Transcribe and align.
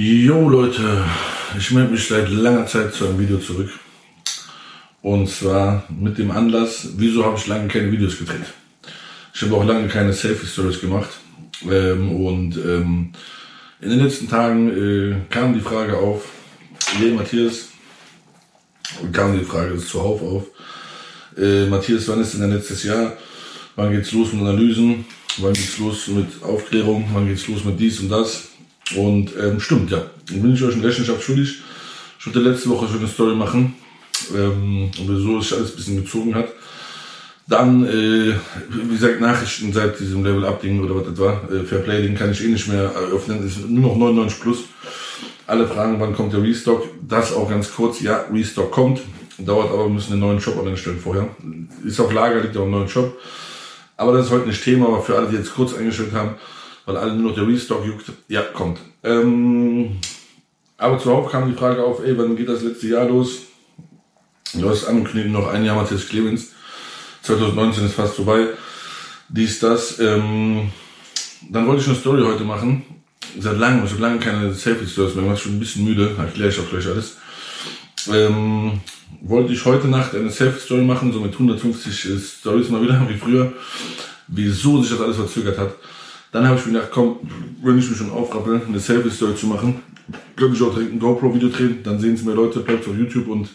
Jo 0.00 0.48
Leute, 0.48 1.04
ich 1.58 1.72
melde 1.72 1.90
mich 1.90 2.06
seit 2.06 2.30
langer 2.30 2.66
Zeit 2.66 2.94
zu 2.94 3.04
einem 3.04 3.18
Video 3.18 3.36
zurück. 3.38 3.68
Und 5.02 5.28
zwar 5.28 5.88
mit 5.88 6.18
dem 6.18 6.30
Anlass, 6.30 6.90
wieso 6.98 7.24
habe 7.24 7.36
ich 7.36 7.48
lange 7.48 7.66
keine 7.66 7.90
Videos 7.90 8.16
gedreht. 8.16 8.46
Ich 9.34 9.42
habe 9.42 9.56
auch 9.56 9.64
lange 9.64 9.88
keine 9.88 10.12
Selfie-Stories 10.12 10.80
gemacht. 10.80 11.08
Ähm, 11.68 12.12
und 12.12 12.56
ähm, 12.58 13.12
in 13.80 13.90
den 13.90 13.98
letzten 13.98 14.28
Tagen 14.28 14.70
äh, 14.70 15.16
kam 15.30 15.52
die 15.52 15.60
Frage 15.60 15.96
auf, 15.96 16.26
hey 16.96 17.10
Matthias, 17.10 17.70
kam 19.12 19.36
die 19.36 19.44
Frage 19.44 19.78
zuhauf 19.78 20.22
auf, 20.22 20.44
äh, 21.36 21.66
Matthias, 21.66 22.06
wann 22.06 22.20
ist 22.20 22.34
denn 22.34 22.42
dein 22.42 22.52
letztes 22.52 22.84
Jahr? 22.84 23.14
Wann 23.74 23.90
geht's 23.90 24.12
los 24.12 24.32
mit 24.32 24.42
Analysen? 24.42 25.04
Wann 25.38 25.54
geht's 25.54 25.76
los 25.78 26.06
mit 26.06 26.40
Aufklärung? 26.44 27.10
Wann 27.12 27.26
geht's 27.26 27.48
los 27.48 27.64
mit 27.64 27.80
dies 27.80 27.98
und 27.98 28.10
das? 28.10 28.48
Und 28.96 29.32
ähm, 29.36 29.60
stimmt, 29.60 29.90
ja. 29.90 30.02
Dann 30.28 30.42
bin 30.42 30.54
ich 30.54 30.62
euch 30.62 30.74
in 30.74 30.84
Rechenschaft 30.84 31.22
schuldig. 31.22 31.56
Ich 32.18 32.26
wollte 32.26 32.40
letzte 32.40 32.68
Woche 32.70 32.88
schon 32.88 32.98
eine 32.98 33.08
Story 33.08 33.34
machen, 33.34 33.74
ähm, 34.34 34.90
wieso 35.06 35.40
sich 35.40 35.54
alles 35.54 35.70
ein 35.70 35.76
bisschen 35.76 35.96
gezogen 35.96 36.34
hat. 36.34 36.48
Dann, 37.46 37.86
äh, 37.86 38.34
wie 38.68 38.94
gesagt, 38.94 39.20
Nachrichten 39.20 39.72
seit 39.72 39.98
diesem 39.98 40.22
Level-Up-Ding 40.22 40.82
oder 40.82 40.96
was 40.96 41.06
das 41.06 41.18
war, 41.18 41.50
äh, 41.50 41.64
Fairplay-Ding 41.64 42.14
kann 42.14 42.30
ich 42.30 42.44
eh 42.44 42.48
nicht 42.48 42.68
mehr 42.68 42.90
öffnen, 42.90 43.46
ist 43.46 43.66
nur 43.68 43.88
noch 43.88 43.96
99 43.96 44.40
plus. 44.40 44.58
Alle 45.46 45.66
fragen, 45.66 45.98
wann 45.98 46.14
kommt 46.14 46.34
der 46.34 46.42
Restock? 46.42 46.86
Das 47.08 47.32
auch 47.32 47.48
ganz 47.48 47.72
kurz, 47.72 48.02
ja, 48.02 48.26
Restock 48.30 48.70
kommt. 48.70 49.00
Dauert 49.38 49.70
aber, 49.70 49.84
wir 49.84 49.90
müssen 49.90 50.12
einen 50.12 50.20
neuen 50.20 50.40
Shop 50.40 50.58
online 50.58 50.76
stellen 50.76 50.98
vorher. 50.98 51.28
Ist 51.84 51.98
auf 52.00 52.12
Lager, 52.12 52.40
liegt 52.40 52.56
auch 52.56 52.64
im 52.64 52.72
neuen 52.72 52.88
Shop. 52.88 53.16
Aber 53.96 54.12
das 54.12 54.26
ist 54.26 54.32
heute 54.32 54.48
nicht 54.48 54.62
Thema, 54.62 54.88
aber 54.88 55.00
für 55.00 55.16
alle, 55.16 55.28
die 55.28 55.36
jetzt 55.36 55.54
kurz 55.54 55.74
eingestellt 55.74 56.12
haben, 56.12 56.34
weil 56.88 56.96
alle 56.96 57.12
nur 57.12 57.28
noch 57.28 57.34
der 57.34 57.46
Restock 57.46 57.84
juckt, 57.84 58.06
ja, 58.28 58.40
kommt. 58.40 58.78
Ähm, 59.04 59.98
aber 60.78 60.98
zuhauf 60.98 61.30
kam 61.30 61.46
die 61.46 61.54
Frage 61.54 61.84
auf, 61.84 62.02
ey, 62.02 62.16
wann 62.16 62.34
geht 62.34 62.48
das 62.48 62.62
letzte 62.62 62.88
Jahr 62.88 63.06
los? 63.06 63.40
Du 64.54 64.70
hast 64.70 64.86
angekündigt, 64.86 65.30
noch 65.30 65.48
ein 65.48 65.66
Jahr 65.66 65.76
Matthias 65.76 66.08
Clemens. 66.08 66.52
2019 67.24 67.84
ist 67.84 67.92
fast 67.92 68.14
vorbei. 68.14 68.46
Dies, 69.28 69.58
das. 69.58 70.00
Ähm, 70.00 70.72
dann 71.50 71.66
wollte 71.66 71.82
ich 71.82 71.88
eine 71.88 71.98
Story 71.98 72.22
heute 72.22 72.44
machen. 72.44 72.86
Seit 73.38 73.58
langem, 73.58 73.84
ich 73.84 73.90
habe 73.90 74.00
lange 74.00 74.18
keine 74.18 74.54
Selfie-Stories 74.54 75.14
mehr 75.14 75.24
gemacht, 75.24 75.42
schon 75.42 75.56
ein 75.56 75.60
bisschen 75.60 75.84
müde, 75.84 76.16
erkläre 76.16 76.48
ich 76.48 76.58
auch 76.58 76.70
gleich 76.70 76.86
alles. 76.86 77.18
Ähm, 78.10 78.80
wollte 79.20 79.52
ich 79.52 79.62
heute 79.66 79.88
Nacht 79.88 80.14
eine 80.14 80.30
Selfie-Story 80.30 80.84
machen, 80.84 81.12
so 81.12 81.20
mit 81.20 81.34
150 81.34 82.18
Stories 82.40 82.70
mal 82.70 82.80
wieder, 82.80 82.98
wie 83.10 83.18
früher, 83.18 83.52
wieso 84.26 84.80
sich 84.80 84.92
das 84.92 85.02
alles 85.02 85.16
verzögert 85.16 85.58
hat. 85.58 85.74
Dann 86.32 86.46
habe 86.46 86.58
ich 86.58 86.66
mir 86.66 86.72
gedacht, 86.72 86.90
komm, 86.92 87.18
wenn 87.62 87.78
ich 87.78 87.88
mich 87.88 87.98
schon 87.98 88.10
aufrappel, 88.10 88.60
eine 88.66 88.78
Selfie-Story 88.78 89.34
zu 89.34 89.46
machen, 89.46 89.82
könnte 90.36 90.56
ich 90.56 90.62
auch 90.62 90.74
direkt 90.74 90.92
ein 90.92 90.98
GoPro-Video 90.98 91.48
drehen, 91.48 91.82
dann 91.82 91.98
sehen 91.98 92.14
es 92.14 92.22
mehr 92.22 92.34
Leute, 92.34 92.60
bleibt 92.60 92.86
auf 92.86 92.96
YouTube 92.96 93.28
und 93.28 93.48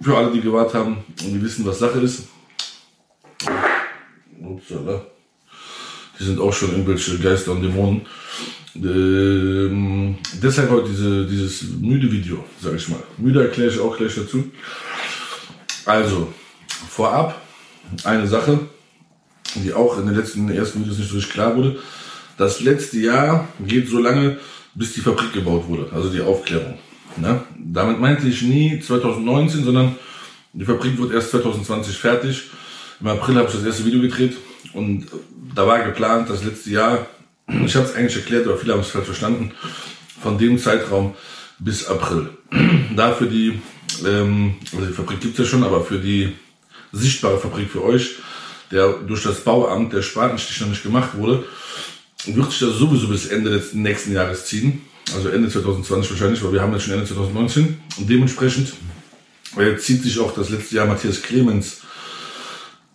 für 0.00 0.16
alle, 0.16 0.32
die 0.32 0.40
gewartet 0.40 0.74
haben 0.74 0.98
und 1.24 1.32
die 1.32 1.42
wissen, 1.42 1.64
was 1.66 1.78
Sache 1.78 2.00
ist. 2.00 2.28
Upsala. 4.40 5.06
Die 6.18 6.24
sind 6.24 6.40
auch 6.40 6.52
schon 6.52 6.70
irgendwelche 6.70 7.18
Geister 7.18 7.52
und 7.52 7.62
Dämonen. 7.62 8.02
Ähm, 8.74 10.18
deshalb 10.42 10.70
heute 10.70 10.88
diese, 10.88 11.26
dieses 11.26 11.62
müde 11.80 12.10
Video, 12.10 12.44
sage 12.60 12.76
ich 12.76 12.88
mal. 12.88 13.02
Müde 13.16 13.42
erkläre 13.42 13.70
ich 13.70 13.80
auch 13.80 13.96
gleich 13.96 14.14
dazu. 14.14 14.44
Also, 15.84 16.32
vorab 16.88 17.40
eine 18.04 18.26
Sache, 18.26 18.60
die 19.54 19.72
auch 19.72 19.98
in 19.98 20.06
den 20.06 20.14
letzten 20.14 20.48
ersten 20.50 20.80
Videos 20.80 20.98
nicht 20.98 21.10
so 21.10 21.16
richtig 21.16 21.32
klar 21.32 21.56
wurde. 21.56 21.78
Das 22.36 22.60
letzte 22.60 22.98
Jahr 22.98 23.48
geht 23.66 23.88
so 23.88 23.98
lange, 23.98 24.38
bis 24.74 24.92
die 24.92 25.00
Fabrik 25.00 25.32
gebaut 25.32 25.66
wurde, 25.66 25.90
also 25.92 26.08
die 26.08 26.20
Aufklärung. 26.20 26.78
Ne? 27.16 27.42
Damit 27.58 28.00
meinte 28.00 28.28
ich 28.28 28.42
nie 28.42 28.78
2019, 28.80 29.64
sondern 29.64 29.96
die 30.52 30.64
Fabrik 30.64 30.98
wird 30.98 31.12
erst 31.12 31.30
2020 31.32 31.96
fertig. 31.96 32.44
Im 33.00 33.08
April 33.08 33.36
habe 33.36 33.48
ich 33.48 33.54
das 33.54 33.64
erste 33.64 33.84
Video 33.84 34.00
gedreht 34.00 34.36
und 34.72 35.06
da 35.54 35.66
war 35.66 35.80
geplant, 35.84 36.30
das 36.30 36.44
letzte 36.44 36.70
Jahr, 36.70 37.06
ich 37.48 37.74
habe 37.74 37.86
es 37.86 37.94
eigentlich 37.94 38.16
erklärt, 38.16 38.46
aber 38.46 38.56
viele 38.56 38.72
haben 38.72 38.80
es 38.80 38.88
falsch 38.88 39.06
verstanden, 39.06 39.52
von 40.22 40.38
dem 40.38 40.58
Zeitraum 40.58 41.14
bis 41.58 41.86
April. 41.86 42.30
Da 42.96 43.12
für 43.12 43.26
die, 43.26 43.60
ähm, 44.04 44.56
also 44.72 44.86
die 44.86 44.92
Fabrik 44.92 45.20
gibt's 45.20 45.38
ja 45.38 45.44
schon, 45.44 45.62
aber 45.62 45.84
für 45.84 45.98
die 45.98 46.32
sichtbare 46.90 47.38
Fabrik 47.38 47.70
für 47.70 47.84
euch, 47.84 48.16
der 48.70 48.92
durch 49.06 49.22
das 49.22 49.40
Bauamt 49.40 49.92
der 49.92 50.02
Spatenstich 50.02 50.60
noch 50.60 50.68
nicht 50.68 50.82
gemacht 50.82 51.16
wurde, 51.16 51.44
wird 52.26 52.50
sich 52.50 52.60
das 52.60 52.76
sowieso 52.76 53.08
bis 53.08 53.26
Ende 53.26 53.50
des 53.50 53.74
nächsten 53.74 54.12
Jahres 54.12 54.46
ziehen. 54.46 54.82
Also 55.14 55.30
Ende 55.30 55.48
2020 55.48 56.10
wahrscheinlich, 56.10 56.44
weil 56.44 56.52
wir 56.52 56.60
haben 56.60 56.72
jetzt 56.72 56.84
schon 56.84 56.94
Ende 56.94 57.06
2019. 57.06 57.80
Und 57.96 58.10
dementsprechend 58.10 58.72
äh, 59.56 59.76
zieht 59.76 60.02
sich 60.02 60.18
auch 60.18 60.34
das 60.34 60.50
letzte 60.50 60.76
Jahr 60.76 60.86
Matthias 60.86 61.22
Clemens 61.22 61.82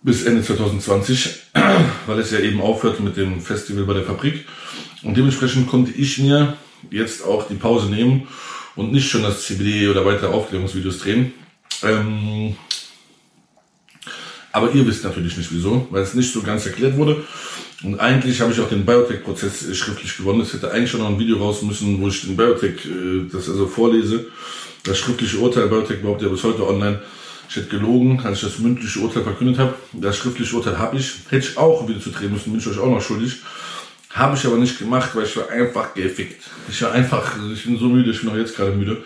bis 0.02 0.24
Ende 0.24 0.42
2020, 0.42 1.30
weil 2.06 2.18
es 2.18 2.30
ja 2.30 2.38
eben 2.38 2.60
aufhört 2.60 3.00
mit 3.00 3.16
dem 3.16 3.40
Festival 3.40 3.84
bei 3.84 3.94
der 3.94 4.04
Fabrik. 4.04 4.46
Und 5.02 5.16
dementsprechend 5.16 5.68
konnte 5.68 5.92
ich 5.92 6.18
mir 6.18 6.56
jetzt 6.90 7.24
auch 7.24 7.48
die 7.48 7.54
Pause 7.54 7.90
nehmen 7.90 8.28
und 8.76 8.92
nicht 8.92 9.08
schon 9.08 9.22
das 9.22 9.44
CBD 9.44 9.88
oder 9.88 10.04
weitere 10.04 10.28
Aufklärungsvideos 10.28 10.98
drehen. 10.98 11.32
Ähm, 11.82 12.56
aber 14.54 14.72
ihr 14.72 14.86
wisst 14.86 15.02
natürlich 15.02 15.36
nicht 15.36 15.52
wieso, 15.52 15.88
weil 15.90 16.04
es 16.04 16.14
nicht 16.14 16.32
so 16.32 16.40
ganz 16.40 16.64
erklärt 16.64 16.96
wurde. 16.96 17.24
Und 17.82 17.98
eigentlich 17.98 18.40
habe 18.40 18.52
ich 18.52 18.60
auch 18.60 18.68
den 18.68 18.86
Biotech-Prozess 18.86 19.76
schriftlich 19.76 20.16
gewonnen. 20.16 20.42
Es 20.42 20.52
hätte 20.52 20.70
eigentlich 20.70 20.92
schon 20.92 21.00
noch 21.00 21.08
ein 21.08 21.18
Video 21.18 21.38
raus 21.38 21.62
müssen, 21.62 22.00
wo 22.00 22.06
ich 22.06 22.22
den 22.22 22.36
Biotech, 22.36 22.86
äh, 22.86 23.28
das 23.32 23.48
also 23.48 23.66
vorlese. 23.66 24.26
Das 24.84 24.96
schriftliche 24.96 25.38
Urteil, 25.38 25.66
Biotech 25.66 26.02
behauptet 26.02 26.28
ja 26.28 26.32
bis 26.32 26.44
heute 26.44 26.68
online. 26.68 27.02
Ich 27.48 27.56
hätte 27.56 27.66
gelogen, 27.66 28.20
als 28.22 28.38
ich 28.38 28.44
das 28.44 28.60
mündliche 28.60 29.00
Urteil 29.00 29.24
verkündet 29.24 29.58
habe. 29.58 29.74
Das 29.92 30.16
schriftliche 30.16 30.54
Urteil 30.54 30.78
habe 30.78 30.98
ich. 30.98 31.14
Hätte 31.30 31.48
ich 31.48 31.58
auch 31.58 31.88
wieder 31.88 32.00
zu 32.00 32.10
drehen 32.10 32.32
müssen, 32.32 32.52
bin 32.52 32.60
ich 32.60 32.66
euch 32.68 32.78
auch 32.78 32.88
noch 32.88 33.02
schuldig. 33.02 33.40
Habe 34.10 34.36
ich 34.36 34.46
aber 34.46 34.58
nicht 34.58 34.78
gemacht, 34.78 35.10
weil 35.14 35.24
ich 35.24 35.36
war 35.36 35.50
einfach 35.50 35.94
gefickt. 35.94 36.44
Ich 36.70 36.80
war 36.80 36.92
einfach, 36.92 37.36
ich 37.52 37.64
bin 37.64 37.76
so 37.76 37.88
müde, 37.88 38.12
ich 38.12 38.20
bin 38.20 38.30
auch 38.30 38.36
jetzt 38.36 38.54
gerade 38.54 38.70
müde. 38.70 38.98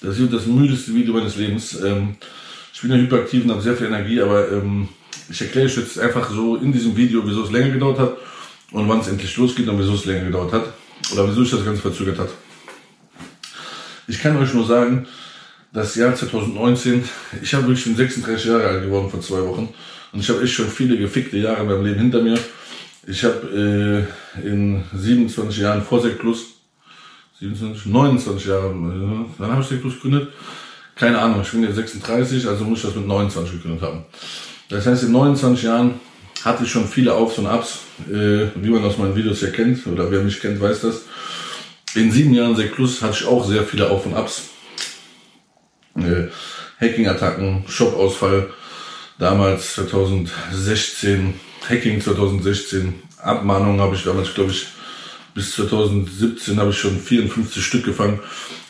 Das 0.00 0.16
ist 0.16 0.32
das 0.32 0.46
müdeste 0.46 0.94
Video 0.94 1.12
meines 1.12 1.34
Lebens. 1.34 1.74
Ähm, 1.82 2.14
ich 2.82 2.88
bin 2.88 2.96
ja 2.96 3.04
hyperaktiv 3.04 3.44
und 3.44 3.52
habe 3.52 3.62
sehr 3.62 3.76
viel 3.76 3.86
Energie, 3.86 4.20
aber 4.20 4.50
ähm, 4.50 4.88
ich 5.30 5.40
erkläre 5.40 5.66
euch 5.66 5.76
jetzt 5.76 6.00
einfach 6.00 6.28
so 6.28 6.56
in 6.56 6.72
diesem 6.72 6.96
Video, 6.96 7.22
wieso 7.24 7.44
es 7.44 7.52
länger 7.52 7.70
gedauert 7.70 8.00
hat 8.00 8.16
und 8.72 8.88
wann 8.88 8.98
es 8.98 9.06
endlich 9.06 9.36
losgeht 9.36 9.68
und 9.68 9.78
wieso 9.78 9.94
es 9.94 10.04
länger 10.04 10.24
gedauert 10.24 10.52
hat 10.52 10.64
oder 11.12 11.28
wieso 11.28 11.44
sich 11.44 11.52
das 11.52 11.64
Ganze 11.64 11.80
verzögert 11.80 12.18
hat. 12.18 12.30
Ich 14.08 14.18
kann 14.18 14.36
euch 14.36 14.52
nur 14.52 14.66
sagen, 14.66 15.06
das 15.72 15.94
Jahr 15.94 16.12
2019, 16.16 17.04
ich 17.40 17.54
habe 17.54 17.68
wirklich 17.68 17.84
schon 17.84 17.94
36 17.94 18.46
Jahre 18.46 18.66
alt 18.66 18.82
geworden 18.82 19.08
vor 19.08 19.20
zwei 19.20 19.46
Wochen 19.46 19.72
und 20.10 20.18
ich 20.18 20.28
habe 20.28 20.42
echt 20.42 20.54
schon 20.54 20.66
viele 20.66 20.98
gefickte 20.98 21.38
Jahre 21.38 21.60
in 21.60 21.68
meinem 21.68 21.84
Leben 21.84 22.00
hinter 22.00 22.20
mir. 22.20 22.36
Ich 23.06 23.22
habe 23.22 24.08
äh, 24.34 24.44
in 24.44 24.82
27 24.92 25.56
Jahren 25.60 25.84
vor 25.84 26.02
Sekt 26.02 26.18
Plus, 26.18 26.46
27, 27.38 27.86
29 27.86 28.44
Jahren, 28.44 29.22
äh, 29.22 29.34
wann 29.38 29.52
habe 29.52 29.62
ich 29.62 29.68
Sekt 29.68 29.82
Plus 29.82 29.94
gegründet? 29.94 30.32
Keine 30.96 31.18
Ahnung, 31.18 31.40
ich 31.42 31.50
bin 31.50 31.62
jetzt 31.62 31.76
36, 31.76 32.46
also 32.46 32.64
muss 32.64 32.78
ich 32.78 32.84
das 32.84 32.94
mit 32.94 33.06
29 33.06 33.52
gegründet 33.52 33.82
haben. 33.82 34.04
Das 34.68 34.86
heißt, 34.86 35.04
in 35.04 35.12
29 35.12 35.64
Jahren 35.64 36.00
hatte 36.44 36.64
ich 36.64 36.70
schon 36.70 36.86
viele 36.86 37.14
Aufs 37.14 37.38
und 37.38 37.46
Ups, 37.46 37.80
äh, 38.08 38.48
wie 38.54 38.70
man 38.70 38.84
aus 38.84 38.98
meinen 38.98 39.14
Videos 39.16 39.40
ja 39.40 39.50
kennt, 39.50 39.86
oder 39.86 40.10
wer 40.10 40.20
mich 40.22 40.40
kennt, 40.40 40.60
weiß 40.60 40.82
das. 40.82 41.02
In 41.94 42.10
sieben 42.10 42.32
Jahren 42.32 42.56
Sek 42.56 42.74
Plus 42.74 43.02
hatte 43.02 43.18
ich 43.20 43.26
auch 43.26 43.46
sehr 43.46 43.64
viele 43.64 43.90
Auf 43.90 44.06
und 44.06 44.14
Ups. 44.14 44.42
Äh, 45.96 46.28
Hacking-Attacken, 46.80 47.64
Shop-Ausfall, 47.68 48.50
damals 49.18 49.74
2016, 49.74 51.34
Hacking 51.68 52.00
2016, 52.00 52.94
Abmahnungen 53.18 53.80
habe 53.80 53.94
ich 53.94 54.02
damals, 54.02 54.34
glaube 54.34 54.50
ich, 54.50 54.66
bis 55.34 55.52
2017 55.52 56.58
habe 56.58 56.70
ich 56.70 56.78
schon 56.78 56.98
54 56.98 57.64
Stück 57.64 57.84
gefangen. 57.84 58.20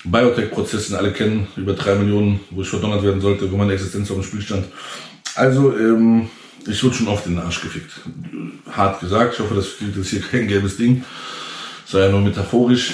Biotech-Prozessen 0.04 0.96
alle 0.96 1.12
kennen, 1.12 1.46
über 1.56 1.75
drei 1.75 1.94
Millionen, 1.94 2.40
wo 2.50 2.62
ich 2.62 2.69
verdonnert 2.69 3.02
werden 3.02 3.20
sollte, 3.20 3.50
wo 3.50 3.56
meine 3.56 3.72
Existenz 3.72 4.10
auf 4.10 4.16
dem 4.16 4.25
Spiel 4.25 4.42
stand. 4.42 4.66
Also, 5.34 5.76
ähm, 5.76 6.28
ich 6.66 6.82
wurde 6.82 6.94
schon 6.94 7.08
oft 7.08 7.26
in 7.26 7.34
den 7.34 7.42
Arsch 7.42 7.60
gefickt. 7.60 7.92
Hart 8.70 9.00
gesagt. 9.00 9.34
Ich 9.34 9.40
hoffe, 9.40 9.54
das 9.54 9.66
ist 9.66 10.10
hier 10.10 10.20
kein 10.20 10.46
gelbes 10.48 10.76
Ding. 10.76 11.04
Sei 11.87 12.00
ja 12.00 12.08
nur 12.10 12.20
metaphorisch. 12.20 12.92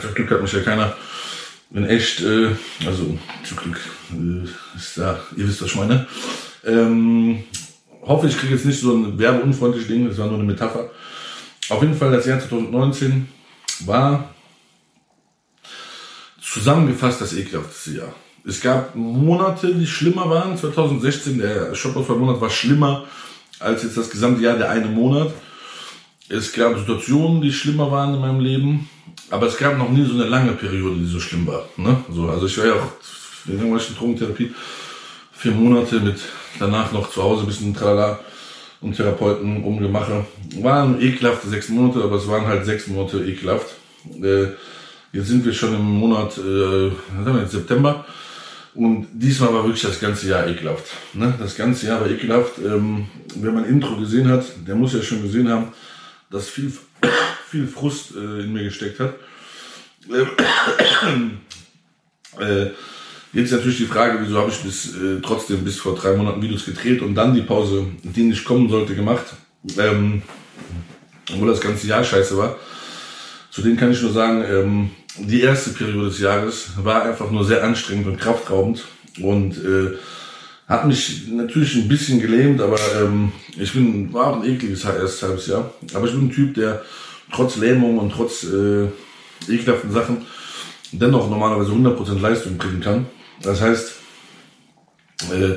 Zum 0.00 0.14
Glück 0.14 0.30
hat 0.30 0.42
mich 0.42 0.52
ja 0.52 0.60
keiner 0.60 0.94
in 1.72 1.86
echt, 1.86 2.20
äh, 2.22 2.48
also 2.86 3.18
zum 3.44 3.56
Glück 3.56 3.80
äh, 4.12 4.76
ist 4.76 4.98
da, 4.98 5.20
ihr 5.36 5.46
wisst, 5.46 5.62
was 5.62 5.70
ich 5.70 5.76
meine. 5.76 6.06
Ähm, 6.64 7.44
hoffe, 8.02 8.26
ich 8.26 8.36
kriege 8.36 8.54
jetzt 8.54 8.66
nicht 8.66 8.80
so 8.80 8.92
ein 8.92 9.18
werbeunfreundliches 9.18 9.88
Ding, 9.88 10.08
das 10.08 10.18
war 10.18 10.26
nur 10.26 10.36
eine 10.36 10.44
Metapher. 10.44 10.90
Auf 11.70 11.82
jeden 11.82 11.94
Fall, 11.94 12.10
das 12.10 12.26
Jahr 12.26 12.40
2019 12.40 13.28
war 13.86 14.34
zusammengefasst 16.42 17.20
das 17.20 17.32
ekelhafteste 17.32 17.92
Jahr. 17.92 18.12
Es 18.44 18.60
gab 18.60 18.96
Monate, 18.96 19.72
die 19.72 19.86
schlimmer 19.86 20.28
waren. 20.28 20.58
2016, 20.58 21.38
der 21.38 21.74
Shopausfall-Monat 21.74 22.40
war 22.40 22.50
schlimmer 22.50 23.04
als 23.60 23.84
jetzt 23.84 23.96
das 23.96 24.10
gesamte 24.10 24.42
Jahr, 24.42 24.56
der 24.56 24.70
eine 24.70 24.86
Monat. 24.86 25.32
Es 26.28 26.52
gab 26.52 26.76
Situationen, 26.76 27.40
die 27.40 27.52
schlimmer 27.52 27.90
waren 27.92 28.14
in 28.14 28.20
meinem 28.20 28.40
Leben, 28.40 28.90
aber 29.30 29.46
es 29.46 29.56
gab 29.56 29.78
noch 29.78 29.90
nie 29.90 30.04
so 30.04 30.14
eine 30.14 30.24
lange 30.24 30.52
Periode, 30.52 30.96
die 30.96 31.06
so 31.06 31.20
schlimm 31.20 31.46
war. 31.46 31.68
Ne? 31.76 32.02
So, 32.10 32.28
also 32.28 32.46
ich 32.46 32.58
war 32.58 32.66
ja 32.66 32.74
auch 32.74 32.92
in 33.46 33.54
irgendwelchen 33.54 33.96
Drogentherapie 33.96 34.52
vier 35.32 35.52
Monate 35.52 36.00
mit 36.00 36.18
danach 36.58 36.90
noch 36.90 37.10
zu 37.10 37.22
Hause 37.22 37.42
ein 37.42 37.46
bisschen 37.46 37.74
Tralala 37.74 38.18
und 38.80 38.96
Therapeuten 38.96 39.62
umgemache. 39.62 40.24
Waren 40.60 41.00
ekelhafte 41.00 41.48
sechs 41.48 41.68
Monate, 41.68 42.02
aber 42.02 42.16
es 42.16 42.28
waren 42.28 42.46
halt 42.46 42.64
sechs 42.64 42.86
Monate 42.86 43.18
ekelhaft. 43.18 43.74
Äh, 44.22 44.48
jetzt 45.12 45.28
sind 45.28 45.44
wir 45.44 45.52
schon 45.52 45.74
im 45.74 45.84
Monat, 45.84 46.38
äh, 46.38 46.90
was 46.90 47.26
haben 47.26 47.34
wir 47.34 47.42
jetzt, 47.42 47.52
September. 47.52 48.04
Und 48.74 49.08
diesmal 49.12 49.52
war 49.52 49.64
wirklich 49.64 49.82
das 49.82 50.00
ganze 50.00 50.28
Jahr 50.28 50.46
ekelhaft. 50.46 50.86
Ne? 51.12 51.34
Das 51.38 51.56
ganze 51.56 51.86
Jahr 51.86 52.00
war 52.00 52.08
ekelhaft. 52.08 52.58
Ähm, 52.58 53.06
wer 53.34 53.52
mein 53.52 53.64
Intro 53.64 53.96
gesehen 53.96 54.28
hat, 54.28 54.44
der 54.66 54.76
muss 54.76 54.92
ja 54.94 55.02
schon 55.02 55.22
gesehen 55.22 55.48
haben, 55.48 55.72
dass 56.30 56.48
viel, 56.48 56.72
viel 57.48 57.66
Frust 57.66 58.14
äh, 58.14 58.40
in 58.40 58.52
mir 58.52 58.64
gesteckt 58.64 59.00
hat. 59.00 59.14
Äh, 62.38 62.66
jetzt 63.32 63.52
natürlich 63.52 63.78
die 63.78 63.86
Frage, 63.86 64.18
wieso 64.22 64.38
habe 64.38 64.50
ich 64.50 64.58
bis 64.58 64.94
äh, 64.94 65.20
trotzdem 65.22 65.64
bis 65.64 65.78
vor 65.78 65.94
drei 65.94 66.16
Monaten 66.16 66.42
Videos 66.42 66.64
gedreht 66.64 67.02
und 67.02 67.14
dann 67.14 67.34
die 67.34 67.42
Pause, 67.42 67.86
die 68.02 68.22
nicht 68.22 68.44
kommen 68.44 68.68
sollte, 68.68 68.94
gemacht. 68.94 69.26
Ähm, 69.78 70.22
obwohl 71.32 71.48
das 71.48 71.60
ganze 71.60 71.86
Jahr 71.86 72.04
scheiße 72.04 72.36
war. 72.36 72.56
Zu 73.50 73.62
denen 73.62 73.76
kann 73.76 73.92
ich 73.92 74.02
nur 74.02 74.12
sagen, 74.12 74.44
ähm, 74.48 74.90
die 75.18 75.42
erste 75.42 75.70
Periode 75.70 76.08
des 76.08 76.20
Jahres 76.20 76.70
war 76.82 77.02
einfach 77.02 77.30
nur 77.30 77.44
sehr 77.44 77.64
anstrengend 77.64 78.06
und 78.06 78.18
kraftraubend 78.18 78.84
und 79.20 79.56
äh, 79.58 79.96
hat 80.68 80.86
mich 80.86 81.26
natürlich 81.28 81.74
ein 81.74 81.88
bisschen 81.88 82.20
gelähmt, 82.20 82.60
aber 82.60 82.78
ähm, 83.00 83.32
ich 83.58 83.72
bin, 83.72 84.12
war 84.12 84.28
auch 84.28 84.36
ein 84.36 84.48
ekliges 84.48 84.84
erstes 84.84 85.22
halbes 85.22 85.46
Jahr. 85.48 85.74
Aber 85.94 86.06
ich 86.06 86.12
bin 86.12 86.26
ein 86.26 86.30
Typ, 86.30 86.54
der 86.54 86.82
trotz 87.32 87.56
Lähmung 87.56 87.98
und 87.98 88.12
trotz 88.12 88.44
äh, 88.44 88.86
ekelhaften 89.48 89.90
Sachen 89.90 90.18
dennoch 90.92 91.28
normalerweise 91.28 91.72
100% 91.72 92.20
Leistung 92.20 92.56
bringen 92.56 92.80
kann. 92.80 93.06
Das 93.42 93.60
heißt, 93.60 93.92
äh, 95.32 95.54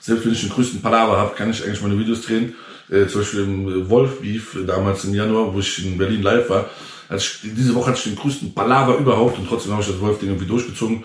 selbst 0.00 0.24
wenn 0.24 0.32
ich 0.32 0.40
den 0.40 0.50
größten 0.50 0.82
Palaver 0.82 1.16
habe, 1.16 1.34
kann 1.34 1.50
ich 1.50 1.64
eigentlich 1.64 1.82
meine 1.82 1.98
Videos 1.98 2.22
drehen. 2.22 2.54
Äh, 2.90 3.06
zum 3.06 3.20
Beispiel 3.20 3.40
im 3.40 3.90
Wolf 3.90 4.20
Beef, 4.20 4.56
damals 4.66 5.04
im 5.04 5.14
Januar, 5.14 5.52
wo 5.52 5.58
ich 5.58 5.84
in 5.84 5.98
Berlin 5.98 6.22
live 6.22 6.48
war. 6.48 6.70
Ich, 7.14 7.40
diese 7.42 7.74
Woche 7.74 7.90
hatte 7.90 7.98
ich 7.98 8.04
den 8.04 8.16
größten 8.16 8.54
Palaver 8.54 8.98
überhaupt 8.98 9.38
und 9.38 9.48
trotzdem 9.48 9.72
habe 9.72 9.82
ich 9.82 9.88
das 9.88 10.00
Wolf-Ding 10.00 10.28
irgendwie 10.28 10.46
durchgezogen. 10.46 11.04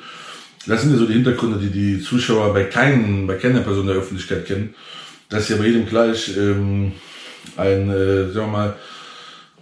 Das 0.67 0.81
sind 0.81 0.91
ja 0.91 0.97
so 0.97 1.05
die 1.05 1.13
Hintergründe, 1.13 1.57
die 1.57 1.69
die 1.69 2.01
Zuschauer 2.01 2.53
bei 2.53 2.65
keinen, 2.65 3.25
bei 3.25 3.35
keiner 3.35 3.61
Person 3.61 3.87
der 3.87 3.95
Öffentlichkeit 3.95 4.45
kennen. 4.45 4.75
Das 5.29 5.43
ist 5.43 5.49
ja 5.49 5.57
bei 5.57 5.65
jedem 5.65 5.87
gleich 5.87 6.35
ähm, 6.37 6.93
ein, 7.57 7.89
äh, 7.89 8.31
sagen 8.31 8.47
wir 8.47 8.47
mal, 8.47 8.75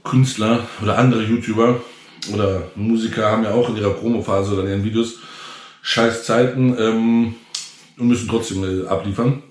Künstler 0.03 0.67
oder 0.81 0.97
andere 0.97 1.23
YouTuber 1.23 1.81
oder 2.33 2.63
Musiker 2.75 3.31
haben 3.31 3.44
ja 3.44 3.51
auch 3.51 3.69
in 3.69 3.77
ihrer 3.77 3.91
Promophase 3.91 4.53
oder 4.53 4.63
in 4.63 4.69
ihren 4.69 4.83
Videos 4.83 5.19
scheiß 5.81 6.25
Zeiten 6.25 6.75
ähm, 6.77 7.35
und 7.97 8.07
müssen 8.07 8.27
trotzdem 8.27 8.63
äh, 8.63 8.87
abliefern. 8.87 9.43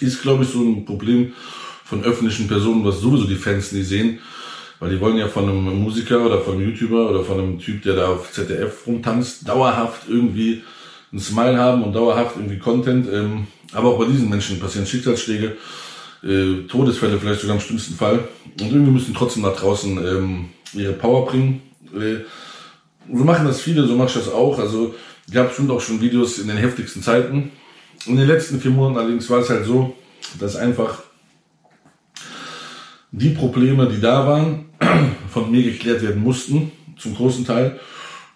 Ist, 0.00 0.22
glaube 0.22 0.44
ich, 0.44 0.50
so 0.50 0.60
ein 0.60 0.84
Problem 0.84 1.32
von 1.84 2.04
öffentlichen 2.04 2.48
Personen, 2.48 2.84
was 2.84 3.00
sowieso 3.00 3.26
die 3.26 3.36
Fans 3.36 3.72
nie 3.72 3.82
sehen 3.82 4.20
weil 4.80 4.90
die 4.90 5.00
wollen 5.00 5.18
ja 5.18 5.28
von 5.28 5.44
einem 5.44 5.82
Musiker 5.82 6.24
oder 6.24 6.40
von 6.40 6.54
einem 6.54 6.70
YouTuber 6.70 7.10
oder 7.10 7.22
von 7.22 7.38
einem 7.38 7.58
Typ, 7.58 7.82
der 7.82 7.96
da 7.96 8.08
auf 8.08 8.32
ZDF 8.32 8.86
rumtanzt, 8.86 9.46
dauerhaft 9.46 10.08
irgendwie 10.08 10.64
ein 11.12 11.20
Smile 11.20 11.58
haben 11.58 11.84
und 11.84 11.92
dauerhaft 11.92 12.36
irgendwie 12.36 12.58
Content. 12.58 13.06
Ähm, 13.12 13.46
aber 13.72 13.90
auch 13.90 13.98
bei 13.98 14.06
diesen 14.06 14.30
Menschen 14.30 14.58
passieren 14.58 14.86
Schicksalsschläge, 14.86 15.56
äh, 16.24 16.66
Todesfälle 16.66 17.18
vielleicht 17.18 17.42
sogar 17.42 17.56
im 17.56 17.62
schlimmsten 17.62 17.94
Fall. 17.94 18.26
Und 18.58 18.72
irgendwie 18.72 18.90
müssen 18.90 19.14
trotzdem 19.14 19.42
nach 19.42 19.54
draußen 19.54 19.98
ähm, 19.98 20.48
ihre 20.72 20.94
Power 20.94 21.26
bringen. 21.26 21.60
Äh, 21.94 22.24
so 23.12 23.24
machen 23.24 23.46
das 23.46 23.60
viele, 23.60 23.86
so 23.86 23.96
mache 23.96 24.08
ich 24.08 24.14
das 24.14 24.32
auch. 24.32 24.58
Also 24.58 24.94
habe 25.36 25.48
bestimmt 25.48 25.70
auch 25.70 25.80
schon 25.80 26.00
Videos 26.00 26.38
in 26.38 26.48
den 26.48 26.56
heftigsten 26.56 27.02
Zeiten. 27.02 27.52
In 28.06 28.16
den 28.16 28.26
letzten 28.26 28.60
vier 28.60 28.70
Monaten 28.70 28.98
allerdings 28.98 29.28
war 29.30 29.40
es 29.40 29.50
halt 29.50 29.64
so, 29.64 29.96
dass 30.38 30.56
einfach 30.56 31.02
die 33.12 33.30
Probleme, 33.30 33.88
die 33.88 34.00
da 34.00 34.26
waren, 34.26 34.66
von 35.32 35.50
mir 35.50 35.62
geklärt 35.62 36.02
werden 36.02 36.22
mussten, 36.22 36.72
zum 36.98 37.14
großen 37.14 37.44
Teil, 37.44 37.78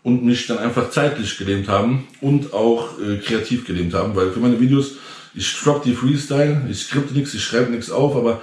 und 0.03 0.25
mich 0.25 0.47
dann 0.47 0.59
einfach 0.59 0.91
zeitlich 0.91 1.39
gelähmt 1.39 1.69
haben 1.69 2.07
und 2.21 2.53
auch 2.53 2.99
äh, 3.01 3.17
kreativ 3.19 3.65
gelähmt 3.65 3.95
haben, 3.95 4.15
weil 4.15 4.31
für 4.33 4.41
meine 4.41 4.61
Videos, 4.61 4.97
ich 5.35 5.53
drop 5.63 5.83
die 5.83 5.95
Freestyle, 5.95 6.67
ich 6.71 6.83
skripte 6.83 7.15
nichts, 7.15 7.33
ich 7.35 7.43
schreibe 7.43 7.71
nichts 7.71 7.91
auf, 7.91 8.15
aber 8.15 8.43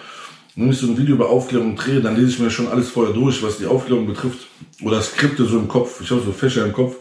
wenn 0.55 0.71
ich 0.71 0.79
so 0.79 0.87
ein 0.87 0.97
Video 0.97 1.15
über 1.15 1.29
Aufklärung 1.29 1.75
drehe, 1.75 2.01
dann 2.01 2.15
lese 2.15 2.31
ich 2.31 2.39
mir 2.39 2.51
schon 2.51 2.67
alles 2.67 2.89
vorher 2.89 3.13
durch, 3.13 3.41
was 3.41 3.57
die 3.57 3.67
Aufklärung 3.67 4.05
betrifft. 4.05 4.47
Oder 4.81 5.01
Skripte 5.01 5.45
so 5.45 5.57
im 5.57 5.67
Kopf. 5.69 6.01
Ich 6.01 6.11
habe 6.11 6.21
so 6.21 6.33
Fächer 6.33 6.65
im 6.65 6.73
Kopf. 6.73 6.97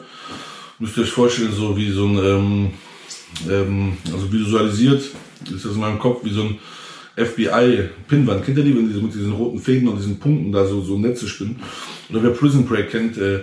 Müsst 0.81 0.97
ihr 0.97 1.03
euch 1.03 1.11
vorstellen, 1.11 1.53
so 1.53 1.77
wie 1.77 1.91
so 1.91 2.07
ein, 2.07 2.17
ähm, 2.17 2.71
ähm, 3.51 3.99
also 4.11 4.33
visualisiert, 4.33 5.03
ist 5.03 5.65
das 5.65 5.75
in 5.75 5.79
meinem 5.79 5.99
Kopf 5.99 6.25
wie 6.25 6.33
so 6.33 6.41
ein 6.41 6.59
FBI-Pinwand. 7.17 8.47
Kennt 8.47 8.57
ihr 8.57 8.65
die, 8.65 8.75
wenn 8.75 8.91
die 8.91 8.99
mit 8.99 9.13
diesen 9.13 9.33
roten 9.33 9.59
Fäden 9.59 9.89
und 9.89 9.99
diesen 9.99 10.19
Punkten 10.19 10.51
da 10.51 10.67
so, 10.67 10.81
so 10.81 10.99
Netze 10.99 11.29
spinnen? 11.29 11.57
Oder 12.09 12.23
wer 12.23 12.31
Prison 12.31 12.65
Break 12.65 12.91
kennt, 12.91 13.19
äh, 13.19 13.41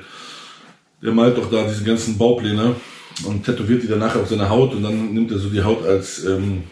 der 1.04 1.12
malt 1.12 1.38
doch 1.38 1.52
da 1.52 1.68
diese 1.68 1.84
ganzen 1.84 2.18
Baupläne 2.18 2.76
und 3.24 3.46
tätowiert 3.46 3.84
die 3.84 3.88
dann 3.88 4.00
nachher 4.00 4.22
auf 4.22 4.30
seine 4.30 4.50
Haut 4.50 4.74
und 4.74 4.82
dann 4.82 5.14
nimmt 5.14 5.30
er 5.32 5.38
so 5.38 5.50
die 5.50 5.62
Haut 5.62 5.86
als, 5.86 6.26
ähm, 6.26 6.64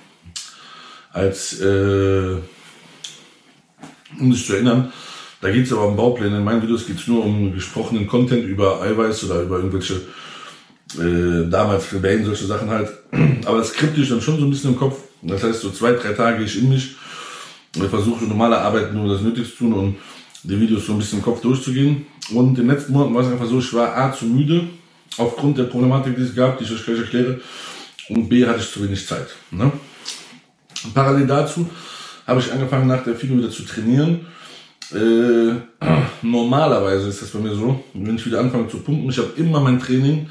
als 1.14 1.60
äh, 1.60 2.38
um 4.20 4.34
sich 4.34 4.48
zu 4.48 4.54
erinnern. 4.54 4.92
Da 5.42 5.52
geht 5.52 5.68
es 5.68 5.74
aber 5.74 5.88
um 5.88 5.96
Baupläne. 5.96 6.38
In 6.38 6.44
meinen 6.44 6.64
Videos 6.64 6.88
geht 6.88 6.98
es 6.98 7.08
nur 7.08 7.24
um 7.24 7.54
gesprochenen 7.54 8.08
Content 8.08 8.46
über 8.46 8.82
Eiweiß 8.82 9.26
oder 9.26 9.44
über 9.44 9.58
irgendwelche 9.58 10.02
äh, 11.00 11.50
damals 11.50 11.86
für 11.86 12.00
solche 12.00 12.46
Sachen 12.46 12.70
halt. 12.70 12.90
Aber 13.46 13.60
das 13.60 13.70
skripte 13.70 14.02
ich 14.02 14.10
dann 14.10 14.22
schon 14.22 14.40
so 14.40 14.46
ein 14.46 14.50
bisschen 14.50 14.72
im 14.72 14.78
Kopf. 14.78 14.98
Das 15.22 15.44
heißt, 15.44 15.62
so 15.62 15.72
zwei, 15.72 15.94
drei 15.94 16.14
Tage 16.14 16.44
ich 16.44 16.58
in 16.58 16.70
mich 16.70 16.96
und 17.76 17.90
versuche 17.90 18.26
normale 18.26 18.58
Arbeit 18.58 18.94
nur 18.94 19.12
das 19.12 19.22
Nötigste 19.22 19.58
zu 19.58 19.64
tun 19.64 19.74
und 19.74 19.96
die 20.44 20.60
Videos 20.60 20.86
so 20.86 20.94
ein 20.94 21.00
bisschen 21.00 21.20
im 21.20 21.26
Kopf 21.26 21.42
durchzugehen. 21.42 22.06
Und 22.32 22.50
in 22.50 22.56
den 22.56 22.68
letzten 22.68 22.94
Monaten 22.94 23.14
war 23.14 23.24
es 23.24 23.32
einfach 23.32 23.48
so, 23.48 23.60
ich 23.60 23.74
war 23.74 23.96
A 23.98 24.14
zu 24.14 24.26
müde, 24.26 24.68
aufgrund 25.18 25.58
der 25.58 25.64
Problematik, 25.64 26.16
die 26.16 26.24
es 26.24 26.36
gab, 26.36 26.58
die 26.58 26.64
ich 26.64 26.72
euch 26.72 26.86
gleich 26.86 27.00
erkläre. 27.00 27.40
Und 28.10 28.30
B 28.30 28.46
hatte 28.46 28.60
ich 28.60 28.72
zu 28.72 28.84
wenig 28.84 29.06
Zeit. 29.06 29.28
Ne? 29.52 29.72
Parallel 30.94 31.28
dazu 31.28 31.68
habe 32.28 32.40
ich 32.40 32.52
angefangen, 32.52 32.88
nach 32.88 33.04
der 33.04 33.16
FIBO 33.16 33.38
wieder 33.38 33.50
zu 33.50 33.64
trainieren. 33.64 34.26
Äh, 34.94 35.86
normalerweise 36.22 37.10
ist 37.10 37.22
das 37.22 37.30
bei 37.30 37.40
mir 37.40 37.56
so, 37.56 37.84
wenn 37.94 38.16
ich 38.16 38.26
wieder 38.26 38.40
anfange 38.40 38.68
zu 38.68 38.78
pumpen, 38.78 39.10
ich 39.10 39.18
habe 39.18 39.32
immer 39.38 39.60
mein 39.60 39.80
Training 39.80 40.30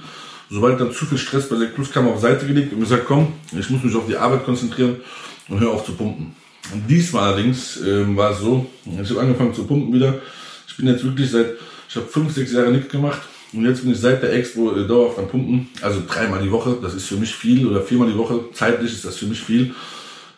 sobald 0.54 0.80
dann 0.80 0.92
zu 0.92 1.04
viel 1.04 1.18
Stress 1.18 1.48
bei 1.48 1.56
Sekt 1.56 1.74
Plus 1.74 1.90
kam, 1.90 2.06
auf 2.06 2.20
Seite 2.20 2.46
gelegt 2.46 2.72
und 2.72 2.78
gesagt, 2.78 3.04
komm, 3.06 3.32
ich 3.58 3.68
muss 3.70 3.82
mich 3.82 3.94
auf 3.96 4.06
die 4.06 4.16
Arbeit 4.16 4.44
konzentrieren 4.44 5.00
und 5.48 5.58
hör 5.58 5.72
auf 5.72 5.84
zu 5.84 5.92
pumpen. 5.92 6.36
Und 6.72 6.88
diesmal 6.88 7.24
allerdings 7.24 7.80
ähm, 7.80 8.16
war 8.16 8.30
es 8.30 8.38
so, 8.38 8.64
ich 8.86 9.10
habe 9.10 9.20
angefangen 9.20 9.52
zu 9.52 9.66
pumpen 9.66 9.92
wieder. 9.92 10.20
Ich 10.68 10.76
bin 10.76 10.86
jetzt 10.86 11.02
wirklich 11.02 11.28
seit, 11.28 11.54
ich 11.88 11.96
habe 11.96 12.06
fünf, 12.06 12.32
sechs 12.32 12.52
Jahre 12.52 12.70
nichts 12.70 12.88
gemacht 12.88 13.20
und 13.52 13.64
jetzt 13.64 13.82
bin 13.82 13.90
ich 13.90 13.98
seit 13.98 14.22
der 14.22 14.32
Expo 14.32 14.76
äh, 14.76 14.86
dauerhaft 14.86 15.18
am 15.18 15.26
Pumpen, 15.26 15.68
also 15.82 16.02
dreimal 16.06 16.40
die 16.40 16.50
Woche, 16.52 16.78
das 16.80 16.94
ist 16.94 17.06
für 17.06 17.16
mich 17.16 17.34
viel 17.34 17.66
oder 17.66 17.82
viermal 17.82 18.08
die 18.08 18.16
Woche, 18.16 18.44
zeitlich 18.52 18.92
ist 18.92 19.04
das 19.04 19.16
für 19.16 19.26
mich 19.26 19.40
viel. 19.40 19.74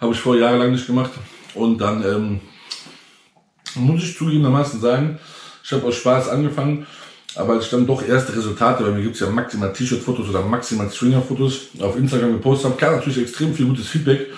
Habe 0.01 0.15
ich 0.15 0.21
vor 0.21 0.35
jahrelang 0.35 0.73
nicht 0.73 0.87
gemacht 0.87 1.11
und 1.55 1.79
dann 1.79 2.03
ähm, 2.03 2.41
muss 3.75 4.03
ich 4.03 4.17
zugegebenermaßen 4.17 4.81
sagen, 4.81 5.19
ich 5.63 5.73
habe 5.73 5.87
aus 5.87 5.97
Spaß 5.97 6.31
angefangen 6.31 6.87
aber 7.37 7.55
als 7.55 7.65
ich 7.65 7.71
dann 7.71 7.87
doch 7.87 8.07
erste 8.07 8.37
Resultate, 8.37 8.85
weil 8.85 8.93
mir 8.93 9.03
gibt's 9.03 9.21
ja 9.21 9.29
maximal 9.29 9.73
T-Shirt-Fotos 9.73 10.29
oder 10.31 10.43
maximal 10.43 10.91
Stringer-Fotos 10.91 11.69
auf 11.81 11.97
Instagram 11.97 12.33
gepostet 12.33 12.71
habe, 12.71 12.77
kam 12.77 12.95
natürlich 12.95 13.19
extrem 13.19 13.55
viel 13.55 13.67
gutes 13.67 13.87
Feedback. 13.89 14.29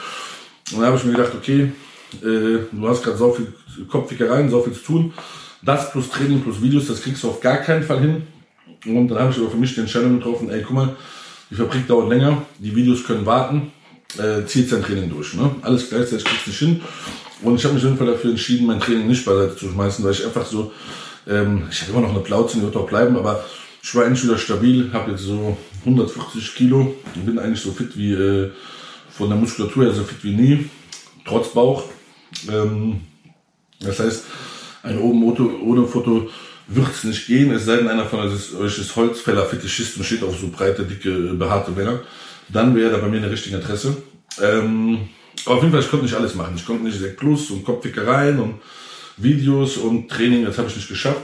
Und 0.72 0.78
dann 0.78 0.86
habe 0.86 0.96
ich 0.96 1.04
mir 1.04 1.12
gedacht, 1.12 1.32
okay, 1.36 1.72
äh, 2.22 2.58
du 2.72 2.88
hast 2.88 3.02
gerade 3.02 3.16
so 3.16 3.32
viel 3.32 3.52
Kopfwickereien, 3.88 4.50
so 4.50 4.62
viel 4.62 4.72
zu 4.72 4.82
tun. 4.82 5.12
Das 5.62 5.90
plus 5.92 6.10
Training 6.10 6.42
plus 6.42 6.60
Videos, 6.60 6.86
das 6.86 7.02
kriegst 7.02 7.22
du 7.22 7.28
auf 7.28 7.40
gar 7.40 7.58
keinen 7.58 7.82
Fall 7.82 8.00
hin. 8.00 8.22
Und 8.84 9.08
dann 9.08 9.18
habe 9.18 9.30
ich 9.32 9.38
aber 9.38 9.50
für 9.50 9.56
mich 9.56 9.74
die 9.74 9.80
Entscheidung 9.80 10.18
getroffen, 10.18 10.50
ey, 10.50 10.62
guck 10.62 10.74
mal, 10.74 10.96
die 11.50 11.54
Fabrik 11.54 11.86
dauert 11.86 12.08
länger, 12.10 12.42
die 12.58 12.74
Videos 12.74 13.04
können 13.04 13.24
warten, 13.24 13.72
äh, 14.18 14.44
zieht 14.44 14.68
sein 14.68 14.82
Training 14.82 15.10
durch. 15.10 15.34
Ne? 15.34 15.50
Alles 15.62 15.88
gleichzeitig 15.88 16.24
kriegst 16.24 16.46
du 16.46 16.50
nicht 16.50 16.58
hin. 16.58 16.80
Und 17.42 17.56
ich 17.56 17.64
habe 17.64 17.74
mich 17.74 17.82
auf 17.84 17.90
jeden 17.90 17.98
Fall 17.98 18.08
dafür 18.08 18.30
entschieden, 18.30 18.66
mein 18.66 18.80
Training 18.80 19.06
nicht 19.06 19.24
beiseite 19.24 19.56
zu 19.56 19.70
schmeißen, 19.70 20.04
weil 20.04 20.12
ich 20.12 20.24
einfach 20.24 20.44
so 20.44 20.72
ähm, 21.28 21.68
ich 21.70 21.82
hatte 21.82 21.92
immer 21.92 22.00
noch 22.00 22.10
eine 22.10 22.20
Plauze, 22.20 22.56
die 22.56 22.62
wird 22.62 22.76
auch 22.76 22.88
bleiben, 22.88 23.16
aber 23.16 23.44
ich 23.82 23.94
war 23.94 24.04
endlich 24.04 24.24
wieder 24.24 24.38
stabil, 24.38 24.90
habe 24.92 25.12
jetzt 25.12 25.22
so 25.22 25.56
140 25.84 26.54
Kilo 26.54 26.94
und 27.14 27.26
bin 27.26 27.38
eigentlich 27.38 27.60
so 27.60 27.72
fit 27.72 27.96
wie 27.96 28.12
äh, 28.12 28.50
von 29.10 29.28
der 29.28 29.38
Muskulatur 29.38 29.84
her 29.84 29.94
so 29.94 30.04
fit 30.04 30.22
wie 30.22 30.34
nie, 30.34 30.70
trotz 31.24 31.52
Bauch. 31.52 31.84
Ähm, 32.50 33.00
das 33.80 34.00
heißt, 34.00 34.24
ein 34.82 34.98
oben 34.98 35.22
ohne 35.22 35.86
Foto 35.86 36.28
wird 36.66 36.90
es 36.90 37.04
nicht 37.04 37.26
gehen, 37.26 37.50
es 37.52 37.64
sei 37.64 37.76
denn, 37.76 37.88
einer 37.88 38.04
von 38.06 38.20
euch 38.20 38.78
ist 38.78 38.96
Holzfäller, 38.96 39.44
Fetischist 39.44 39.96
und 39.96 40.04
steht 40.04 40.22
auf 40.22 40.38
so 40.38 40.48
breite, 40.48 40.84
dicke, 40.84 41.34
behaarte 41.34 41.70
Männer. 41.70 42.00
Dann 42.50 42.74
wäre 42.74 42.90
da 42.90 42.98
bei 42.98 43.08
mir 43.08 43.18
eine 43.18 43.30
richtige 43.30 43.56
Interesse. 43.56 43.96
Ähm, 44.42 45.08
auf 45.46 45.62
jeden 45.62 45.72
Fall, 45.72 45.80
ich 45.80 45.90
konnte 45.90 46.04
nicht 46.04 46.14
alles 46.14 46.34
machen. 46.34 46.54
Ich 46.56 46.66
konnte 46.66 46.84
nicht 46.84 47.16
Plus 47.16 47.50
und 47.50 47.64
Kopfwickereien 47.64 48.38
und 48.38 48.54
Videos 49.18 49.76
und 49.76 50.08
Training, 50.08 50.44
das 50.44 50.58
habe 50.58 50.68
ich 50.68 50.76
nicht 50.76 50.88
geschafft. 50.88 51.22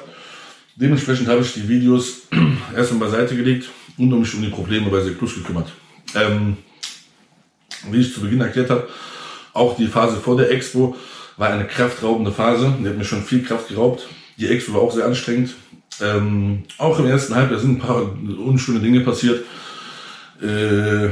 Dementsprechend 0.76 1.28
habe 1.28 1.42
ich 1.42 1.52
die 1.54 1.68
Videos 1.68 2.22
erstmal 2.76 3.08
beiseite 3.08 3.36
gelegt 3.36 3.68
und 3.96 4.12
um 4.12 4.20
mich 4.20 4.34
um 4.34 4.42
die 4.42 4.48
Probleme 4.48 4.90
bei 4.90 5.00
Seklus 5.00 5.34
gekümmert. 5.34 5.70
Ähm, 6.14 6.56
wie 7.90 8.00
ich 8.00 8.12
zu 8.12 8.20
Beginn 8.20 8.40
erklärt 8.40 8.70
habe, 8.70 8.88
auch 9.52 9.76
die 9.76 9.86
Phase 9.86 10.16
vor 10.16 10.36
der 10.36 10.50
Expo 10.50 10.96
war 11.36 11.50
eine 11.50 11.66
kraftraubende 11.66 12.32
Phase. 12.32 12.74
Die 12.80 12.88
hat 12.88 12.96
mir 12.96 13.04
schon 13.04 13.22
viel 13.22 13.42
Kraft 13.42 13.68
geraubt. 13.68 14.08
Die 14.36 14.48
Expo 14.48 14.74
war 14.74 14.80
auch 14.82 14.92
sehr 14.92 15.06
anstrengend. 15.06 15.54
Ähm, 16.00 16.64
auch 16.78 16.98
im 16.98 17.06
ersten 17.06 17.34
Halbjahr 17.34 17.60
sind 17.60 17.76
ein 17.76 17.78
paar 17.78 18.02
unschöne 18.02 18.80
Dinge 18.80 19.00
passiert, 19.00 19.44
äh, 20.42 21.10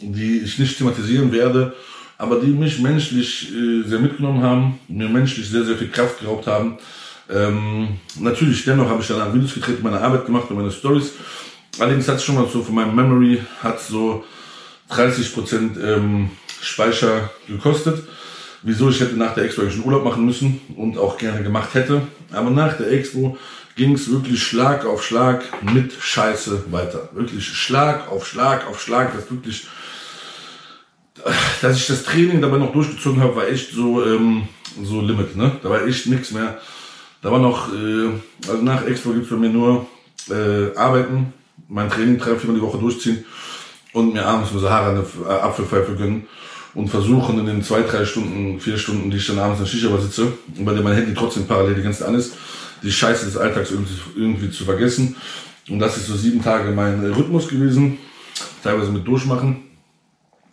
die 0.00 0.38
ich 0.38 0.58
nicht 0.58 0.78
thematisieren 0.78 1.32
werde, 1.32 1.74
aber 2.20 2.38
die 2.38 2.48
mich 2.48 2.78
menschlich 2.80 3.50
äh, 3.50 3.82
sehr 3.82 3.98
mitgenommen 3.98 4.42
haben, 4.42 4.78
mir 4.88 5.08
menschlich 5.08 5.48
sehr, 5.48 5.64
sehr 5.64 5.78
viel 5.78 5.88
Kraft 5.88 6.20
geraubt 6.20 6.46
haben. 6.46 6.76
Ähm, 7.30 7.88
natürlich, 8.18 8.62
dennoch 8.66 8.90
habe 8.90 9.00
ich 9.00 9.08
dann 9.08 9.32
Videos 9.32 9.54
gedreht, 9.54 9.82
meine 9.82 10.02
Arbeit 10.02 10.26
gemacht 10.26 10.50
und 10.50 10.56
meine 10.58 10.70
Stories. 10.70 11.12
Allerdings 11.78 12.06
hat 12.08 12.16
es 12.16 12.24
schon 12.24 12.34
mal 12.34 12.46
so 12.46 12.62
von 12.62 12.74
meinem 12.74 12.94
Memory 12.94 13.40
hat 13.62 13.80
so 13.80 14.22
30 14.90 15.32
Prozent 15.32 15.78
ähm, 15.82 16.30
Speicher 16.60 17.30
gekostet. 17.48 18.04
Wieso 18.62 18.90
ich 18.90 19.00
hätte 19.00 19.16
nach 19.16 19.32
der 19.32 19.44
Expo 19.44 19.62
eigentlich 19.62 19.76
einen 19.76 19.86
Urlaub 19.86 20.04
machen 20.04 20.26
müssen 20.26 20.60
und 20.76 20.98
auch 20.98 21.16
gerne 21.16 21.42
gemacht 21.42 21.72
hätte. 21.72 22.02
Aber 22.32 22.50
nach 22.50 22.76
der 22.76 22.92
Expo 22.92 23.38
ging 23.76 23.94
es 23.94 24.10
wirklich 24.10 24.42
Schlag 24.42 24.84
auf 24.84 25.02
Schlag 25.02 25.42
mit 25.72 25.94
Scheiße 25.98 26.64
weiter. 26.70 27.08
Wirklich 27.14 27.48
Schlag 27.48 28.10
auf 28.12 28.26
Schlag 28.26 28.66
auf 28.66 28.78
Schlag. 28.78 29.14
Das 29.16 29.30
wirklich, 29.30 29.66
dass 31.62 31.76
ich 31.76 31.86
das 31.86 32.04
Training 32.04 32.40
dabei 32.40 32.58
noch 32.58 32.72
durchgezogen 32.72 33.20
habe, 33.20 33.36
war 33.36 33.48
echt 33.48 33.72
so 33.72 34.04
ähm, 34.04 34.48
so 34.84 35.00
Limit. 35.00 35.36
Ne? 35.36 35.52
Da 35.62 35.70
war 35.70 35.86
echt 35.86 36.06
nichts 36.06 36.32
mehr. 36.32 36.58
Da 37.22 37.30
war 37.30 37.38
noch, 37.38 37.72
äh, 37.72 38.08
also 38.48 38.62
nach 38.62 38.86
Expo 38.86 39.10
gibt's 39.10 39.30
bei 39.30 39.36
mir 39.36 39.50
nur 39.50 39.86
äh, 40.30 40.74
Arbeiten, 40.76 41.32
mein 41.68 41.90
Training 41.90 42.18
drei, 42.18 42.36
viermal 42.36 42.56
die 42.56 42.62
Woche 42.62 42.78
durchziehen 42.78 43.24
und 43.92 44.14
mir 44.14 44.24
abends 44.24 44.52
mit 44.52 44.62
Sahara 44.62 44.90
eine 44.90 45.04
äh, 45.26 45.28
Apfelpfeife 45.28 45.96
gönnen 45.96 46.26
und 46.74 46.88
versuchen 46.88 47.38
in 47.38 47.46
den 47.46 47.62
zwei, 47.62 47.82
drei 47.82 48.04
Stunden, 48.04 48.60
vier 48.60 48.78
Stunden, 48.78 49.10
die 49.10 49.18
ich 49.18 49.26
dann 49.26 49.38
abends 49.38 49.58
in 49.58 49.64
der 49.64 49.70
Shisha 49.70 50.00
sitze 50.00 50.32
und 50.56 50.64
bei 50.64 50.72
dem 50.72 50.82
mein 50.82 50.94
Handy 50.94 51.14
trotzdem 51.14 51.46
parallel 51.46 51.74
die 51.74 51.82
ganze 51.82 52.00
Zeit 52.00 52.08
an 52.08 52.14
ist, 52.14 52.34
die 52.82 52.92
Scheiße 52.92 53.26
des 53.26 53.36
Alltags 53.36 53.70
irgendwie, 53.70 53.94
irgendwie 54.16 54.50
zu 54.50 54.64
vergessen. 54.64 55.16
Und 55.68 55.78
das 55.78 55.98
ist 55.98 56.06
so 56.06 56.16
sieben 56.16 56.42
Tage 56.42 56.70
mein 56.70 57.04
Rhythmus 57.12 57.48
gewesen, 57.48 57.98
teilweise 58.62 58.90
mit 58.90 59.06
Durchmachen 59.06 59.69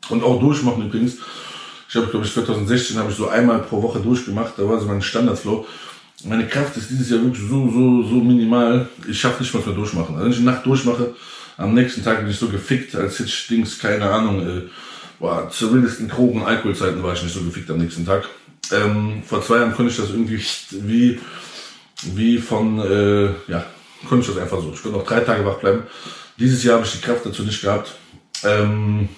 und 0.09 0.23
auch 0.23 0.39
Durchmachen 0.39 0.85
übrigens. 0.85 1.17
Ich 1.89 1.95
habe, 1.95 2.07
glaube 2.07 2.25
ich, 2.25 2.33
2016 2.33 2.97
habe 2.97 3.11
ich 3.11 3.17
so 3.17 3.29
einmal 3.29 3.59
pro 3.59 3.81
Woche 3.81 3.99
durchgemacht, 3.99 4.53
da 4.57 4.67
war 4.67 4.79
so 4.79 4.87
mein 4.87 5.01
Standardflow. 5.01 5.65
Meine 6.25 6.47
Kraft 6.47 6.75
ist 6.77 6.89
dieses 6.89 7.09
Jahr 7.09 7.21
wirklich 7.21 7.47
so, 7.47 7.69
so, 7.69 8.03
so 8.03 8.15
minimal. 8.15 8.89
Ich 9.07 9.19
schaffe 9.19 9.41
nicht 9.41 9.53
mal 9.53 9.63
mehr 9.63 9.75
durchmachen. 9.75 10.15
Also 10.15 10.25
wenn 10.25 10.31
ich 10.31 10.37
eine 10.39 10.51
Nacht 10.51 10.65
durchmache, 10.65 11.13
am 11.57 11.73
nächsten 11.73 12.03
Tag 12.03 12.19
bin 12.19 12.29
ich 12.29 12.37
so 12.37 12.47
gefickt, 12.49 12.95
als 12.95 13.19
hätte 13.19 13.29
ich 13.29 13.47
Dings, 13.47 13.79
keine 13.79 14.09
Ahnung, 14.09 14.47
äh, 14.47 14.61
boah, 15.19 15.49
zumindest 15.49 15.99
in 15.99 16.07
Drogen, 16.07 16.43
Alkoholzeiten 16.43 17.01
war 17.03 17.13
ich 17.13 17.23
nicht 17.23 17.33
so 17.33 17.41
gefickt 17.41 17.69
am 17.69 17.77
nächsten 17.77 18.05
Tag. 18.05 18.27
Ähm, 18.71 19.23
vor 19.25 19.41
zwei 19.41 19.57
Jahren 19.57 19.73
konnte 19.73 19.91
ich 19.91 19.97
das 19.97 20.09
irgendwie 20.09 20.43
wie, 20.71 21.19
wie 22.15 22.37
von, 22.37 22.79
äh, 22.79 23.25
ja, 23.47 23.65
konnte 24.07 24.27
ich 24.27 24.35
das 24.35 24.41
einfach 24.41 24.61
so. 24.61 24.71
Ich 24.73 24.81
konnte 24.81 24.97
noch 24.97 25.05
drei 25.05 25.21
Tage 25.21 25.45
wach 25.45 25.59
bleiben. 25.59 25.83
Dieses 26.37 26.63
Jahr 26.63 26.75
habe 26.75 26.85
ich 26.85 26.91
die 26.91 27.01
Kraft 27.01 27.25
dazu 27.25 27.43
nicht 27.43 27.61
gehabt. 27.61 27.95
Ähm, 28.43 29.09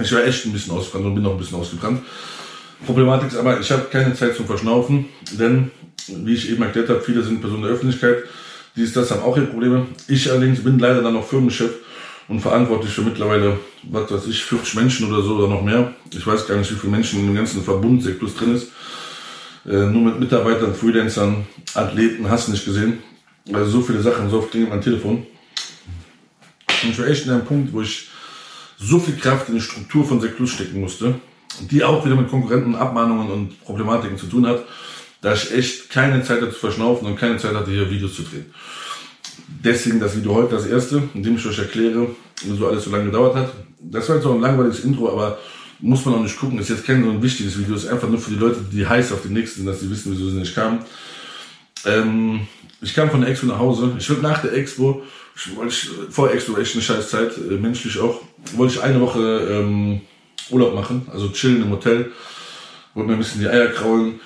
ich 0.00 0.12
war 0.12 0.24
echt 0.24 0.46
ein 0.46 0.52
bisschen 0.52 0.72
ausgebrannt 0.72 1.06
und 1.06 1.14
bin 1.14 1.24
noch 1.24 1.32
ein 1.32 1.38
bisschen 1.38 1.58
ausgebrannt. 1.58 2.02
Problematik 2.86 3.28
ist 3.28 3.36
aber, 3.36 3.60
ich 3.60 3.70
habe 3.70 3.84
keine 3.90 4.14
Zeit 4.14 4.36
zum 4.36 4.46
Verschnaufen, 4.46 5.06
denn, 5.32 5.70
wie 6.08 6.34
ich 6.34 6.50
eben 6.50 6.62
erklärt 6.62 6.88
habe, 6.88 7.00
viele 7.00 7.22
sind 7.22 7.40
Personen 7.40 7.62
der 7.62 7.72
Öffentlichkeit, 7.72 8.24
die 8.76 8.82
ist 8.82 8.96
das 8.96 9.10
haben 9.10 9.22
auch 9.22 9.36
ihre 9.36 9.46
Probleme. 9.46 9.86
Ich 10.08 10.30
allerdings 10.30 10.62
bin 10.62 10.78
leider 10.78 11.02
dann 11.02 11.14
noch 11.14 11.26
Firmenchef 11.26 11.72
und 12.28 12.40
verantwortlich 12.40 12.92
für 12.92 13.02
mittlerweile, 13.02 13.58
was 13.82 14.10
weiß 14.10 14.26
ich, 14.28 14.44
40 14.44 14.74
Menschen 14.76 15.12
oder 15.12 15.22
so 15.22 15.34
oder 15.34 15.48
noch 15.48 15.62
mehr. 15.62 15.92
Ich 16.14 16.26
weiß 16.26 16.46
gar 16.46 16.56
nicht, 16.56 16.70
wie 16.70 16.76
viele 16.76 16.92
Menschen 16.92 17.26
dem 17.26 17.34
ganzen 17.34 17.62
Verbund 17.62 18.02
Seklus 18.02 18.36
drin 18.36 18.54
ist. 18.54 18.68
Äh, 19.66 19.86
nur 19.86 20.02
mit 20.02 20.20
Mitarbeitern, 20.20 20.74
Freelancern, 20.74 21.46
Athleten, 21.74 22.30
hast 22.30 22.46
du 22.46 22.52
nicht 22.52 22.64
gesehen. 22.64 22.98
Also 23.52 23.70
so 23.70 23.80
viele 23.82 24.00
Sachen, 24.00 24.30
so 24.30 24.38
oft 24.38 24.50
klingelt 24.50 24.70
mein 24.70 24.80
Telefon. 24.80 25.26
Und 26.82 26.90
ich 26.90 26.98
war 26.98 27.08
echt 27.08 27.26
in 27.26 27.32
einem 27.32 27.44
Punkt, 27.44 27.72
wo 27.72 27.82
ich 27.82 28.09
so 28.80 28.98
viel 28.98 29.16
Kraft 29.16 29.48
in 29.48 29.56
die 29.56 29.60
Struktur 29.60 30.04
von 30.04 30.20
Seklus 30.20 30.50
stecken 30.50 30.80
musste, 30.80 31.14
die 31.70 31.84
auch 31.84 32.04
wieder 32.04 32.16
mit 32.16 32.28
Konkurrenten, 32.28 32.74
Abmahnungen 32.74 33.30
und 33.30 33.64
Problematiken 33.64 34.16
zu 34.16 34.26
tun 34.26 34.46
hat, 34.46 34.64
dass 35.20 35.44
ich 35.44 35.54
echt 35.56 35.90
keine 35.90 36.22
Zeit 36.22 36.40
hatte 36.40 36.52
zu 36.52 36.58
verschnaufen 36.58 37.06
und 37.06 37.16
keine 37.16 37.36
Zeit 37.36 37.54
hatte, 37.54 37.70
hier 37.70 37.90
Videos 37.90 38.14
zu 38.14 38.22
drehen. 38.22 38.46
Deswegen 39.62 40.00
das 40.00 40.16
Video 40.16 40.34
heute 40.34 40.54
das 40.54 40.66
erste, 40.66 41.02
in 41.12 41.22
dem 41.22 41.36
ich 41.36 41.46
euch 41.46 41.58
erkläre, 41.58 42.08
wieso 42.42 42.68
alles 42.68 42.84
so 42.84 42.90
lange 42.90 43.06
gedauert 43.06 43.36
hat. 43.36 43.52
Das 43.80 44.08
war 44.08 44.16
jetzt 44.16 44.24
auch 44.24 44.34
ein 44.34 44.40
langweiliges 44.40 44.84
Intro, 44.84 45.10
aber 45.10 45.38
muss 45.80 46.04
man 46.04 46.14
auch 46.14 46.22
nicht 46.22 46.38
gucken. 46.38 46.58
Ist 46.58 46.70
jetzt 46.70 46.86
kein 46.86 47.04
so 47.04 47.10
ein 47.10 47.22
wichtiges 47.22 47.58
Video, 47.58 47.74
ist 47.74 47.86
einfach 47.86 48.08
nur 48.08 48.18
für 48.18 48.30
die 48.30 48.38
Leute, 48.38 48.60
die 48.72 48.86
heiß 48.86 49.12
auf 49.12 49.22
den 49.22 49.32
nächsten 49.34 49.60
sind, 49.60 49.66
dass 49.66 49.80
sie 49.80 49.90
wissen, 49.90 50.12
wieso 50.12 50.30
sie 50.30 50.38
nicht 50.38 50.54
kamen. 50.54 50.80
Ähm, 51.84 52.46
ich 52.80 52.94
kam 52.94 53.10
von 53.10 53.20
der 53.20 53.30
Expo 53.30 53.46
nach 53.46 53.58
Hause. 53.58 53.92
Ich 53.98 54.08
würde 54.08 54.22
nach 54.22 54.40
der 54.40 54.54
Expo, 54.54 55.02
wollte 55.54 55.72
ich, 55.72 55.90
vor 56.10 56.30
Expo 56.30 56.56
echt 56.56 56.74
eine 56.74 56.82
scheiß 56.82 57.10
Zeit, 57.10 57.36
äh, 57.36 57.54
menschlich 57.54 57.98
auch, 57.98 58.20
wollte 58.54 58.74
ich 58.74 58.82
eine 58.82 59.00
Woche 59.00 59.20
ähm, 59.50 60.00
Urlaub 60.50 60.74
machen, 60.74 61.06
also 61.12 61.28
chillen 61.30 61.62
im 61.62 61.70
Hotel, 61.70 62.12
wollte 62.94 63.08
mir 63.08 63.16
ein 63.16 63.20
bisschen 63.20 63.40
die 63.40 63.48
Eier 63.48 63.68
kraulen, 63.68 64.20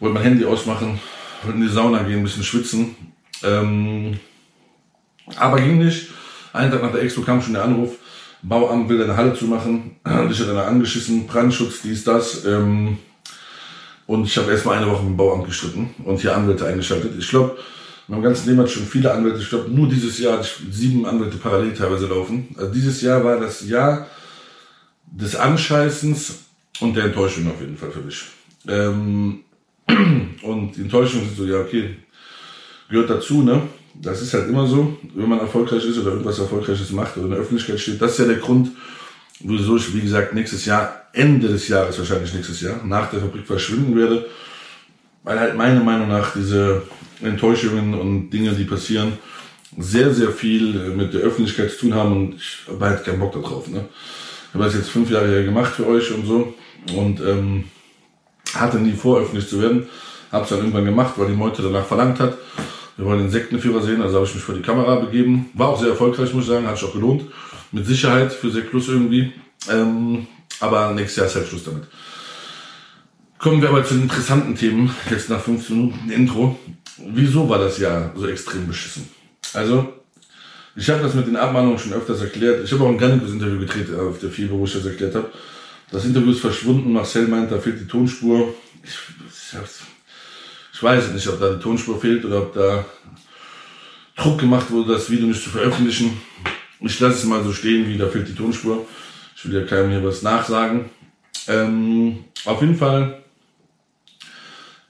wollte 0.00 0.14
mein 0.14 0.24
Handy 0.24 0.44
ausmachen, 0.44 1.00
wollte 1.42 1.58
in 1.58 1.64
die 1.66 1.72
Sauna 1.72 2.02
gehen, 2.02 2.18
ein 2.18 2.24
bisschen 2.24 2.44
schwitzen. 2.44 2.96
Ähm, 3.42 4.18
aber 5.36 5.60
ging 5.60 5.78
nicht. 5.78 6.08
Einen 6.52 6.72
Tag 6.72 6.82
nach 6.82 6.92
der 6.92 7.02
Expo 7.02 7.20
kam 7.22 7.42
schon 7.42 7.52
der 7.52 7.64
Anruf, 7.64 7.96
Bauamt 8.42 8.88
will 8.88 8.98
deine 8.98 9.16
Halle 9.16 9.34
zumachen. 9.34 9.96
Ich 10.30 10.40
hatte 10.40 10.54
dann 10.54 10.68
angeschissen, 10.68 11.26
Brandschutz, 11.26 11.82
dies, 11.82 12.04
das. 12.04 12.44
Ähm, 12.44 12.98
und 14.06 14.24
ich 14.24 14.36
habe 14.38 14.50
erstmal 14.50 14.78
eine 14.78 14.90
Woche 14.90 15.02
mit 15.02 15.10
dem 15.10 15.16
Bauamt 15.16 15.46
gestritten 15.46 15.94
und 16.04 16.20
hier 16.20 16.34
Anwälte 16.34 16.66
eingeschaltet. 16.66 17.12
Ich 17.18 17.28
glaube, 17.28 17.58
in 18.08 18.14
meinem 18.14 18.22
ganzen 18.22 18.48
Leben 18.48 18.60
hat 18.60 18.70
schon 18.70 18.86
viele 18.86 19.12
Anwälte. 19.12 19.40
Ich 19.40 19.50
glaube, 19.50 19.70
nur 19.70 19.86
dieses 19.86 20.18
Jahr 20.18 20.38
hatte 20.38 20.48
ich 20.48 20.74
sieben 20.74 21.04
Anwälte 21.04 21.36
parallel 21.36 21.74
teilweise 21.74 22.06
laufen. 22.06 22.48
Also 22.56 22.72
dieses 22.72 23.02
Jahr 23.02 23.22
war 23.22 23.38
das 23.38 23.68
Jahr 23.68 24.06
des 25.06 25.36
Anscheißens 25.36 26.38
und 26.80 26.96
der 26.96 27.04
Enttäuschung 27.04 27.50
auf 27.50 27.60
jeden 27.60 27.76
Fall 27.76 27.90
für 27.90 28.00
mich. 28.00 28.24
Ähm, 28.66 29.40
und 30.42 30.72
die 30.76 30.82
Enttäuschung 30.82 31.22
ist 31.22 31.36
so, 31.36 31.44
ja, 31.44 31.60
okay, 31.60 31.96
gehört 32.88 33.10
dazu, 33.10 33.42
ne? 33.42 33.62
Das 33.94 34.22
ist 34.22 34.32
halt 34.32 34.48
immer 34.48 34.66
so, 34.66 34.96
wenn 35.14 35.28
man 35.28 35.40
erfolgreich 35.40 35.84
ist 35.84 35.98
oder 35.98 36.12
irgendwas 36.12 36.38
Erfolgreiches 36.38 36.90
macht 36.92 37.16
oder 37.16 37.26
in 37.26 37.32
der 37.32 37.40
Öffentlichkeit 37.40 37.80
steht. 37.80 38.00
Das 38.00 38.12
ist 38.12 38.18
ja 38.20 38.26
der 38.26 38.36
Grund, 38.36 38.70
wieso 39.40 39.76
ich, 39.76 39.94
wie 39.94 40.00
gesagt, 40.00 40.32
nächstes 40.34 40.64
Jahr, 40.64 41.08
Ende 41.12 41.48
des 41.48 41.68
Jahres, 41.68 41.98
wahrscheinlich 41.98 42.32
nächstes 42.32 42.60
Jahr, 42.60 42.80
nach 42.84 43.10
der 43.10 43.20
Fabrik 43.20 43.46
verschwinden 43.46 43.96
werde. 43.96 44.26
Weil 45.24 45.40
halt 45.40 45.56
meiner 45.56 45.82
Meinung 45.82 46.08
nach 46.08 46.32
diese 46.32 46.82
Enttäuschungen 47.22 47.94
und 47.94 48.30
Dinge, 48.30 48.52
die 48.52 48.64
passieren, 48.64 49.14
sehr, 49.76 50.12
sehr 50.12 50.30
viel 50.30 50.90
mit 50.90 51.14
der 51.14 51.20
Öffentlichkeit 51.20 51.70
zu 51.70 51.80
tun 51.80 51.94
haben 51.94 52.12
und 52.12 52.34
ich 52.36 52.58
habe 52.68 52.84
halt 52.84 53.04
keinen 53.04 53.20
Bock 53.20 53.32
darauf. 53.32 53.68
Ne? 53.68 53.84
Ich 54.48 54.54
habe 54.54 54.64
das 54.64 54.74
jetzt 54.74 54.90
fünf 54.90 55.10
Jahre 55.10 55.44
gemacht 55.44 55.74
für 55.74 55.86
euch 55.86 56.10
und 56.12 56.26
so 56.26 56.54
und 56.96 57.20
ähm, 57.20 57.64
hatte 58.54 58.78
nie 58.78 58.92
vor, 58.92 59.20
öffentlich 59.20 59.48
zu 59.48 59.60
werden. 59.60 59.88
Habe 60.32 60.44
es 60.44 60.50
dann 60.50 60.58
irgendwann 60.58 60.84
gemacht, 60.84 61.14
weil 61.16 61.28
die 61.28 61.34
Meute 61.34 61.62
danach 61.62 61.86
verlangt 61.86 62.20
hat. 62.20 62.36
Wir 62.96 63.06
wollen 63.06 63.20
den 63.20 63.30
Sektenführer 63.30 63.80
sehen, 63.82 64.02
also 64.02 64.16
habe 64.16 64.26
ich 64.26 64.34
mich 64.34 64.42
vor 64.42 64.54
die 64.54 64.62
Kamera 64.62 64.96
begeben. 64.96 65.50
War 65.54 65.68
auch 65.68 65.78
sehr 65.78 65.90
erfolgreich, 65.90 66.32
muss 66.34 66.44
ich 66.44 66.50
sagen, 66.50 66.66
hat 66.66 66.78
sich 66.78 66.88
auch 66.88 66.92
gelohnt. 66.92 67.22
Mit 67.70 67.86
Sicherheit 67.86 68.32
für 68.32 68.50
Sekt 68.50 68.70
Plus 68.70 68.88
irgendwie. 68.88 69.32
Ähm, 69.70 70.26
aber 70.60 70.92
nächstes 70.92 71.16
Jahr 71.16 71.26
ist 71.26 71.36
halt 71.36 71.46
Schluss 71.46 71.64
damit. 71.64 71.84
Kommen 73.38 73.62
wir 73.62 73.68
aber 73.68 73.84
zu 73.84 73.94
den 73.94 74.04
interessanten 74.04 74.56
Themen, 74.56 74.92
jetzt 75.08 75.30
nach 75.30 75.40
15 75.40 75.76
Minuten 75.76 76.10
Intro. 76.10 76.58
Wieso 76.96 77.48
war 77.48 77.60
das 77.60 77.78
Jahr 77.78 78.12
so 78.16 78.26
extrem 78.26 78.66
beschissen? 78.66 79.08
Also, 79.54 79.92
ich 80.74 80.90
habe 80.90 81.02
das 81.02 81.14
mit 81.14 81.28
den 81.28 81.36
Abmahnungen 81.36 81.78
schon 81.78 81.92
öfters 81.92 82.20
erklärt. 82.20 82.64
Ich 82.64 82.72
habe 82.72 82.82
auch 82.82 82.88
ein 82.88 82.98
Garnikus-Interview 82.98 83.60
gedreht 83.60 83.94
auf 83.94 84.18
der 84.18 84.30
FIBO, 84.30 84.58
wo 84.58 84.64
ich 84.64 84.72
das 84.72 84.86
erklärt 84.86 85.14
habe. 85.14 85.30
Das 85.92 86.04
Interview 86.04 86.32
ist 86.32 86.40
verschwunden. 86.40 86.92
Marcel 86.92 87.28
meint, 87.28 87.52
da 87.52 87.58
fehlt 87.58 87.80
die 87.80 87.86
Tonspur. 87.86 88.54
Ich, 88.82 88.98
ich, 89.28 89.58
ich 90.72 90.82
weiß 90.82 91.12
nicht, 91.12 91.28
ob 91.28 91.38
da 91.38 91.54
die 91.54 91.62
Tonspur 91.62 92.00
fehlt 92.00 92.24
oder 92.24 92.42
ob 92.42 92.54
da 92.54 92.84
Druck 94.16 94.40
gemacht 94.40 94.68
wurde, 94.72 94.94
das 94.94 95.10
Video 95.10 95.28
nicht 95.28 95.42
zu 95.42 95.50
veröffentlichen. 95.50 96.20
Ich 96.80 96.98
lasse 96.98 97.18
es 97.18 97.24
mal 97.24 97.44
so 97.44 97.52
stehen, 97.52 97.88
wie 97.88 97.98
da 97.98 98.08
fehlt 98.08 98.26
die 98.26 98.34
Tonspur. 98.34 98.84
Ich 99.36 99.48
will 99.48 99.60
ja 99.60 99.64
keinem 99.64 99.90
hier 99.90 100.02
was 100.02 100.22
nachsagen. 100.22 100.86
Ähm, 101.46 102.24
auf 102.44 102.60
jeden 102.60 102.76
Fall 102.76 103.22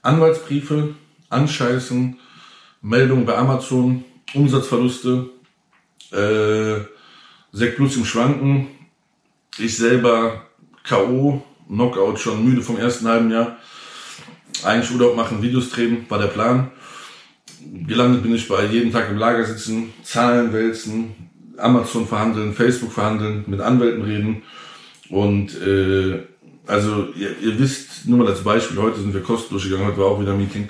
Anwaltsbriefe, 0.09 0.95
Anscheißen, 1.29 2.17
Meldungen 2.81 3.25
bei 3.25 3.37
Amazon, 3.37 4.03
Umsatzverluste, 4.33 5.29
äh, 6.11 6.81
Sekt 7.51 7.75
Plus 7.77 7.95
im 7.95 8.05
Schwanken, 8.05 8.67
ich 9.59 9.77
selber 9.77 10.45
K.O., 10.83 11.43
Knockout, 11.67 12.19
schon 12.19 12.43
müde 12.43 12.63
vom 12.63 12.77
ersten 12.77 13.07
halben 13.07 13.29
Jahr. 13.29 13.57
eigentlich 14.63 14.91
Urlaub 14.91 15.15
machen, 15.15 15.43
Videos 15.43 15.69
drehen, 15.69 16.05
war 16.09 16.17
der 16.17 16.27
Plan. 16.27 16.71
Gelandet 17.87 18.23
bin 18.23 18.33
ich 18.33 18.47
bei 18.47 18.65
jeden 18.65 18.91
Tag 18.91 19.11
im 19.11 19.17
Lager 19.17 19.45
sitzen, 19.45 19.93
Zahlen 20.03 20.51
wälzen, 20.53 21.13
Amazon 21.57 22.07
verhandeln, 22.07 22.53
Facebook 22.53 22.91
verhandeln, 22.91 23.43
mit 23.45 23.61
Anwälten 23.61 24.03
reden. 24.03 24.41
Und 25.09 25.55
äh, 25.61 26.23
also 26.69 27.09
ihr, 27.15 27.35
ihr 27.41 27.59
wisst, 27.59 28.07
nur 28.07 28.19
mal 28.19 28.27
als 28.27 28.43
Beispiel, 28.43 28.77
heute 28.77 28.99
sind 28.99 29.13
wir 29.13 29.21
kostenlos 29.21 29.63
gegangen, 29.63 29.87
heute 29.87 29.97
war 29.97 30.05
auch 30.05 30.21
wieder 30.21 30.33
ein 30.33 30.37
Meeting. 30.37 30.69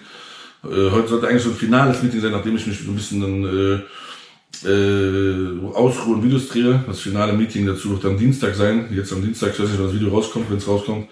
Äh, 0.63 0.91
heute 0.91 1.09
sollte 1.09 1.27
eigentlich 1.27 1.43
so 1.43 1.49
ein 1.49 1.55
finales 1.55 2.01
Meeting 2.01 2.21
sein, 2.21 2.31
nachdem 2.31 2.55
ich 2.55 2.65
mich 2.65 2.79
so 2.79 2.89
ein 2.89 2.95
bisschen 2.95 3.21
dann 3.21 3.43
äh, 3.45 4.69
äh, 4.69 5.73
ausruhe 5.73 6.15
und 6.15 6.23
Videos 6.23 6.47
drehe. 6.47 6.83
Das 6.87 7.01
finale 7.01 7.33
Meeting 7.33 7.65
dazu 7.65 7.91
wird 7.91 8.05
am 8.05 8.17
Dienstag 8.17 8.55
sein. 8.55 8.87
Jetzt 8.91 9.11
am 9.11 9.21
Dienstag, 9.21 9.51
ich 9.53 9.59
weiß 9.59 9.69
nicht, 9.69 9.77
wann 9.77 9.87
das 9.87 9.95
Video 9.95 10.09
rauskommt, 10.09 10.49
wenn 10.49 10.57
es 10.57 10.67
rauskommt. 10.67 11.09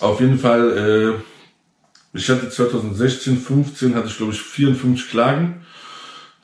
Auf 0.00 0.20
jeden 0.20 0.38
Fall, 0.38 1.18
äh, 2.14 2.16
ich 2.16 2.28
hatte 2.30 2.48
2016, 2.48 3.36
15 3.36 3.94
hatte 3.96 4.06
ich 4.06 4.16
glaube 4.16 4.32
ich 4.32 4.40
54 4.40 5.10
Klagen. 5.10 5.66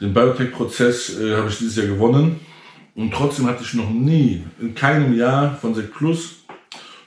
Den 0.01 0.13
Biotech-Prozess 0.13 1.21
äh, 1.21 1.37
habe 1.37 1.49
ich 1.49 1.59
dieses 1.59 1.77
Jahr 1.77 1.87
gewonnen. 1.87 2.41
Und 2.97 3.13
trotzdem 3.13 3.47
hatte 3.47 3.65
ich 3.65 3.75
noch 3.75 3.91
nie, 3.91 4.45
in 4.61 4.75
keinem 4.75 5.17
Jahr 5.17 5.57
von 5.57 5.75
Sec 5.75 5.93
Plus, 5.93 6.44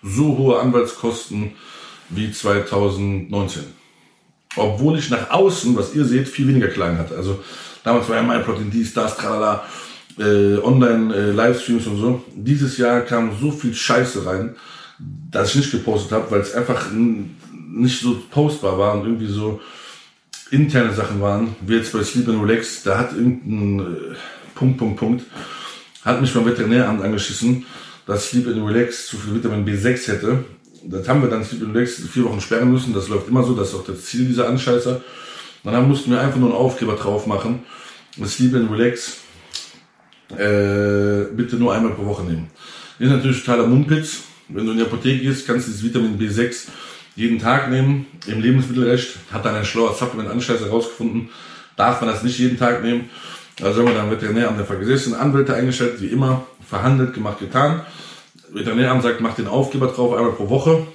so 0.04 0.38
hohe 0.38 0.60
Anwaltskosten 0.60 1.52
wie 2.10 2.32
2019. 2.32 3.64
Obwohl 4.56 4.98
ich 4.98 5.10
nach 5.10 5.30
außen, 5.30 5.76
was 5.76 5.94
ihr 5.94 6.06
seht, 6.06 6.28
viel 6.28 6.48
weniger 6.48 6.70
Klagen 6.70 6.98
hatte. 6.98 7.16
Also 7.16 7.40
damals 7.84 8.10
war 8.10 8.16
ja 8.16 8.24
mein 8.24 8.44
Plot 8.44 8.60
in 8.60 8.72
dies, 8.72 8.94
das, 8.94 9.18
tralala, 9.18 9.64
äh, 10.18 10.58
Online-Livestreams 10.58 11.86
äh, 11.86 11.90
und 11.90 11.98
so. 11.98 12.24
Dieses 12.36 12.78
Jahr 12.78 13.02
kam 13.02 13.38
so 13.40 13.52
viel 13.52 13.74
Scheiße 13.74 14.26
rein, 14.26 14.56
dass 15.30 15.50
ich 15.50 15.58
nicht 15.58 15.72
gepostet 15.72 16.12
habe, 16.12 16.32
weil 16.32 16.42
es 16.42 16.56
einfach 16.56 16.88
nicht 16.92 18.02
so 18.02 18.18
postbar 18.32 18.78
war 18.80 18.94
und 18.96 19.06
irgendwie 19.06 19.28
so 19.28 19.62
interne 20.50 20.94
Sachen 20.94 21.22
waren, 21.22 21.56
wie 21.62 21.76
jetzt 21.76 21.94
bei 21.94 22.04
Sleep 22.04 22.28
and 22.30 22.42
Relax, 22.42 22.84
da 22.84 22.98
hat 22.98 23.12
irgendein 23.14 23.80
äh, 23.80 24.16
Punkt, 24.56 24.78
Punkt, 24.78 24.98
Punkt, 24.98 25.24
hat 26.04 26.22
mich 26.22 26.34
beim 26.34 26.46
Veterinäramt 26.46 27.04
angeschissen, 27.04 27.66
dass 28.08 28.30
Sleep 28.30 28.48
and 28.48 28.68
Relax 28.68 29.08
zu 29.08 29.18
viel 29.18 29.36
Vitamin 29.36 29.66
B6 29.66 30.08
hätte. 30.08 30.46
Das 30.84 31.08
haben 31.08 31.22
wir 31.22 31.30
dann 31.30 31.44
Sleep 31.44 31.64
and 31.64 31.76
Relax 31.76 32.02
vier 32.12 32.24
Wochen 32.24 32.42
sperren 32.42 32.72
müssen, 32.72 32.94
das 32.94 33.10
läuft 33.10 33.28
immer 33.28 33.44
so, 33.44 33.54
das 33.54 33.70
ist 33.70 33.76
auch 33.76 33.86
das 33.86 34.06
Ziel 34.06 34.26
dieser 34.26 34.48
Anscheißer. 34.48 35.02
dann 35.64 35.88
mussten 35.88 36.10
wir 36.12 36.22
einfach 36.22 36.40
nur 36.40 36.50
einen 36.50 36.58
Aufkleber 36.58 36.96
drauf 36.96 37.28
machen, 37.28 37.60
Sleep 38.26 38.56
and 38.56 38.72
Relax 38.72 39.18
äh, 40.32 41.26
bitte 41.36 41.58
nur 41.58 41.74
einmal 41.74 41.92
pro 41.94 42.06
Woche 42.06 42.24
nehmen. 42.24 42.50
Das 43.00 43.08
ist 43.08 43.14
natürlich 43.14 43.44
totaler 43.44 43.68
Mundpitz. 43.68 44.24
Wenn 44.50 44.66
du 44.66 44.72
in 44.72 44.78
die 44.78 44.84
Apotheke 44.84 45.24
gehst, 45.24 45.46
kannst 45.46 45.68
du 45.68 45.72
dieses 45.72 45.84
Vitamin 45.84 46.18
B6 46.18 46.68
jeden 47.16 47.40
Tag 47.40 47.70
nehmen. 47.70 48.06
Im 48.28 48.42
Lebensmittelrecht 48.42 49.18
hat 49.32 49.46
dann 49.46 49.56
ein 49.56 49.66
schlauer 49.66 49.94
Supplement-Anscheiß 49.94 50.62
herausgefunden, 50.62 51.30
darf 51.76 52.02
man 52.02 52.10
das 52.10 52.24
nicht 52.24 52.40
jeden 52.40 52.58
Tag 52.58 52.84
nehmen. 52.84 53.10
Also 53.62 53.80
haben 53.80 53.88
wir 53.88 53.96
dann 53.96 54.12
Veterinäramt 54.12 54.60
der 54.60 54.78
gesessen, 54.78 55.16
Anwälte 55.16 55.54
eingestellt, 55.54 56.02
wie 56.02 56.08
immer, 56.08 56.46
verhandelt, 56.68 57.14
gemacht, 57.14 57.40
getan. 57.40 57.82
Veterinäramt 58.52 59.04
sagt, 59.04 59.22
macht 59.22 59.38
den 59.38 59.48
Aufkleber 59.48 59.88
drauf, 59.88 60.14
einmal 60.14 60.34
pro 60.34 60.50
Woche. 60.50 60.88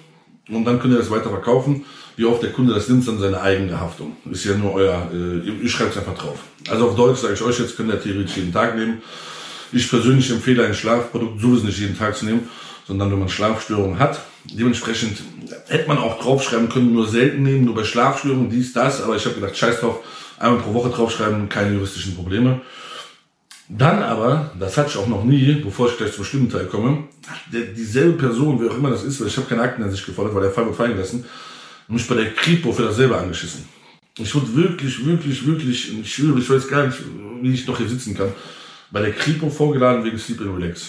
Und 0.49 0.65
dann 0.65 0.81
könnt 0.81 0.95
ihr 0.95 0.99
das 0.99 1.11
weiter 1.11 1.31
verkaufen. 1.31 1.85
Wie 2.17 2.25
oft 2.25 2.43
der 2.43 2.53
Kunde 2.53 2.75
das 2.75 2.89
nimmt, 2.89 3.01
ist 3.01 3.09
dann 3.09 3.19
seine 3.19 3.41
eigene 3.41 3.81
Haftung. 3.81 4.17
Ist 4.31 4.45
ja 4.45 4.55
nur 4.55 4.75
euer, 4.75 5.09
äh, 5.13 5.49
ihr 5.49 5.69
schreibt 5.69 5.93
es 5.93 5.99
einfach 5.99 6.17
drauf. 6.17 6.39
Also 6.69 6.89
auf 6.89 6.97
Deutsch 6.97 7.21
sage 7.21 7.35
ich 7.35 7.43
euch 7.43 7.59
jetzt, 7.59 7.77
könnt 7.77 7.91
ihr 7.91 8.01
theoretisch 8.01 8.37
jeden 8.37 8.53
Tag 8.53 8.77
nehmen. 8.77 9.01
Ich 9.73 9.89
persönlich 9.89 10.31
empfehle 10.31 10.67
ein 10.67 10.75
Schlafprodukt 10.75 11.41
sowieso 11.41 11.65
nicht 11.65 11.79
jeden 11.79 11.97
Tag 11.97 12.17
zu 12.17 12.27
nehmen, 12.27 12.49
sondern 12.87 13.11
wenn 13.11 13.19
man 13.19 13.31
Schlafstörungen 13.31 13.99
hat. 13.99 14.21
Dementsprechend 14.45 15.23
hätte 15.69 15.89
man 15.89 15.99
auch 15.99 16.21
draufschreiben 16.21 16.69
können, 16.69 16.93
nur 16.93 17.09
selten 17.09 17.43
nehmen, 17.43 17.65
nur 17.65 17.75
bei 17.75 17.85
Schlafstörungen, 17.85 18.51
dies, 18.51 18.75
das. 18.75 19.03
Aber 19.03 19.17
ich 19.17 19.25
habe 19.25 19.37
gedacht, 19.37 19.57
scheiß 19.57 19.81
drauf, 19.81 20.01
einmal 20.39 20.61
pro 20.61 20.75
Woche 20.75 20.91
draufschreiben, 20.91 21.49
keine 21.49 21.75
juristischen 21.75 22.15
Probleme. 22.15 22.61
Dann 23.69 24.03
aber, 24.03 24.53
das 24.59 24.77
hatte 24.77 24.91
ich 24.91 24.97
auch 24.97 25.07
noch 25.07 25.25
nie, 25.25 25.55
bevor 25.55 25.89
ich 25.89 25.97
gleich 25.97 26.13
zum 26.13 26.25
schlimmen 26.25 26.51
Teil 26.51 26.67
komme, 26.67 27.05
dieselbe 27.51 28.19
Person, 28.19 28.61
wer 28.61 28.71
auch 28.71 28.77
immer 28.77 28.91
das 28.91 29.05
ist, 29.05 29.21
weil 29.21 29.29
ich 29.29 29.37
habe 29.37 29.47
keine 29.47 29.63
Akten 29.63 29.83
an 29.83 29.91
sich 29.91 30.05
gefordert, 30.05 30.35
weil 30.35 30.43
der 30.43 30.51
Fall 30.51 30.67
wird 30.67 30.77
fallen 30.77 30.95
gelassen, 30.95 31.25
mich 31.89 32.07
bei 32.07 32.17
der 32.17 32.33
Kripo 32.35 32.73
für 32.73 32.83
dasselbe 32.83 33.17
angeschissen. 33.17 33.65
Ich 34.19 34.35
wurde 34.35 34.55
wirklich, 34.55 35.05
wirklich, 35.07 35.47
wirklich, 35.47 35.99
ich 36.01 36.15
schwöre, 36.15 36.39
ich 36.39 36.51
weiß 36.51 36.69
gar 36.69 36.87
nicht, 36.87 36.99
wie 37.41 37.55
ich 37.55 37.67
noch 37.67 37.79
hier 37.79 37.89
sitzen 37.89 38.15
kann, 38.15 38.33
bei 38.91 39.01
der 39.01 39.13
Kripo 39.13 39.49
vorgeladen 39.49 40.05
wegen 40.05 40.19
Sleep 40.19 40.41
and 40.43 40.57
Relax. 40.57 40.89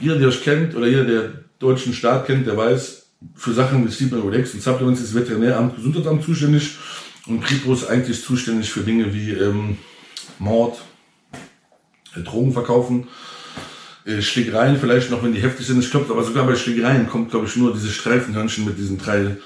Jeder, 0.00 0.18
der 0.18 0.28
euch 0.28 0.42
kennt, 0.42 0.76
oder 0.76 0.86
jeder, 0.86 1.04
der 1.04 1.32
deutschen 1.58 1.94
Staat 1.94 2.26
kennt, 2.26 2.46
der 2.46 2.56
weiß, 2.56 3.06
für 3.34 3.52
Sachen 3.52 3.86
wie 3.86 3.90
Sleep 3.90 4.12
and 4.12 4.24
Relax 4.24 4.54
und 4.54 4.62
Supplements 4.62 5.00
ist 5.00 5.14
das 5.14 5.20
Veterinäramt, 5.20 5.76
Gesundheitsamt 5.76 6.24
zuständig 6.24 6.76
und 7.26 7.42
Kripo 7.42 7.72
ist 7.72 7.86
eigentlich 7.86 8.22
zuständig 8.22 8.70
für 8.70 8.80
Dinge 8.80 9.12
wie 9.12 9.30
ähm, 9.30 9.78
Mord, 10.38 10.78
Drogen 12.16 12.52
verkaufen, 12.52 13.08
äh, 14.04 14.20
Schlägereien 14.20 14.78
vielleicht 14.78 15.10
noch, 15.10 15.22
wenn 15.22 15.32
die 15.32 15.40
heftig 15.40 15.66
sind. 15.66 15.82
Ich 15.82 15.90
glaube, 15.90 16.12
aber 16.12 16.24
sogar 16.24 16.46
bei 16.46 16.56
Schlägereien 16.56 17.08
kommt, 17.08 17.30
glaube 17.30 17.46
ich, 17.46 17.56
nur 17.56 17.72
diese 17.72 17.90
Streifenhörnchen 17.90 18.64
mit 18.64 18.78
diesen 18.78 18.98
drei, 18.98 19.36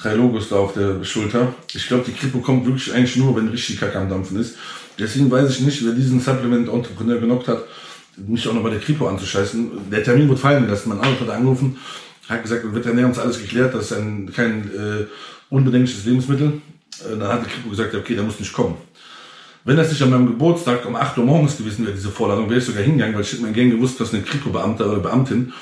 drei 0.00 0.14
Logos 0.14 0.48
da 0.48 0.56
auf 0.56 0.74
der 0.74 1.04
Schulter. 1.04 1.54
Ich 1.74 1.86
glaube, 1.86 2.04
die 2.06 2.12
Kripo 2.12 2.38
kommt 2.38 2.66
wirklich 2.66 2.92
eigentlich 2.92 3.16
nur, 3.16 3.36
wenn 3.36 3.48
richtig 3.48 3.78
Kacke 3.78 3.98
am 3.98 4.08
Dampfen 4.08 4.40
ist. 4.40 4.56
Deswegen 4.98 5.30
weiß 5.30 5.50
ich 5.50 5.60
nicht, 5.60 5.84
wer 5.84 5.92
diesen 5.92 6.20
Supplement-Entrepreneur 6.20 7.18
genockt 7.18 7.48
hat, 7.48 7.64
mich 8.16 8.46
auch 8.48 8.54
noch 8.54 8.62
bei 8.62 8.70
der 8.70 8.80
Kripo 8.80 9.08
anzuscheißen. 9.08 9.90
Der 9.90 10.02
Termin 10.02 10.28
wurde 10.28 10.40
fallen 10.40 10.64
gelassen. 10.64 10.90
Mein 10.90 11.00
Arzt 11.00 11.20
hat 11.20 11.30
angerufen, 11.30 11.78
hat 12.28 12.42
gesagt, 12.42 12.64
der 12.64 12.74
Veterinär 12.74 13.06
uns 13.06 13.18
alles 13.18 13.40
geklärt, 13.40 13.74
das 13.74 13.90
ist 13.90 13.92
ein, 13.96 14.30
kein 14.34 14.70
äh, 14.74 15.06
unbedenkliches 15.48 16.04
Lebensmittel. 16.04 16.60
Äh, 17.00 17.18
dann 17.18 17.28
hat 17.28 17.46
die 17.46 17.50
Kripo 17.50 17.70
gesagt, 17.70 17.94
okay, 17.94 18.14
der 18.14 18.24
muss 18.24 18.38
nicht 18.38 18.52
kommen. 18.52 18.76
Wenn 19.64 19.76
das 19.76 19.90
nicht 19.90 20.02
an 20.02 20.10
meinem 20.10 20.26
Geburtstag 20.26 20.86
um 20.86 20.96
8 20.96 21.18
Uhr 21.18 21.24
morgens 21.24 21.56
gewesen 21.58 21.84
wäre, 21.84 21.94
diese 21.94 22.10
Vorladung, 22.10 22.48
wäre 22.48 22.60
ich 22.60 22.64
sogar 22.64 22.82
hingegangen, 22.82 23.14
weil 23.14 23.22
ich 23.22 23.32
hätte 23.32 23.42
mein 23.42 23.52
Gang 23.52 23.70
gewusst, 23.70 24.00
dass 24.00 24.14
eine 24.14 24.22
Kripo-Beamter 24.22 24.86
oder 24.86 25.00
Beamtin 25.00 25.52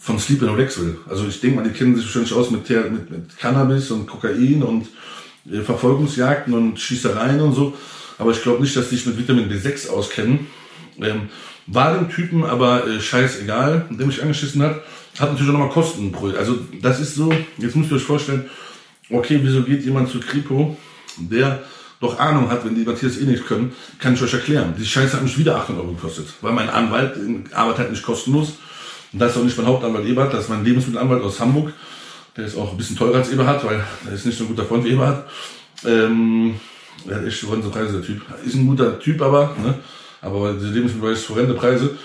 von 0.00 0.18
Sleep 0.18 0.42
and 0.42 0.52
Relax 0.52 0.78
will. 0.80 0.98
Also 1.08 1.26
ich 1.26 1.40
denke 1.40 1.56
mal, 1.56 1.64
die 1.64 1.76
kennen 1.76 1.94
sich 1.96 2.04
wahrscheinlich 2.04 2.32
aus 2.32 2.50
mit, 2.50 2.68
mit, 2.68 3.10
mit 3.10 3.38
Cannabis 3.38 3.90
und 3.90 4.06
Kokain 4.06 4.62
und 4.62 4.86
äh, 5.50 5.60
Verfolgungsjagden 5.60 6.54
und 6.54 6.80
Schießereien 6.80 7.40
und 7.40 7.52
so. 7.52 7.74
Aber 8.18 8.30
ich 8.30 8.42
glaube 8.42 8.62
nicht, 8.62 8.76
dass 8.76 8.88
die 8.88 8.96
sich 8.96 9.06
mit 9.06 9.18
Vitamin 9.18 9.50
B6 9.50 9.90
auskennen. 9.90 10.46
Ähm, 11.00 11.28
war 11.66 11.94
dem 11.94 12.08
Typen 12.08 12.44
aber 12.44 12.86
äh, 12.86 13.00
scheißegal, 13.00 13.86
der 13.90 14.06
mich 14.06 14.22
angeschissen 14.22 14.62
hat. 14.62 14.82
Hat 15.18 15.30
natürlich 15.32 15.48
auch 15.48 15.58
nochmal 15.58 15.70
Kosten 15.70 16.12
pro. 16.12 16.28
Also 16.28 16.58
das 16.80 17.00
ist 17.00 17.14
so, 17.14 17.32
jetzt 17.58 17.76
müsst 17.76 17.90
ihr 17.90 17.96
euch 17.96 18.02
vorstellen, 18.02 18.44
okay, 19.10 19.40
wieso 19.42 19.62
geht 19.62 19.84
jemand 19.84 20.10
zu 20.10 20.20
Kripo, 20.20 20.76
der 21.16 21.62
doch 22.04 22.18
Ahnung 22.18 22.50
hat, 22.50 22.64
wenn 22.64 22.74
die 22.74 22.84
Matthias 22.84 23.18
eh 23.18 23.24
nicht 23.24 23.46
können, 23.46 23.72
kann 23.98 24.14
ich 24.14 24.22
euch 24.22 24.34
erklären. 24.34 24.74
Die 24.78 24.86
Scheiße 24.86 25.14
hat 25.14 25.22
mich 25.22 25.38
wieder 25.38 25.56
800 25.56 25.84
Euro 25.84 25.94
gekostet, 25.94 26.26
weil 26.40 26.52
mein 26.52 26.70
Anwalt 26.70 27.16
arbeitet 27.52 27.78
halt 27.78 27.90
nicht 27.90 28.02
kostenlos. 28.02 28.54
Und 29.12 29.20
das 29.20 29.32
ist 29.32 29.38
auch 29.38 29.44
nicht 29.44 29.56
mein 29.56 29.66
Hauptanwalt 29.66 30.06
Eberhard, 30.06 30.32
das 30.34 30.44
ist 30.44 30.50
mein 30.50 30.64
Lebensmittelanwalt 30.64 31.22
aus 31.22 31.40
Hamburg. 31.40 31.72
Der 32.36 32.46
ist 32.46 32.56
auch 32.56 32.72
ein 32.72 32.76
bisschen 32.76 32.96
teurer 32.96 33.18
als 33.18 33.30
Eberhard, 33.30 33.64
weil 33.64 33.84
er 34.06 34.12
ist 34.12 34.26
nicht 34.26 34.36
so 34.36 34.44
ein 34.44 34.48
guter 34.48 34.64
Freund 34.64 34.84
wie 34.84 34.90
Eberhard. 34.90 35.24
Ähm, 35.84 36.54
er 37.08 37.16
hat 37.16 37.24
echt 37.24 37.42
horrende 37.44 37.68
Preise, 37.68 37.92
der 37.94 38.02
Typ. 38.02 38.22
Ist 38.44 38.54
ein 38.54 38.66
guter 38.66 38.98
Typ, 38.98 39.22
aber, 39.22 39.54
ne? 39.62 39.74
aber 40.20 40.54
die 40.54 40.66
Lebensmittel 40.66 41.12
ist 41.12 41.28
horrende 41.28 41.54
Preise. 41.54 41.96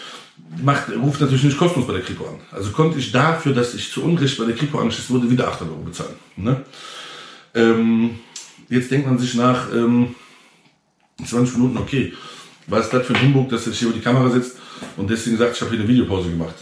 Macht, 0.64 0.90
ruft 0.96 1.22
natürlich 1.22 1.44
nicht 1.44 1.58
kostenlos 1.58 1.88
bei 1.88 1.94
der 1.94 2.02
Kripo 2.02 2.26
an. 2.26 2.36
Also 2.52 2.72
konnte 2.72 3.00
ich 3.00 3.12
dafür, 3.12 3.54
dass 3.54 3.74
ich 3.74 3.92
zu 3.92 4.04
Unrecht 4.04 4.38
bei 4.38 4.46
der 4.46 4.56
Kripo 4.56 4.80
angeschissen 4.80 5.16
wurde, 5.16 5.30
wieder 5.30 5.48
800 5.48 5.76
Euro 5.76 5.84
bezahlen. 5.84 6.16
Ne? 6.36 6.64
Ähm, 7.56 8.20
jetzt 8.70 8.92
denkt 8.92 9.08
man 9.08 9.18
sich 9.18 9.36
nach 9.36 9.72
ähm, 9.74 10.16
20 11.26 11.58
Minuten, 11.58 11.78
okay, 11.78 12.14
was 12.68 12.86
ist 12.86 12.94
das 12.94 13.06
für 13.06 13.16
ein 13.16 13.22
Humbug, 13.22 13.50
dass 13.50 13.68
er 13.68 13.74
hier 13.74 13.88
über 13.90 13.98
die 13.98 14.04
Kamera 14.04 14.30
sitzt 14.30 14.58
und 14.96 15.10
deswegen 15.10 15.38
sagt, 15.38 15.56
ich 15.56 15.62
habe 15.62 15.72
hier 15.72 15.80
eine 15.80 15.88
Videopause 15.88 16.30
gemacht. 16.30 16.56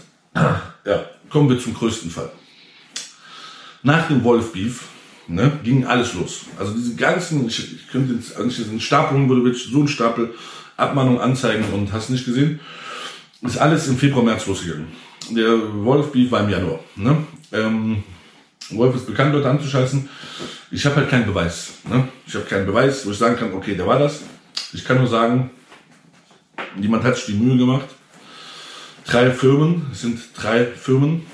Ja, 0.85 1.05
kommen 1.29 1.49
wir 1.49 1.59
zum 1.59 1.73
größten 1.73 2.09
Fall. 2.09 2.31
Nach 3.83 4.07
dem 4.07 4.23
Wolf 4.23 4.53
Beef 4.53 4.85
ne, 5.27 5.59
ging 5.63 5.85
alles 5.85 6.13
los. 6.13 6.45
Also 6.57 6.73
diese 6.73 6.95
ganzen, 6.95 7.47
ich, 7.47 7.73
ich 7.73 7.87
könnte 7.89 8.13
jetzt, 8.13 8.35
also 8.35 8.47
diesen 8.47 8.79
Stapel, 8.79 9.27
würde 9.27 9.53
so 9.53 9.81
ein 9.81 9.87
Stapel, 9.87 10.33
Abmahnung, 10.77 11.19
Anzeigen 11.19 11.65
und 11.73 11.91
hast 11.91 12.09
nicht 12.09 12.25
gesehen, 12.25 12.59
ist 13.41 13.57
alles 13.57 13.87
im 13.87 13.97
Februar, 13.97 14.23
März 14.23 14.45
losgegangen. 14.47 14.87
Der 15.31 15.83
Wolf 15.83 16.11
Beef 16.11 16.31
war 16.31 16.41
im 16.41 16.49
Januar. 16.49 16.79
Ne? 16.95 17.17
Ähm, 17.51 18.03
Wolf 18.71 18.95
ist 18.95 19.05
bekannt, 19.05 19.33
Leute 19.33 19.49
anzuscheißen. 19.49 20.07
Ich 20.71 20.85
habe 20.85 20.97
halt 20.97 21.09
keinen 21.09 21.25
Beweis. 21.25 21.73
Ne? 21.89 22.07
Ich 22.25 22.35
habe 22.35 22.45
keinen 22.45 22.65
Beweis, 22.65 23.05
wo 23.05 23.11
ich 23.11 23.17
sagen 23.17 23.37
kann, 23.37 23.53
okay, 23.53 23.75
der 23.75 23.87
war 23.87 23.99
das. 23.99 24.21
Ich 24.73 24.83
kann 24.83 24.97
nur 24.97 25.07
sagen, 25.07 25.49
jemand 26.79 27.03
hat 27.03 27.15
sich 27.15 27.27
die 27.27 27.33
Mühe 27.33 27.57
gemacht. 27.57 27.87
Drei 29.05 29.31
Firmen, 29.31 29.87
es 29.91 30.01
sind 30.01 30.19
drei 30.35 30.65
Firmen. 30.65 31.25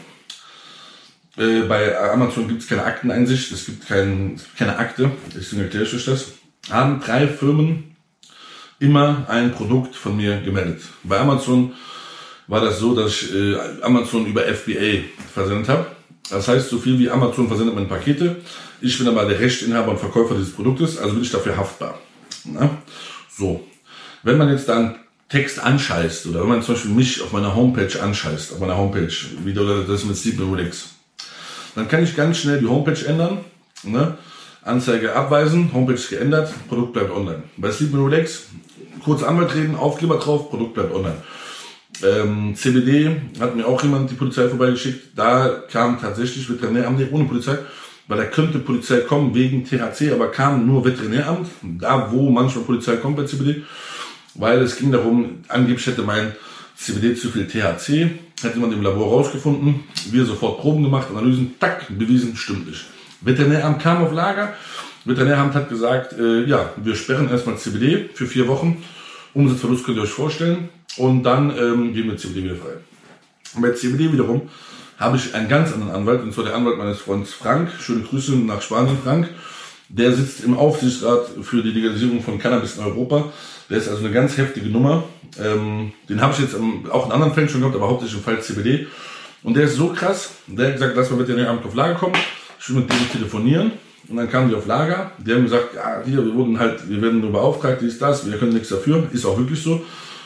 Äh, 1.38 1.62
bei 1.62 1.98
Amazon 2.12 2.48
gibt 2.48 2.62
es 2.62 2.68
keine 2.68 2.84
Akteneinsicht, 2.84 3.52
es 3.52 3.66
gibt 3.66 3.88
kein, 3.88 4.40
keine 4.58 4.78
Akte, 4.78 5.10
deswegen 5.36 5.64
erkläre 5.64 5.86
ich 5.86 5.96
euch 5.96 6.06
das. 6.06 6.34
Haben 6.70 7.02
drei 7.02 7.28
Firmen 7.28 7.96
immer 8.80 9.26
ein 9.28 9.52
Produkt 9.52 9.96
von 9.96 10.16
mir 10.16 10.40
gemeldet. 10.42 10.82
Bei 11.04 11.20
Amazon 11.20 11.74
war 12.48 12.62
das 12.62 12.80
so, 12.80 12.94
dass 12.94 13.12
ich 13.12 13.34
äh, 13.34 13.58
Amazon 13.82 14.28
über 14.28 14.44
FBA 14.44 15.06
versendet 15.34 15.70
habe. 15.70 15.88
Das 16.30 16.48
heißt, 16.48 16.70
so 16.70 16.78
viel 16.78 16.98
wie 17.00 17.10
Amazon 17.10 17.48
versendet 17.48 17.76
man 17.76 17.88
Pakete. 17.88 18.38
Ich 18.82 18.98
bin 18.98 19.08
aber 19.08 19.26
der 19.26 19.40
Rechteinhaber 19.40 19.92
und 19.92 20.00
Verkäufer 20.00 20.36
dieses 20.36 20.54
Produktes, 20.54 20.98
also 20.98 21.14
bin 21.14 21.24
ich 21.24 21.32
dafür 21.32 21.58
haftbar. 21.58 22.00
Na? 22.46 22.70
So. 23.30 23.64
Wenn 24.24 24.38
man 24.38 24.50
jetzt 24.50 24.70
dann 24.70 24.96
Text 25.30 25.60
anscheißt 25.60 26.28
oder 26.28 26.42
wenn 26.42 26.50
man 26.50 26.62
zum 26.62 26.76
Beispiel 26.76 26.92
mich 26.92 27.22
auf 27.22 27.32
meiner 27.32 27.56
Homepage 27.56 28.02
anscheißt, 28.02 28.54
auf 28.54 28.60
meiner 28.60 28.78
Homepage, 28.78 29.12
wie 29.44 29.54
du 29.54 29.84
das 29.84 30.06
mit 30.06 30.16
Sleep 30.16 30.40
Rolex, 30.40 30.90
dann 31.76 31.88
kann 31.88 32.04
ich 32.04 32.16
ganz 32.16 32.38
schnell 32.38 32.60
die 32.60 32.68
Homepage 32.68 33.06
ändern, 33.06 33.40
ne? 33.84 34.18
Anzeige 34.62 35.14
abweisen, 35.14 35.74
Homepage 35.74 36.00
geändert, 36.10 36.54
Produkt 36.70 36.94
bleibt 36.94 37.12
online. 37.12 37.44
Bei 37.58 37.72
Sleep 37.72 37.94
Rolex, 37.94 38.44
kurz 39.04 39.24
Anwalt 39.24 39.54
reden, 39.56 39.76
Aufkleber 39.76 40.18
drauf, 40.18 40.50
Produkt 40.50 40.76
bleibt 40.76 40.94
online. 40.94 41.18
Ähm, 42.04 42.56
CBD 42.56 43.16
hat 43.40 43.56
mir 43.56 43.66
auch 43.66 43.82
jemand 43.82 44.12
die 44.12 44.16
Polizei 44.16 44.48
vorbeigeschickt. 44.48 45.18
Da 45.18 45.64
kam 45.72 46.00
tatsächlich 46.00 46.50
Veterinäramt 46.50 47.00
ohne 47.12 47.26
Polizei, 47.26 47.58
weil 48.08 48.18
da 48.18 48.26
könnte 48.26 48.60
Polizei 48.60 49.00
kommen 49.02 49.34
wegen 49.34 49.64
THC, 49.66 50.12
aber 50.12 50.30
kam 50.30 50.68
nur 50.68 50.84
Veterinäramt, 50.84 51.48
da 51.62 52.12
wo 52.12 52.30
manchmal 52.30 52.66
Polizei 52.66 52.98
kommt 52.98 53.18
bei 53.18 53.24
CBD, 53.24 53.64
weil 54.36 54.62
es 54.62 54.76
ging 54.76 54.92
darum, 54.92 55.44
angeblich 55.48 55.86
hätte 55.88 56.02
mein 56.02 56.34
CBD 56.76 57.16
zu 57.16 57.30
viel 57.30 57.48
THC, 57.48 58.10
hätte 58.42 58.60
man 58.60 58.74
im 58.74 58.82
Labor 58.82 59.08
rausgefunden, 59.08 59.86
wir 60.12 60.26
sofort 60.26 60.60
Proben 60.60 60.84
gemacht, 60.84 61.08
Analysen, 61.10 61.56
tack, 61.60 61.88
bewiesen, 61.90 62.36
stimmt 62.36 62.68
nicht. 62.68 62.86
Veterinäramt 63.22 63.82
kam 63.82 64.04
auf 64.04 64.12
Lager, 64.12 64.56
Veterinäramt 65.06 65.54
hat 65.54 65.70
gesagt, 65.70 66.14
äh, 66.14 66.44
ja, 66.44 66.74
wir 66.78 66.96
sperren 66.96 67.30
erstmal 67.30 67.58
CBD 67.58 68.10
für 68.14 68.26
vier 68.26 68.48
Wochen, 68.48 68.84
Umsatzverlust 69.34 69.86
könnt 69.86 69.98
ihr 69.98 70.04
euch 70.04 70.10
vorstellen, 70.10 70.70
und 70.98 71.24
dann 71.24 71.50
ähm, 71.58 71.94
gehen 71.94 72.08
wir 72.08 72.18
CBD 72.18 72.44
wieder 72.44 72.56
frei. 72.56 72.74
Bei 73.56 73.72
CBD 73.72 74.12
wiederum 74.12 74.50
habe 74.98 75.18
ich 75.18 75.34
einen 75.34 75.50
ganz 75.50 75.74
anderen 75.74 75.94
Anwalt, 75.94 76.22
und 76.22 76.34
zwar 76.34 76.46
der 76.46 76.56
Anwalt 76.56 76.78
meines 76.78 77.00
Freundes 77.00 77.34
Frank. 77.34 77.72
Schöne 77.80 78.02
Grüße 78.02 78.36
nach 78.36 78.62
Spanien, 78.62 78.98
Frank. 79.04 79.30
Der 79.90 80.12
sitzt 80.14 80.44
im 80.44 80.58
Aufsichtsrat 80.58 81.28
für 81.42 81.62
die 81.62 81.72
Legalisierung 81.72 82.22
von 82.22 82.40
Cannabis 82.40 82.78
in 82.78 82.84
Europa. 82.84 83.32
Der 83.70 83.78
ist 83.78 83.88
also 83.88 84.04
eine 84.04 84.14
ganz 84.14 84.38
heftige 84.38 84.68
Nummer. 84.70 85.04
Ähm, 85.40 85.94
den 86.10 86.22
habe 86.22 86.34
ich 86.34 86.40
jetzt 86.40 86.56
auch 86.90 87.06
in 87.08 87.12
anderen 87.12 87.34
Fällen 87.34 87.50
schon 87.50 87.62
gehabt, 87.62 87.76
aber 87.76 87.90
hauptsächlich 87.90 88.18
im 88.18 88.24
Fall 88.24 88.42
CBD. 88.42 88.88
Und 89.44 89.56
der 89.56 89.66
ist 89.66 89.76
so 89.76 89.90
krass, 89.90 90.32
der 90.48 90.68
hat 90.68 90.74
gesagt, 90.74 90.96
lass 90.96 91.12
mal 91.12 91.20
Veterinäramt 91.20 91.66
auf 91.66 91.76
Lager 91.76 91.96
kommen. 91.96 92.16
Ich 92.60 92.70
will 92.70 92.78
mit 92.78 92.92
dem 92.92 93.12
telefonieren. 93.12 93.72
Und 94.10 94.18
dann 94.18 94.30
kamen 94.30 94.50
die 94.50 94.56
auf 94.56 94.66
Lager. 94.66 95.12
Die 95.18 95.34
haben 95.34 95.44
gesagt, 95.44 95.76
ja, 95.76 96.02
hier, 96.06 96.26
wir 96.26 96.34
wurden 96.34 96.60
halt, 96.60 96.90
wir 96.90 97.02
werden 97.02 97.22
nur 97.22 97.32
beauftragt, 97.32 97.82
dies, 97.82 98.00
das, 98.00 98.30
wir 98.30 98.38
können 98.38 98.54
nichts 98.54 98.70
dafür. 98.70 99.08
Ist 99.14 99.26
auch 99.26 99.38
wirklich 99.38 99.62
so. 99.62 99.82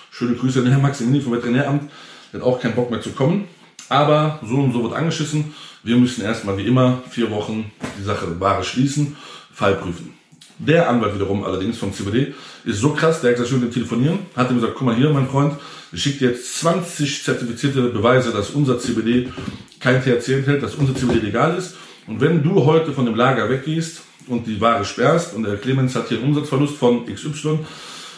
Schöne 0.09 0.35
Grüße 0.35 0.59
an 0.59 0.65
den 0.65 0.71
Herrn 0.71 0.81
Maximilian 0.81 1.23
vom 1.23 1.33
Veterinäramt. 1.33 1.91
Der 2.33 2.41
hat 2.41 2.47
auch 2.47 2.59
keinen 2.59 2.75
Bock 2.75 2.89
mehr 2.89 3.01
zu 3.01 3.11
kommen. 3.11 3.47
Aber 3.89 4.39
so 4.43 4.55
und 4.55 4.73
so 4.73 4.83
wird 4.83 4.93
angeschissen. 4.93 5.53
Wir 5.83 5.95
müssen 5.95 6.23
erstmal 6.23 6.57
wie 6.57 6.65
immer 6.65 7.01
vier 7.09 7.29
Wochen 7.31 7.71
die 7.99 8.03
Sache 8.03 8.39
Ware 8.39 8.63
schließen, 8.63 9.15
Fall 9.53 9.75
prüfen. 9.75 10.13
Der 10.59 10.89
Anwalt 10.89 11.13
wiederum 11.13 11.43
allerdings 11.43 11.77
vom 11.77 11.93
CBD 11.93 12.33
ist 12.65 12.79
so 12.79 12.89
krass, 12.89 13.21
der 13.21 13.29
hat 13.29 13.37
gesagt, 13.37 13.55
ich 13.55 13.61
will 13.61 13.69
telefonieren, 13.69 14.19
hat 14.35 14.49
ihm 14.49 14.55
gesagt, 14.55 14.73
guck 14.75 14.87
mal 14.87 14.95
hier, 14.95 15.11
mein 15.11 15.29
Freund, 15.29 15.53
ich 15.91 16.01
schicke 16.01 16.19
dir 16.19 16.31
jetzt 16.31 16.59
20 16.59 17.23
zertifizierte 17.23 17.81
Beweise, 17.89 18.31
dass 18.31 18.49
unser 18.49 18.79
CBD 18.79 19.31
kein 19.79 20.01
THC 20.01 20.29
enthält, 20.33 20.63
dass 20.63 20.75
unser 20.75 20.95
CBD 20.95 21.19
legal 21.19 21.55
ist. 21.55 21.75
Und 22.07 22.21
wenn 22.21 22.41
du 22.41 22.65
heute 22.65 22.93
von 22.93 23.05
dem 23.05 23.15
Lager 23.15 23.49
weggehst 23.49 24.01
und 24.27 24.47
die 24.47 24.59
Ware 24.61 24.85
sperrst 24.85 25.35
und 25.35 25.43
der 25.43 25.57
Clemens 25.57 25.93
hat 25.95 26.07
hier 26.07 26.17
einen 26.17 26.29
Umsatzverlust 26.29 26.77
von 26.77 27.05
XY 27.05 27.59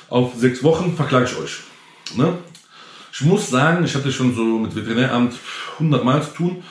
auf 0.09 0.35
sechs 0.37 0.63
Wochen, 0.63 0.95
verklage 0.95 1.25
ich 1.25 1.37
euch. 1.37 1.59
Ne? 2.15 2.37
Ich 3.11 3.21
muss 3.21 3.49
sagen, 3.49 3.83
ich 3.83 3.95
hatte 3.95 4.11
schon 4.11 4.35
so 4.35 4.43
mit 4.43 4.75
Veterinäramt 4.75 5.33
100 5.73 6.03
Mal 6.03 6.21
zu 6.21 6.29
tun. 6.29 6.63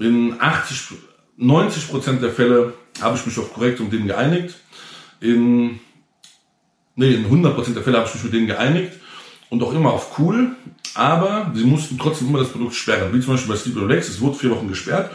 In 0.00 0.34
80, 0.38 0.98
90 1.36 1.88
Prozent 1.88 2.22
der 2.22 2.32
Fälle 2.32 2.74
habe 3.00 3.16
ich 3.16 3.24
mich 3.24 3.38
auf 3.38 3.52
korrekt 3.52 3.78
mit 3.78 3.92
denen 3.92 4.08
geeinigt. 4.08 4.56
In, 5.20 5.78
nee, 6.96 7.14
in 7.14 7.24
100 7.24 7.54
Prozent 7.54 7.76
der 7.76 7.84
Fälle 7.84 7.98
habe 7.98 8.08
ich 8.08 8.14
mich 8.14 8.24
mit 8.24 8.32
denen 8.32 8.46
geeinigt 8.48 8.92
und 9.48 9.62
auch 9.62 9.72
immer 9.72 9.92
auf 9.92 10.18
cool. 10.18 10.56
Aber 10.94 11.52
sie 11.54 11.64
mussten 11.64 11.98
trotzdem 11.98 12.28
immer 12.28 12.40
das 12.40 12.48
Produkt 12.48 12.74
sperren. 12.74 13.12
Wie 13.12 13.20
zum 13.20 13.34
Beispiel 13.34 13.52
bei 13.52 13.58
Sleep 13.58 13.76
Relax, 13.76 14.08
es 14.08 14.20
wurde 14.20 14.36
vier 14.36 14.50
Wochen 14.50 14.66
gesperrt 14.66 15.12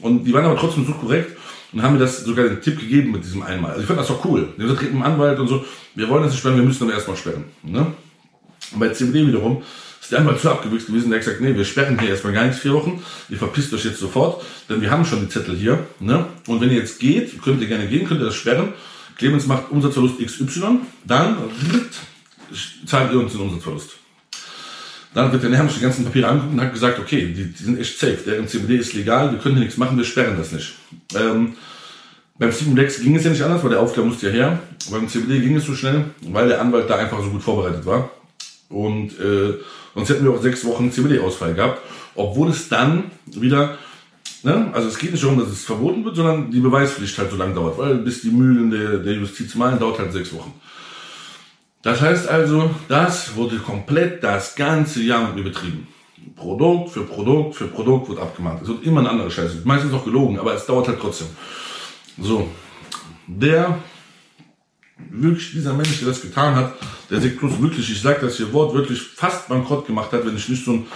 und 0.00 0.24
die 0.24 0.32
waren 0.32 0.44
aber 0.44 0.56
trotzdem 0.56 0.86
so 0.86 0.92
korrekt 0.92 1.36
und 1.72 1.82
haben 1.82 1.94
mir 1.94 2.00
das 2.00 2.24
sogar 2.24 2.46
den 2.48 2.60
Tipp 2.60 2.78
gegeben 2.78 3.12
mit 3.12 3.24
diesem 3.24 3.42
einmal. 3.42 3.72
Also 3.72 3.82
ich 3.82 3.86
fand 3.86 3.98
das 3.98 4.08
doch 4.08 4.24
cool. 4.24 4.48
Die 4.56 4.62
haben 4.62 4.76
gesagt, 4.76 4.94
Anwalt 5.02 5.38
und 5.38 5.48
so, 5.48 5.64
wir 5.94 6.08
wollen 6.08 6.22
das 6.22 6.32
nicht 6.32 6.40
sperren, 6.40 6.56
wir 6.56 6.64
müssen 6.64 6.84
aber 6.84 6.94
erstmal 6.94 7.16
sperren. 7.16 7.44
Ne? 7.62 7.92
Und 8.72 8.80
bei 8.80 8.88
CBD 8.90 9.26
wiederum 9.26 9.62
ist 10.00 10.12
der 10.12 10.20
Anwalt 10.20 10.40
zu 10.40 10.50
abgewichst 10.50 10.86
gewesen, 10.86 11.10
der 11.10 11.18
hat 11.18 11.24
gesagt, 11.26 11.42
nee, 11.42 11.54
wir 11.54 11.64
sperren 11.64 11.98
hier 11.98 12.10
erstmal 12.10 12.32
gar 12.32 12.44
nichts 12.44 12.60
vier 12.60 12.72
Wochen, 12.72 13.02
ihr 13.28 13.38
verpisst 13.38 13.74
euch 13.74 13.84
jetzt 13.84 13.98
sofort, 13.98 14.42
denn 14.68 14.80
wir 14.80 14.90
haben 14.90 15.04
schon 15.04 15.20
die 15.20 15.28
Zettel 15.28 15.56
hier. 15.56 15.86
Ne? 16.00 16.26
Und 16.46 16.60
wenn 16.60 16.70
ihr 16.70 16.76
jetzt 16.76 17.00
geht, 17.00 17.42
könnt 17.42 17.60
ihr 17.60 17.66
gerne 17.66 17.86
gehen, 17.88 18.06
könnt 18.06 18.20
ihr 18.20 18.26
das 18.26 18.36
sperren. 18.36 18.72
Clemens 19.16 19.46
macht 19.46 19.70
Umsatzverlust 19.70 20.18
XY, 20.18 20.80
dann 21.04 21.38
zahlt 22.86 23.12
ihr 23.12 23.18
uns 23.18 23.32
den 23.32 23.40
Umsatzverlust. 23.40 23.96
Dann 25.16 25.32
wird 25.32 25.44
der 25.44 25.62
sich 25.62 25.76
die 25.76 25.80
ganzen 25.80 26.04
Papiere 26.04 26.28
angeguckt 26.28 26.52
und 26.52 26.60
hat 26.60 26.74
gesagt, 26.74 26.98
okay, 26.98 27.32
die, 27.34 27.50
die 27.50 27.62
sind 27.62 27.80
echt 27.80 27.98
safe, 27.98 28.18
deren 28.26 28.46
CBD 28.46 28.76
ist 28.76 28.92
legal, 28.92 29.32
wir 29.32 29.38
können 29.38 29.54
hier 29.54 29.64
nichts 29.64 29.78
machen, 29.78 29.96
wir 29.96 30.04
sperren 30.04 30.36
das 30.36 30.52
nicht. 30.52 30.74
Ähm, 31.14 31.54
beim 32.38 32.52
Stimulex 32.52 33.00
ging 33.00 33.16
es 33.16 33.24
ja 33.24 33.30
nicht 33.30 33.40
anders, 33.40 33.62
weil 33.62 33.70
der 33.70 33.80
Aufklär 33.80 34.04
musste 34.04 34.26
ja 34.26 34.32
her. 34.34 34.58
Beim 34.90 35.08
CBD 35.08 35.40
ging 35.40 35.56
es 35.56 35.64
so 35.64 35.74
schnell, 35.74 36.04
weil 36.28 36.48
der 36.48 36.60
Anwalt 36.60 36.90
da 36.90 36.96
einfach 36.96 37.22
so 37.22 37.30
gut 37.30 37.42
vorbereitet 37.42 37.86
war. 37.86 38.10
Und 38.68 39.18
äh, 39.18 39.54
sonst 39.94 40.10
hätten 40.10 40.22
wir 40.22 40.32
auch 40.32 40.42
sechs 40.42 40.62
Wochen 40.66 40.92
CBD-Ausfall 40.92 41.54
gehabt, 41.54 41.80
obwohl 42.14 42.50
es 42.50 42.68
dann 42.68 43.04
wieder, 43.24 43.78
ne, 44.42 44.68
also 44.74 44.86
es 44.88 44.98
geht 44.98 45.12
nicht 45.12 45.24
darum, 45.24 45.38
dass 45.38 45.48
es 45.48 45.64
verboten 45.64 46.04
wird, 46.04 46.16
sondern 46.16 46.50
die 46.50 46.60
Beweispflicht 46.60 47.16
halt 47.16 47.30
so 47.30 47.38
lange 47.38 47.54
dauert, 47.54 47.78
weil 47.78 47.94
bis 47.94 48.20
die 48.20 48.30
Mühlen 48.30 48.70
der, 48.70 48.98
der 48.98 49.14
Justiz 49.14 49.54
malen, 49.54 49.78
dauert 49.78 49.98
halt 49.98 50.12
sechs 50.12 50.30
Wochen. 50.34 50.52
Das 51.82 52.00
heißt 52.00 52.28
also, 52.28 52.70
das 52.88 53.36
wurde 53.36 53.58
komplett 53.58 54.22
das 54.24 54.56
ganze 54.56 55.02
Jahr 55.02 55.26
mit 55.28 55.36
mir 55.36 55.44
betrieben. 55.44 55.86
Produkt 56.34 56.90
für 56.90 57.04
Produkt 57.04 57.54
für 57.54 57.68
Produkt 57.68 58.08
wird 58.08 58.18
abgemahnt. 58.18 58.62
Es 58.62 58.68
wird 58.68 58.84
immer 58.84 59.00
eine 59.00 59.10
andere 59.10 59.30
Scheiße. 59.30 59.62
Meistens 59.64 59.92
auch 59.92 60.04
gelogen, 60.04 60.38
aber 60.38 60.54
es 60.54 60.66
dauert 60.66 60.88
halt 60.88 60.98
trotzdem. 61.00 61.28
So. 62.18 62.48
Der 63.26 63.78
wirklich 65.10 65.52
dieser 65.52 65.74
Mensch, 65.74 65.98
der 65.98 66.08
das 66.08 66.22
getan 66.22 66.54
hat, 66.54 66.74
der 67.10 67.20
sich 67.20 67.38
plus 67.38 67.60
wirklich, 67.60 67.90
ich 67.90 68.00
sage 68.00 68.20
das 68.22 68.36
hier 68.36 68.52
wortwörtlich, 68.52 69.00
fast 69.00 69.48
bankrott 69.48 69.86
gemacht 69.86 70.12
hat, 70.12 70.26
wenn 70.26 70.36
ich 70.36 70.48
nicht 70.48 70.64
so 70.64 70.72
einen 70.72 70.86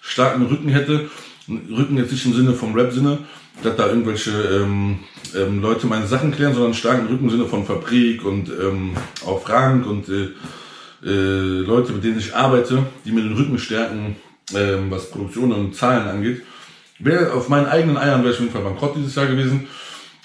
starken 0.00 0.46
Rücken 0.46 0.68
hätte. 0.68 1.10
Rücken 1.48 1.96
jetzt 1.96 2.12
nicht 2.12 2.26
im 2.26 2.34
Sinne 2.34 2.52
vom 2.52 2.74
Rap-Sinne, 2.74 3.20
dass 3.62 3.76
da 3.76 3.88
irgendwelche 3.88 4.30
ähm, 4.30 5.00
ähm, 5.36 5.60
Leute 5.60 5.86
meine 5.86 6.06
Sachen 6.06 6.32
klären, 6.32 6.54
sondern 6.54 7.06
Rücken 7.06 7.24
im 7.24 7.30
Sinne 7.30 7.46
von 7.46 7.64
Fabrik 7.66 8.24
und 8.24 8.48
ähm, 8.48 8.92
auch 9.26 9.42
Frank 9.42 9.86
und 9.86 10.08
äh, 10.08 10.28
äh, 11.04 11.60
Leute, 11.62 11.92
mit 11.92 12.04
denen 12.04 12.18
ich 12.18 12.34
arbeite, 12.34 12.84
die 13.04 13.12
mir 13.12 13.22
den 13.22 13.36
Rücken 13.36 13.58
stärken, 13.58 14.16
ähm, 14.54 14.90
was 14.90 15.10
Produktion 15.10 15.52
und 15.52 15.74
Zahlen 15.74 16.08
angeht. 16.08 16.42
Wäre 16.98 17.32
auf 17.32 17.48
meinen 17.48 17.66
eigenen 17.66 17.96
Eiern 17.96 18.22
wäre 18.22 18.32
ich 18.32 18.38
auf 18.38 18.42
jeden 18.42 18.52
Fall 18.52 18.62
bankrott 18.62 18.96
dieses 18.96 19.14
Jahr 19.14 19.26
gewesen, 19.26 19.68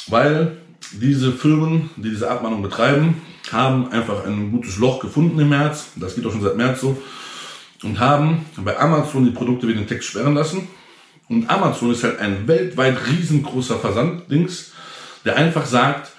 weil 0.07 0.57
diese 0.91 1.31
Firmen, 1.31 1.89
die 1.97 2.09
diese 2.09 2.29
Abmahnung 2.29 2.61
betreiben, 2.61 3.21
haben 3.51 3.91
einfach 3.91 4.25
ein 4.25 4.51
gutes 4.51 4.77
Loch 4.77 4.99
gefunden 4.99 5.39
im 5.39 5.49
März. 5.49 5.91
Das 5.95 6.15
geht 6.15 6.25
auch 6.25 6.31
schon 6.31 6.41
seit 6.41 6.57
März 6.57 6.81
so. 6.81 7.01
Und 7.83 7.99
haben 7.99 8.45
bei 8.57 8.79
Amazon 8.79 9.25
die 9.25 9.31
Produkte 9.31 9.67
wie 9.67 9.73
den 9.73 9.87
Text 9.87 10.09
sperren 10.09 10.33
lassen. 10.33 10.67
Und 11.29 11.49
Amazon 11.49 11.91
ist 11.91 12.03
halt 12.03 12.19
ein 12.19 12.47
weltweit 12.47 12.97
riesengroßer 13.07 13.79
Versanddings, 13.79 14.71
der 15.25 15.37
einfach 15.37 15.65
sagt, 15.65 16.11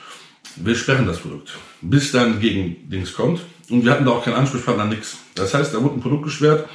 wir 0.56 0.74
sperren 0.74 1.06
das 1.06 1.18
Produkt, 1.18 1.52
bis 1.80 2.12
dann 2.12 2.40
gegen 2.40 2.88
Dings 2.88 3.12
kommt. 3.12 3.40
Und 3.70 3.84
wir 3.84 3.92
hatten 3.92 4.04
da 4.04 4.12
auch 4.12 4.24
keinen 4.24 4.34
Ansprechpartner, 4.34 4.84
nix. 4.86 5.18
Das 5.34 5.54
heißt, 5.54 5.74
da 5.74 5.82
wurde 5.82 5.96
ein 5.96 6.00
Produkt 6.00 6.24
gesperrt, 6.24 6.68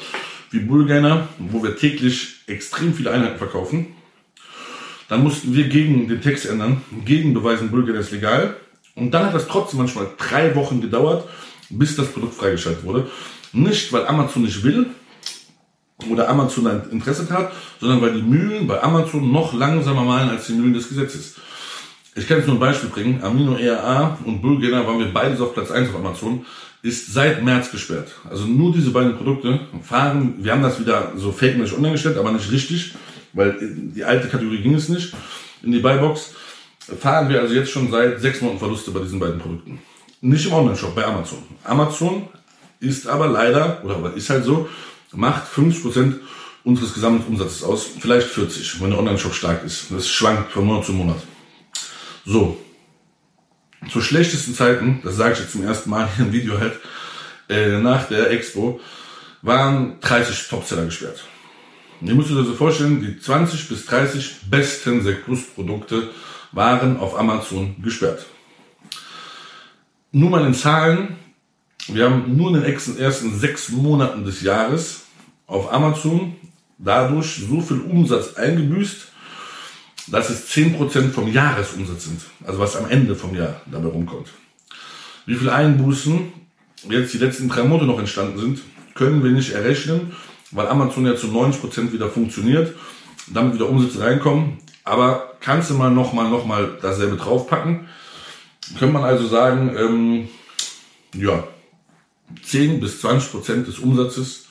wie 0.52 0.60
Bullgainer, 0.60 1.28
wo 1.38 1.64
wir 1.64 1.76
täglich 1.76 2.42
extrem 2.48 2.94
viele 2.94 3.12
Einheiten 3.12 3.38
verkaufen. 3.38 3.88
Dann 5.08 5.24
mussten 5.24 5.56
wir 5.56 5.68
gegen 5.68 6.08
den 6.08 6.22
Text 6.22 6.46
ändern, 6.46 6.82
gegen 7.06 7.34
beweisen, 7.34 7.72
Bulgar 7.72 7.96
ist 7.96 8.12
legal. 8.12 8.56
Und 8.96 9.12
dann 9.12 9.26
hat 9.26 9.34
das 9.34 9.48
trotzdem 9.48 9.80
manchmal 9.80 10.08
drei 10.18 10.56
Wochen 10.56 10.82
gedauert, 10.82 11.28
bis 11.70 11.96
das 11.96 12.12
Produkt 12.12 12.36
freigeschaltet 12.36 12.84
wurde. 12.84 13.10
Nicht, 13.54 13.92
weil 13.94 14.06
Amazon 14.06 14.44
nicht 14.44 14.64
will 14.64 14.88
oder 16.10 16.30
Amazon 16.30 16.68
ein 16.68 16.82
Interesse 16.92 17.30
hat, 17.30 17.52
sondern 17.80 18.02
weil 18.02 18.14
die 18.14 18.22
Mühlen 18.22 18.68
bei 18.68 18.82
Amazon 18.82 19.32
noch 19.32 19.54
langsamer 19.54 20.04
malen 20.04 20.30
als 20.30 20.48
die 20.48 20.54
Mühlen 20.54 20.74
des 20.74 20.90
Gesetzes. 20.90 21.36
Ich 22.16 22.28
kann 22.28 22.38
jetzt 22.38 22.48
nur 22.48 22.56
ein 22.56 22.60
Beispiel 22.60 22.90
bringen. 22.90 23.24
Amino 23.24 23.56
ERA 23.56 24.18
und 24.26 24.42
Bulgana 24.42 24.86
waren 24.86 25.00
wir 25.00 25.14
beides 25.14 25.42
auf 25.42 25.54
Platz 25.54 25.72
1 25.72 25.90
auf 25.90 25.96
Amazon, 25.96 26.46
ist 26.82 27.14
seit 27.14 27.44
März 27.44 27.72
gesperrt. 27.72 28.10
Also 28.30 28.46
nur 28.46 28.72
diese 28.74 28.92
beiden 28.92 29.18
Produkte 29.18 29.60
fahren, 29.84 30.36
wir 30.40 30.54
haben 30.54 30.64
das 30.64 30.80
wieder 30.80 31.12
so 31.16 31.32
fake-mäßig 31.32 31.76
online 31.76 31.94
gestellt, 31.94 32.18
aber 32.18 32.32
nicht 32.32 32.52
richtig 32.52 32.94
weil 33.34 33.58
die 33.62 34.04
alte 34.04 34.28
Kategorie 34.28 34.62
ging 34.62 34.74
es 34.74 34.90
nicht, 34.90 35.14
in 35.64 35.72
die 35.72 35.80
Buybox, 35.80 36.34
fahren 37.00 37.30
wir 37.30 37.42
also 37.42 37.54
jetzt 37.54 37.72
schon 37.72 37.92
seit 37.92 38.20
sechs 38.20 38.42
Monaten 38.42 38.60
Verluste 38.60 38.92
bei 38.92 39.02
diesen 39.02 39.20
beiden 39.20 39.40
Produkten. 39.40 39.80
Nicht 40.22 40.46
im 40.46 40.54
Online-Shop, 40.54 40.96
bei 40.96 41.06
Amazon. 41.06 41.40
Amazon 41.64 42.28
ist 42.80 43.08
aber 43.08 43.28
leider, 43.28 43.84
oder 43.84 44.14
ist 44.16 44.30
halt 44.30 44.44
so, 44.44 44.68
macht 45.12 45.44
50% 45.52 46.16
unseres 46.64 46.94
gesamten 46.94 47.28
Umsatzes 47.28 47.64
aus, 47.64 47.88
vielleicht 48.00 48.28
40, 48.28 48.82
wenn 48.82 48.92
der 48.92 49.00
Online-Shop 49.00 49.34
stark 49.34 49.64
ist. 49.64 49.88
Das 49.92 50.08
schwankt 50.08 50.52
von 50.52 50.66
Monat 50.66 50.86
zu 50.86 50.94
Monat. 50.94 51.22
So, 52.26 52.58
zu 53.92 54.02
schlechtesten 54.02 54.54
Zeiten, 54.54 55.00
das 55.04 55.16
sage 55.16 55.34
ich 55.34 55.40
jetzt 55.40 55.54
zum 55.54 55.64
ersten 55.64 55.90
Mal 55.90 56.08
hier 56.16 56.26
im 56.26 56.34
Video 56.34 56.60
halt, 56.60 56.74
äh, 57.50 57.80
nach 57.80 58.08
der 58.08 58.30
Expo, 58.32 58.80
waren 59.42 60.00
30 60.02 60.48
Topseller 60.50 60.86
gesperrt. 60.86 61.24
Ihr 62.02 62.16
müsst 62.16 62.30
euch 62.32 62.38
das 62.38 62.48
so 62.48 62.54
vorstellen, 62.54 63.02
die 63.02 63.20
20 63.20 63.68
bis 63.68 63.86
30 63.86 64.50
besten 64.50 65.02
Sekt 65.02 65.26
Plus 65.26 65.44
Produkte 65.44 66.10
waren 66.52 66.98
auf 66.98 67.18
Amazon 67.18 67.76
gesperrt. 67.82 68.26
Nur 70.12 70.30
mal 70.30 70.46
in 70.46 70.54
Zahlen, 70.54 71.18
wir 71.94 72.06
haben 72.06 72.36
nur 72.36 72.56
in 72.56 72.62
den 72.62 72.64
ersten 72.64 73.40
sechs 73.40 73.70
Monaten 73.70 74.24
des 74.24 74.42
Jahres 74.42 75.02
auf 75.48 75.72
Amazon 75.72 76.36
dadurch 76.78 77.46
so 77.48 77.62
viel 77.62 77.82
Umsatz 77.82 78.36
eingebüßt, 78.36 79.08
dass 80.08 80.30
es 80.30 80.50
10% 80.50 81.12
vom 81.12 81.32
Jahresumsatz 81.32 82.06
sind. 82.06 82.22
Also 82.46 82.60
was 82.60 82.76
am 82.76 82.90
Ende 82.90 83.16
vom 83.16 83.36
Jahr 83.36 83.62
dabei 83.66 83.90
rumkommt. 83.90 84.30
Wie 85.26 85.36
viele 85.36 85.54
Einbußen 85.54 86.34
jetzt 86.90 87.14
die 87.14 87.18
letzten 87.18 87.50
drei 87.50 87.64
Monate 87.64 87.86
noch 87.86 88.00
entstanden 88.00 88.40
sind, 88.40 88.62
können 88.96 89.24
wir 89.24 89.32
nicht 89.32 89.52
errechnen, 89.52 90.14
weil 90.52 90.68
Amazon 90.68 91.06
ja 91.06 91.16
zu 91.16 91.28
90% 91.28 91.92
wieder 91.92 92.10
funktioniert, 92.10 92.74
damit 93.28 93.54
wieder 93.54 93.70
Umsätze 93.70 94.02
reinkommen. 94.02 94.58
Aber 94.84 95.34
kannst 95.40 95.70
du 95.70 95.76
mal 95.76 95.92
nochmal 95.92 96.30
noch 96.30 96.46
mal 96.46 96.78
dasselbe 96.82 97.18
draufpacken? 97.18 97.88
Könnte 98.78 98.94
man 98.94 99.04
also 99.04 99.28
sagen, 99.28 99.76
ähm, 99.78 100.30
ja, 101.14 101.44
10 102.44 102.80
bis 102.80 103.04
20% 103.04 103.66
des 103.66 103.80
Umsatzes, 103.80 104.46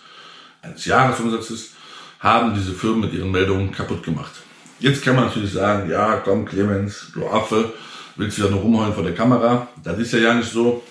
eines 0.63 0.85
Jahresumsatzes, 0.85 1.73
haben 2.21 2.55
diese 2.55 2.73
Firmen 2.73 3.01
mit 3.03 3.13
ihren 3.13 3.31
Meldungen 3.31 3.73
kaputt 3.73 4.03
gemacht. 4.03 4.33
Jetzt 4.81 5.05
kann 5.05 5.17
man 5.17 5.27
natürlich 5.27 5.53
sagen, 5.53 5.91
ja, 5.91 6.17
komm 6.17 6.45
Clemens, 6.45 7.11
du 7.15 7.27
Affe, 7.29 7.73
willst 8.17 8.39
du 8.39 8.45
ja 8.45 8.51
nur 8.51 8.61
rumheulen 8.61 8.95
vor 8.95 9.03
der 9.03 9.15
Kamera? 9.15 9.69
Das 9.83 9.99
ist 9.99 10.13
ja 10.13 10.19
ja 10.19 10.35
nicht 10.35 10.51
so. 10.51 10.83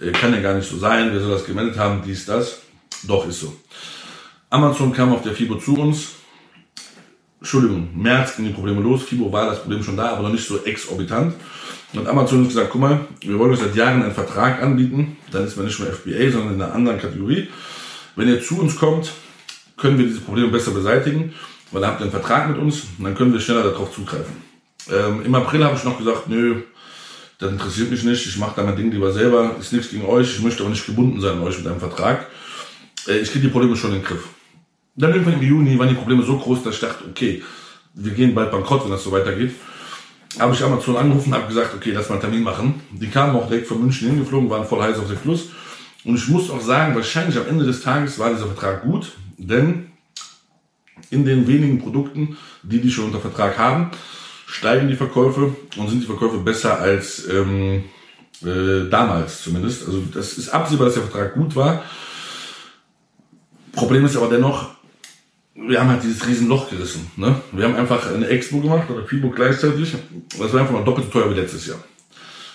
Äh, 0.00 0.12
kann 0.12 0.34
ja 0.34 0.40
gar 0.40 0.54
nicht 0.54 0.68
so 0.68 0.76
sein. 0.76 1.10
Wer 1.12 1.20
soll 1.20 1.32
das 1.32 1.44
gemeldet 1.44 1.78
haben? 1.78 2.02
Dies, 2.04 2.26
das. 2.26 2.60
Doch, 3.04 3.26
ist 3.26 3.40
so. 3.40 3.54
Amazon 4.50 4.92
kam 4.92 5.12
auf 5.12 5.22
der 5.22 5.34
FIBO 5.34 5.56
zu 5.56 5.76
uns. 5.76 6.08
Entschuldigung, 7.40 7.90
März 7.94 8.36
ging 8.36 8.46
die 8.46 8.52
Probleme 8.52 8.80
los. 8.80 9.02
FIBO 9.04 9.32
war 9.32 9.46
das 9.46 9.60
Problem 9.60 9.82
schon 9.82 9.96
da, 9.96 10.10
aber 10.10 10.22
noch 10.22 10.32
nicht 10.32 10.46
so 10.46 10.64
exorbitant. 10.64 11.34
Und 11.92 12.06
Amazon 12.06 12.40
hat 12.40 12.48
gesagt, 12.48 12.70
guck 12.70 12.80
mal, 12.80 13.00
wir 13.20 13.38
wollen 13.38 13.52
euch 13.52 13.60
seit 13.60 13.76
Jahren 13.76 14.02
einen 14.02 14.12
Vertrag 14.12 14.62
anbieten. 14.62 15.16
Dann 15.30 15.44
ist 15.44 15.56
man 15.56 15.66
nicht 15.66 15.78
mehr 15.78 15.92
FBA, 15.92 16.30
sondern 16.30 16.54
in 16.54 16.62
einer 16.62 16.74
anderen 16.74 16.98
Kategorie. 16.98 17.48
Wenn 18.16 18.28
ihr 18.28 18.42
zu 18.42 18.58
uns 18.60 18.76
kommt, 18.76 19.12
können 19.76 19.98
wir 19.98 20.06
diese 20.06 20.20
Probleme 20.20 20.48
besser 20.48 20.70
beseitigen, 20.70 21.34
weil 21.70 21.82
dann 21.82 21.90
habt 21.90 22.00
ihr 22.00 22.04
einen 22.04 22.12
Vertrag 22.12 22.48
mit 22.48 22.58
uns 22.58 22.82
und 22.98 23.04
dann 23.04 23.14
können 23.14 23.32
wir 23.32 23.40
schneller 23.40 23.64
darauf 23.64 23.94
zugreifen. 23.94 24.34
Ähm, 24.90 25.22
Im 25.24 25.34
April 25.34 25.64
habe 25.64 25.76
ich 25.76 25.84
noch 25.84 25.98
gesagt, 25.98 26.28
nö, 26.28 26.62
das 27.38 27.52
interessiert 27.52 27.90
mich 27.90 28.02
nicht, 28.02 28.26
ich 28.26 28.38
mache 28.38 28.54
da 28.56 28.62
mein 28.62 28.76
Ding 28.76 28.90
lieber 28.90 29.12
selber, 29.12 29.56
ist 29.60 29.72
nichts 29.72 29.90
gegen 29.90 30.06
euch, 30.06 30.36
ich 30.36 30.42
möchte 30.42 30.62
aber 30.62 30.70
nicht 30.70 30.86
gebunden 30.86 31.20
sein 31.20 31.32
an 31.32 31.42
euch 31.42 31.58
mit 31.58 31.66
einem 31.66 31.80
Vertrag. 31.80 32.26
Äh, 33.06 33.18
ich 33.18 33.30
kriege 33.30 33.46
die 33.46 33.52
Probleme 33.52 33.76
schon 33.76 33.92
in 33.92 34.00
den 34.00 34.04
Griff. 34.04 34.24
Dann 34.96 35.12
irgendwann 35.12 35.34
im 35.34 35.42
Juni 35.42 35.78
waren 35.78 35.88
die 35.88 35.94
Probleme 35.94 36.22
so 36.22 36.38
groß, 36.38 36.62
dass 36.62 36.74
ich 36.74 36.80
dachte, 36.80 37.04
okay, 37.08 37.42
wir 37.94 38.12
gehen 38.12 38.34
bald 38.34 38.50
bankrott, 38.50 38.84
wenn 38.84 38.90
das 38.90 39.04
so 39.04 39.12
weitergeht. 39.12 39.54
Habe 40.38 40.54
ich 40.54 40.62
Amazon 40.62 40.96
angerufen, 40.96 41.34
habe 41.34 41.46
gesagt, 41.46 41.74
okay, 41.74 41.92
lass 41.92 42.08
mal 42.08 42.16
einen 42.16 42.22
Termin 42.22 42.42
machen. 42.42 42.80
Die 42.90 43.08
kamen 43.08 43.36
auch 43.36 43.48
direkt 43.48 43.66
von 43.66 43.80
München 43.80 44.08
hingeflogen, 44.08 44.50
waren 44.50 44.66
voll 44.66 44.82
heiß 44.82 44.98
auf 44.98 45.08
der 45.08 45.16
Fluss. 45.16 45.50
Und 46.04 46.16
ich 46.16 46.28
muss 46.28 46.50
auch 46.50 46.60
sagen, 46.60 46.94
wahrscheinlich 46.94 47.36
am 47.36 47.46
Ende 47.48 47.64
des 47.64 47.82
Tages 47.82 48.18
war 48.18 48.30
dieser 48.30 48.46
Vertrag 48.46 48.82
gut, 48.82 49.12
denn 49.38 49.90
in 51.10 51.24
den 51.24 51.46
wenigen 51.46 51.78
Produkten, 51.78 52.36
die 52.62 52.80
die 52.80 52.90
schon 52.90 53.06
unter 53.06 53.20
Vertrag 53.20 53.58
haben, 53.58 53.90
steigen 54.46 54.88
die 54.88 54.96
Verkäufe 54.96 55.56
und 55.76 55.88
sind 55.88 56.02
die 56.02 56.06
Verkäufe 56.06 56.38
besser 56.38 56.78
als 56.78 57.26
ähm, 57.28 57.84
äh, 58.42 58.88
damals 58.90 59.42
zumindest. 59.42 59.86
Also 59.86 60.02
das 60.12 60.38
ist 60.38 60.50
absehbar, 60.50 60.86
dass 60.86 60.94
der 60.94 61.04
Vertrag 61.04 61.34
gut 61.34 61.56
war. 61.56 61.82
Problem 63.72 64.04
ist 64.06 64.16
aber 64.16 64.28
dennoch, 64.28 64.75
wir 65.56 65.80
haben 65.80 65.88
halt 65.88 66.02
dieses 66.02 66.26
Riesenloch 66.26 66.68
gerissen. 66.68 67.10
Ne? 67.16 67.40
Wir 67.52 67.64
haben 67.64 67.76
einfach 67.76 68.12
eine 68.12 68.28
Expo 68.28 68.60
gemacht 68.60 68.90
oder 68.90 69.04
FIBO 69.04 69.30
gleichzeitig. 69.30 69.94
Das 70.38 70.52
war 70.52 70.60
einfach 70.60 70.74
mal 70.74 70.84
doppelt 70.84 71.06
so 71.06 71.18
teuer 71.18 71.30
wie 71.30 71.40
letztes 71.40 71.66
Jahr. 71.66 71.78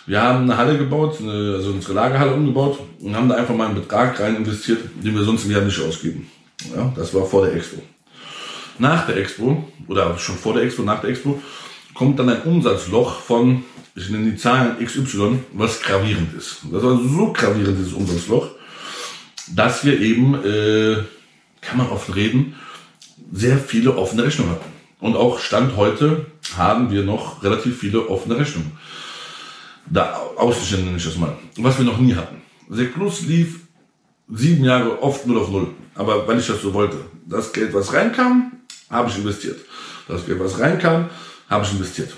Wir 0.05 0.21
haben 0.21 0.43
eine 0.43 0.57
Halle 0.57 0.77
gebaut, 0.77 1.17
eine, 1.19 1.55
also 1.55 1.71
unsere 1.71 1.93
Lagerhalle 1.93 2.33
umgebaut 2.33 2.79
und 2.99 3.15
haben 3.15 3.29
da 3.29 3.35
einfach 3.35 3.55
mal 3.55 3.67
einen 3.67 3.75
Betrag 3.75 4.19
rein 4.19 4.35
investiert, 4.35 4.79
den 4.95 5.15
wir 5.15 5.23
sonst 5.23 5.45
im 5.45 5.51
Jahr 5.51 5.61
nicht 5.61 5.79
ausgeben. 5.79 6.29
Ja, 6.75 6.91
das 6.95 7.13
war 7.13 7.25
vor 7.25 7.45
der 7.45 7.55
Expo. 7.55 7.81
Nach 8.79 9.05
der 9.05 9.17
Expo, 9.17 9.63
oder 9.87 10.17
schon 10.17 10.35
vor 10.35 10.53
der 10.53 10.63
Expo, 10.63 10.81
nach 10.83 11.01
der 11.01 11.11
Expo, 11.11 11.41
kommt 11.93 12.17
dann 12.19 12.29
ein 12.29 12.41
Umsatzloch 12.43 13.19
von, 13.21 13.63
ich 13.95 14.09
nenne 14.09 14.31
die 14.31 14.37
Zahlen 14.37 14.83
XY, 14.83 15.39
was 15.53 15.81
gravierend 15.81 16.33
ist. 16.33 16.61
Das 16.71 16.83
war 16.83 16.97
so 16.97 17.31
gravierend, 17.33 17.77
dieses 17.77 17.93
Umsatzloch, 17.93 18.49
dass 19.53 19.85
wir 19.85 19.99
eben, 19.99 20.35
äh, 20.43 20.97
kann 21.61 21.77
man 21.77 21.89
offen 21.89 22.13
reden, 22.13 22.55
sehr 23.31 23.57
viele 23.57 23.95
offene 23.97 24.23
Rechnungen 24.23 24.51
hatten. 24.51 24.71
Und 24.99 25.15
auch 25.15 25.39
Stand 25.39 25.75
heute 25.75 26.27
haben 26.55 26.91
wir 26.91 27.03
noch 27.03 27.43
relativ 27.43 27.79
viele 27.79 28.07
offene 28.07 28.37
Rechnungen. 28.37 28.71
Da 29.89 30.13
Außenstände 30.37 30.85
nenne 30.85 30.97
ich 30.97 31.03
das 31.03 31.17
mal. 31.17 31.35
Was 31.57 31.77
wir 31.77 31.85
noch 31.85 31.97
nie 31.97 32.15
hatten. 32.15 32.41
Seklus 32.69 33.21
lief 33.21 33.61
sieben 34.29 34.63
Jahre 34.63 35.01
oft 35.01 35.25
0 35.25 35.37
auf 35.37 35.49
0. 35.49 35.67
Aber 35.95 36.27
weil 36.27 36.39
ich 36.39 36.47
das 36.47 36.61
so 36.61 36.73
wollte. 36.73 36.97
Das 37.25 37.51
Geld, 37.51 37.73
was 37.73 37.91
reinkam, 37.93 38.51
habe 38.89 39.09
ich 39.09 39.17
investiert. 39.17 39.59
Das 40.07 40.25
Geld, 40.25 40.39
was 40.39 40.59
reinkam, 40.59 41.09
habe 41.49 41.65
ich 41.65 41.73
investiert. 41.73 42.13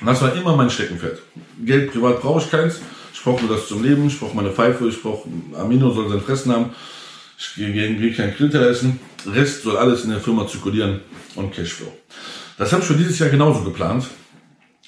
Und 0.00 0.06
das 0.06 0.20
war 0.20 0.34
immer 0.34 0.56
mein 0.56 0.70
Steckenpferd. 0.70 1.20
Geld 1.64 1.92
privat 1.92 2.20
brauche 2.20 2.42
ich 2.42 2.50
keins. 2.50 2.80
Ich 3.14 3.22
brauche 3.22 3.44
nur 3.44 3.56
das 3.56 3.68
zum 3.68 3.82
Leben. 3.82 4.06
Ich 4.06 4.18
brauche 4.18 4.34
meine 4.36 4.50
Pfeife. 4.50 4.88
Ich 4.88 5.00
brauche, 5.00 5.28
Amino 5.56 5.90
soll 5.90 6.08
sein 6.08 6.20
Fressen 6.20 6.52
haben. 6.52 6.70
Ich 7.38 7.54
gehe, 7.54 7.72
gehe 7.72 8.12
kein 8.12 8.34
Grillteller 8.34 8.68
essen. 8.68 9.00
Rest 9.26 9.62
soll 9.62 9.76
alles 9.76 10.04
in 10.04 10.10
der 10.10 10.20
Firma 10.20 10.46
zirkulieren 10.46 11.00
und 11.34 11.52
Cashflow. 11.52 11.92
Das 12.58 12.72
habe 12.72 12.82
ich 12.82 12.88
für 12.88 12.94
dieses 12.94 13.18
Jahr 13.18 13.28
genauso 13.28 13.62
geplant. 13.62 14.06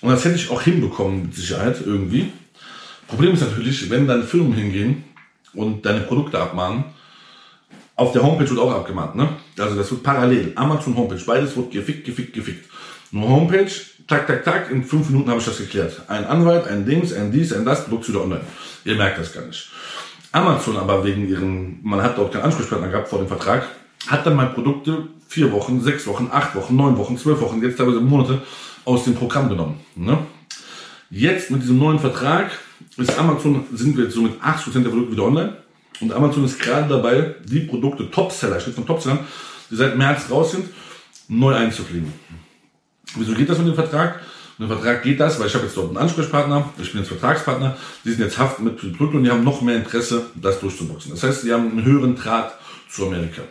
Und 0.00 0.10
das 0.10 0.24
hätte 0.24 0.36
ich 0.36 0.50
auch 0.50 0.62
hinbekommen 0.62 1.22
mit 1.22 1.34
Sicherheit 1.34 1.76
irgendwie. 1.84 2.32
Problem 3.08 3.34
ist 3.34 3.40
natürlich, 3.40 3.88
wenn 3.90 4.06
dann 4.06 4.24
Firmen 4.24 4.52
hingehen 4.52 5.04
und 5.54 5.86
deine 5.86 6.00
Produkte 6.00 6.38
abmahnen, 6.38 6.84
auf 7.96 8.12
der 8.12 8.22
Homepage 8.22 8.50
wird 8.50 8.58
auch 8.58 8.72
abgemahnt, 8.72 9.14
ne? 9.14 9.28
Also 9.58 9.76
das 9.76 9.90
wird 9.90 10.02
parallel. 10.02 10.52
Amazon 10.56 10.96
Homepage, 10.96 11.22
beides 11.24 11.56
wird 11.56 11.70
gefickt, 11.70 12.04
gefickt, 12.04 12.32
gefickt. 12.32 12.68
Nur 13.12 13.28
Homepage, 13.28 13.70
tak, 14.08 14.26
tak, 14.26 14.44
tak, 14.44 14.70
in 14.70 14.84
fünf 14.84 15.08
Minuten 15.10 15.30
habe 15.30 15.38
ich 15.38 15.46
das 15.46 15.58
geklärt. 15.58 16.02
Ein 16.08 16.24
Anwalt, 16.24 16.66
ein 16.66 16.84
Dings, 16.84 17.12
ein 17.12 17.30
dies, 17.30 17.52
ein 17.52 17.64
das, 17.64 17.84
Produkt 17.84 18.08
wieder 18.08 18.22
online. 18.22 18.44
Ihr 18.84 18.96
merkt 18.96 19.20
das 19.20 19.32
gar 19.32 19.46
nicht. 19.46 19.70
Amazon 20.32 20.76
aber 20.76 21.04
wegen 21.04 21.28
ihren, 21.28 21.78
man 21.84 22.02
hat 22.02 22.18
dort 22.18 22.32
keinen 22.32 22.42
Ansprechpartner 22.42 22.88
gehabt 22.88 23.08
vor 23.08 23.20
dem 23.20 23.28
Vertrag, 23.28 23.68
hat 24.06 24.26
dann 24.26 24.36
mal 24.36 24.46
Produkte 24.46 25.08
vier 25.28 25.50
Wochen, 25.52 25.80
sechs 25.80 26.06
Wochen, 26.06 26.28
acht 26.30 26.54
Wochen, 26.54 26.76
neun 26.76 26.96
Wochen, 26.96 27.18
zwölf 27.18 27.40
Wochen, 27.40 27.62
jetzt 27.62 27.76
teilweise 27.76 28.00
Monate 28.00 28.42
aus 28.84 29.04
dem 29.04 29.14
Programm 29.14 29.48
genommen. 29.48 29.80
Ne? 29.96 30.18
Jetzt 31.10 31.50
mit 31.50 31.62
diesem 31.62 31.78
neuen 31.78 31.98
Vertrag 31.98 32.50
ist 32.96 33.18
Amazon, 33.18 33.64
sind 33.72 33.96
wir 33.96 34.04
jetzt 34.04 34.14
so 34.14 34.22
mit 34.22 34.40
80% 34.40 34.82
der 34.82 34.90
Produkte 34.90 35.12
wieder 35.12 35.24
online. 35.24 35.56
Und 36.00 36.12
Amazon 36.12 36.44
ist 36.44 36.60
gerade 36.60 36.88
dabei, 36.88 37.34
die 37.44 37.60
Produkte 37.60 38.10
Topseller, 38.10 38.58
ich 38.58 38.74
von 38.74 38.86
Topsellern, 38.86 39.20
die 39.70 39.76
seit 39.76 39.96
März 39.96 40.30
raus 40.30 40.52
sind, 40.52 40.66
neu 41.28 41.54
einzufliegen. 41.54 42.12
Wieso 43.16 43.32
geht 43.34 43.48
das 43.48 43.58
mit 43.58 43.68
dem 43.68 43.74
Vertrag? 43.74 44.20
Mit 44.58 44.68
dem 44.68 44.76
Vertrag 44.76 45.02
geht 45.02 45.18
das, 45.18 45.38
weil 45.38 45.46
ich 45.46 45.54
habe 45.54 45.64
jetzt 45.64 45.76
dort 45.76 45.88
einen 45.88 45.96
Ansprechpartner, 45.96 46.70
ich 46.80 46.92
bin 46.92 47.00
jetzt 47.00 47.08
Vertragspartner, 47.08 47.76
die 48.04 48.10
sind 48.10 48.20
jetzt 48.20 48.38
haft 48.38 48.60
mit 48.60 48.76
Produkten 48.76 49.18
und 49.18 49.24
die 49.24 49.30
haben 49.30 49.44
noch 49.44 49.62
mehr 49.62 49.76
Interesse, 49.76 50.26
das 50.34 50.60
durchzuboxen. 50.60 51.10
Das 51.10 51.22
heißt, 51.22 51.44
die 51.44 51.52
haben 51.52 51.70
einen 51.70 51.84
höheren 51.84 52.14
Draht 52.14 52.54
zu 52.88 53.06
Amerika. 53.06 53.42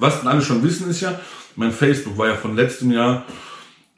Was 0.00 0.20
dann 0.20 0.28
alle 0.28 0.42
schon 0.42 0.62
wissen 0.62 0.88
ist 0.88 1.00
ja, 1.00 1.18
mein 1.56 1.72
Facebook 1.72 2.16
war 2.16 2.28
ja 2.28 2.36
von 2.36 2.54
letztem 2.54 2.92
Jahr 2.92 3.24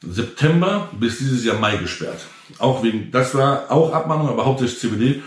September 0.01 0.89
bis 0.99 1.19
dieses 1.19 1.45
Jahr 1.45 1.59
Mai 1.59 1.77
gesperrt. 1.77 2.21
Auch 2.59 2.83
wegen, 2.83 3.11
das 3.11 3.35
war 3.35 3.71
auch 3.71 3.93
Abmahnung, 3.93 4.29
aber 4.29 4.47
hauptsächlich 4.47 4.81
CBD. 4.81 5.23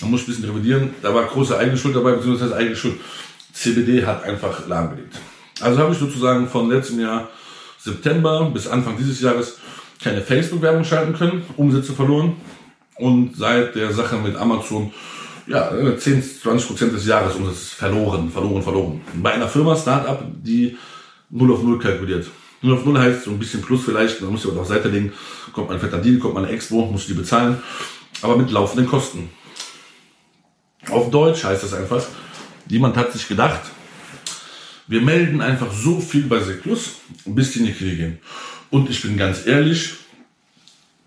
Man 0.00 0.10
muss 0.10 0.22
ein 0.22 0.26
bisschen 0.26 0.44
revidieren. 0.44 0.94
Da 1.00 1.14
war 1.14 1.24
große 1.24 1.56
eigene 1.56 1.78
Schuld 1.78 1.94
dabei, 1.94 2.12
beziehungsweise 2.12 2.56
eigene 2.56 2.74
Schuld. 2.74 2.98
CBD 3.52 4.04
hat 4.04 4.24
einfach 4.24 4.66
lahmgelegt. 4.66 5.16
Also 5.60 5.78
habe 5.78 5.92
ich 5.92 5.98
sozusagen 5.98 6.48
von 6.48 6.68
letztem 6.68 7.00
Jahr 7.00 7.28
September 7.78 8.50
bis 8.52 8.66
Anfang 8.66 8.96
dieses 8.98 9.20
Jahres 9.20 9.58
keine 10.02 10.20
Facebook-Werbung 10.20 10.84
schalten 10.84 11.14
können, 11.14 11.44
Umsätze 11.56 11.92
verloren. 11.92 12.36
Und 12.96 13.36
seit 13.36 13.76
der 13.76 13.92
Sache 13.92 14.16
mit 14.16 14.36
Amazon, 14.36 14.92
ja, 15.46 15.70
10, 15.96 16.22
20 16.22 16.66
Prozent 16.66 16.92
des 16.92 17.06
Jahresumsatzes 17.06 17.70
verloren, 17.70 18.30
verloren, 18.30 18.62
verloren. 18.62 19.00
Bei 19.14 19.32
einer 19.32 19.48
Firma, 19.48 19.76
Startup, 19.76 20.22
die 20.42 20.76
0 21.30 21.52
auf 21.52 21.62
0 21.62 21.78
kalkuliert. 21.78 22.26
0 22.62 22.74
auf 22.74 22.84
0 22.84 22.98
heißt 22.98 23.24
so 23.24 23.30
ein 23.30 23.38
bisschen 23.38 23.62
Plus 23.62 23.84
vielleicht, 23.84 24.20
man 24.20 24.32
muss 24.32 24.44
ja 24.44 24.50
auch 24.50 24.56
auf 24.56 24.66
Seite 24.66 24.88
legen, 24.88 25.12
kommt 25.52 25.68
man 25.68 25.78
fetter 25.78 25.98
Deal, 25.98 26.18
kommt 26.18 26.34
man 26.34 26.44
eine 26.44 26.52
Expo, 26.52 26.86
muss 26.86 27.06
die 27.06 27.14
bezahlen, 27.14 27.62
aber 28.22 28.36
mit 28.36 28.50
laufenden 28.50 28.88
Kosten. 28.88 29.30
Auf 30.90 31.10
Deutsch 31.10 31.44
heißt 31.44 31.62
das 31.62 31.74
einfach, 31.74 32.04
jemand 32.68 32.96
hat 32.96 33.12
sich 33.12 33.28
gedacht, 33.28 33.62
wir 34.88 35.00
melden 35.00 35.40
einfach 35.40 35.72
so 35.72 36.00
viel 36.00 36.22
bei 36.22 36.40
Seklus, 36.40 36.96
bis 37.24 37.52
die 37.52 37.60
in 37.60 37.66
die 37.66 37.72
Knie 37.72 37.96
gehen. 37.96 38.18
Und 38.70 38.88
ich 38.88 39.02
bin 39.02 39.16
ganz 39.16 39.46
ehrlich, 39.46 39.94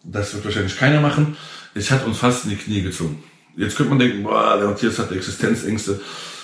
das 0.03 0.33
wird 0.33 0.45
wahrscheinlich 0.45 0.77
keiner 0.77 1.01
machen. 1.01 1.37
es 1.73 1.91
hat 1.91 2.05
uns 2.05 2.17
fast 2.17 2.45
in 2.45 2.51
die 2.51 2.57
Knie 2.57 2.81
gezogen. 2.81 3.23
Jetzt 3.59 3.75
könnte 3.75 3.89
man 3.89 3.99
denken, 3.99 4.23
boah, 4.23 4.55
der 4.57 4.69
Matthias 4.69 4.97
hat 4.99 5.11
Existenzängste, 5.11 5.99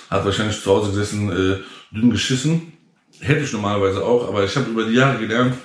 hat 0.10 0.26
wahrscheinlich 0.26 0.62
zu 0.62 0.70
Hause 0.70 0.90
gesessen, 0.90 1.30
äh, 1.32 1.96
dünn 1.96 2.10
geschissen. 2.10 2.74
Hätte 3.22 3.46
ich 3.46 3.54
normalerweise 3.54 4.04
auch, 4.04 4.28
aber 4.28 4.44
ich 4.44 4.54
habe 4.58 4.70
über 4.70 4.84
die 4.84 4.96
Jahre 4.96 5.18
gelernt, 5.20 5.56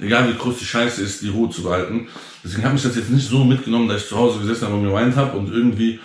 egal 0.00 0.26
wie 0.30 0.38
groß 0.38 0.56
die 0.60 0.64
Scheiße 0.64 1.02
ist, 1.02 1.20
die 1.20 1.28
Ruhe 1.28 1.50
zu 1.50 1.62
behalten. 1.62 2.08
Deswegen 2.42 2.64
habe 2.64 2.76
ich 2.76 2.82
das 2.82 2.96
jetzt 2.96 3.10
nicht 3.10 3.28
so 3.28 3.44
mitgenommen, 3.44 3.86
dass 3.86 4.04
ich 4.04 4.08
zu 4.08 4.16
Hause 4.16 4.38
gesessen 4.38 4.64
habe 4.66 4.76
und 4.76 4.84
geweint 4.84 5.14
habe 5.14 5.36
und 5.36 5.52
irgendwie 5.52 6.00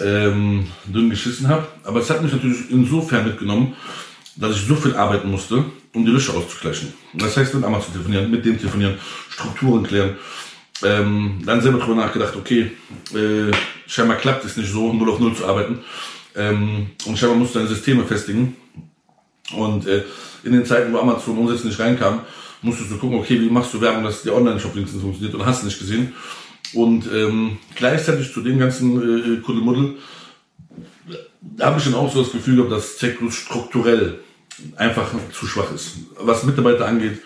ähm, 0.00 0.66
dünn 0.86 1.10
geschissen 1.10 1.46
habe. 1.46 1.68
Aber 1.84 2.00
es 2.00 2.08
hat 2.08 2.22
mich 2.22 2.32
natürlich 2.32 2.70
insofern 2.70 3.26
mitgenommen, 3.26 3.76
dass 4.36 4.56
ich 4.56 4.62
so 4.62 4.74
viel 4.74 4.96
arbeiten 4.96 5.30
musste, 5.30 5.66
um 5.92 6.06
die 6.06 6.12
Löcher 6.12 6.34
auszugleichen. 6.34 6.94
Das 7.12 7.36
heißt, 7.36 7.52
mit 7.52 7.62
Amazon 7.62 7.92
telefonieren, 7.92 8.30
mit 8.30 8.42
dem 8.46 8.58
telefonieren, 8.58 8.94
Strukturen 9.28 9.82
klären. 9.82 10.16
Ähm, 10.82 11.42
dann 11.44 11.60
selber 11.60 11.78
drüber 11.78 11.96
nachgedacht, 11.96 12.34
okay, 12.36 12.70
äh, 13.14 13.52
scheinbar 13.86 14.16
klappt 14.16 14.44
es 14.44 14.56
nicht 14.56 14.72
so, 14.72 14.92
null 14.92 15.10
auf 15.10 15.20
null 15.20 15.34
zu 15.34 15.46
arbeiten. 15.46 15.80
Ähm, 16.36 16.90
und 17.06 17.18
scheinbar 17.18 17.38
musst 17.38 17.54
du 17.54 17.58
deine 17.58 17.68
Systeme 17.68 18.04
festigen. 18.04 18.56
Und 19.52 19.86
äh, 19.86 20.04
in 20.44 20.52
den 20.52 20.64
Zeiten, 20.64 20.92
wo 20.92 20.98
Amazon 20.98 21.36
Umsätze 21.36 21.66
nicht 21.66 21.78
reinkam, 21.78 22.20
musstest 22.62 22.90
du 22.90 22.98
gucken, 22.98 23.18
okay, 23.18 23.40
wie 23.40 23.50
machst 23.50 23.74
du 23.74 23.80
Werbung, 23.80 24.04
dass 24.04 24.22
der 24.22 24.34
Online-Shop 24.34 24.74
wenigstens 24.74 25.02
funktioniert 25.02 25.34
und 25.34 25.44
hast 25.44 25.64
nicht 25.64 25.78
gesehen. 25.78 26.14
Und 26.72 27.06
ähm, 27.12 27.58
gleichzeitig 27.74 28.32
zu 28.32 28.42
dem 28.42 28.58
ganzen 28.58 29.38
äh, 29.38 29.40
Kuddelmuddel 29.40 29.96
habe 31.60 31.78
ich 31.78 31.84
dann 31.84 31.94
auch 31.94 32.12
so 32.12 32.22
das 32.22 32.32
Gefühl 32.32 32.56
gehabt, 32.56 32.72
dass 32.72 32.98
Zecklus 32.98 33.34
strukturell 33.34 34.20
einfach 34.76 35.10
zu 35.32 35.46
schwach 35.46 35.72
ist. 35.72 35.96
Was 36.18 36.44
Mitarbeiter 36.44 36.86
angeht, 36.86 37.20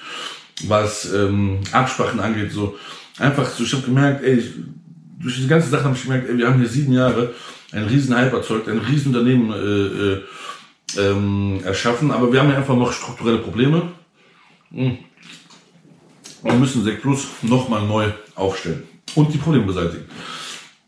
was 0.67 1.13
ähm, 1.13 1.61
Absprachen 1.73 2.21
angeht, 2.21 2.53
so 2.53 2.79
einfach 3.19 3.49
so, 3.49 3.65
ich 3.65 3.73
habe 3.73 3.83
gemerkt, 3.83 4.23
ey, 4.23 4.35
ich, 4.35 4.51
durch 5.19 5.37
diese 5.37 5.49
ganze 5.49 5.69
Sache 5.69 5.85
habe 5.85 5.97
ich 5.97 6.03
gemerkt, 6.03 6.29
ey, 6.29 6.37
wir 6.37 6.47
haben 6.47 6.59
hier 6.59 6.69
sieben 6.69 6.93
Jahre 6.93 7.35
ein 7.73 7.85
riesen 7.85 8.15
Hype 8.15 8.33
erzeugt, 8.33 8.69
ein 8.69 8.79
riesen 8.79 9.09
Unternehmen 9.09 9.51
äh, 9.53 10.99
äh, 10.99 11.11
ähm, 11.11 11.61
erschaffen, 11.65 12.11
aber 12.11 12.33
wir 12.33 12.41
haben 12.41 12.51
ja 12.51 12.57
einfach 12.57 12.77
noch 12.77 12.93
strukturelle 12.93 13.39
Probleme. 13.39 13.91
Hm. 14.71 14.99
Wir 16.43 16.53
müssen 16.53 16.85
Sekt 16.85 17.03
Plus 17.03 17.27
nochmal 17.43 17.87
neu 17.87 18.11
aufstellen 18.35 18.83
und 19.15 19.33
die 19.33 19.39
Probleme 19.39 19.65
beseitigen. 19.65 20.05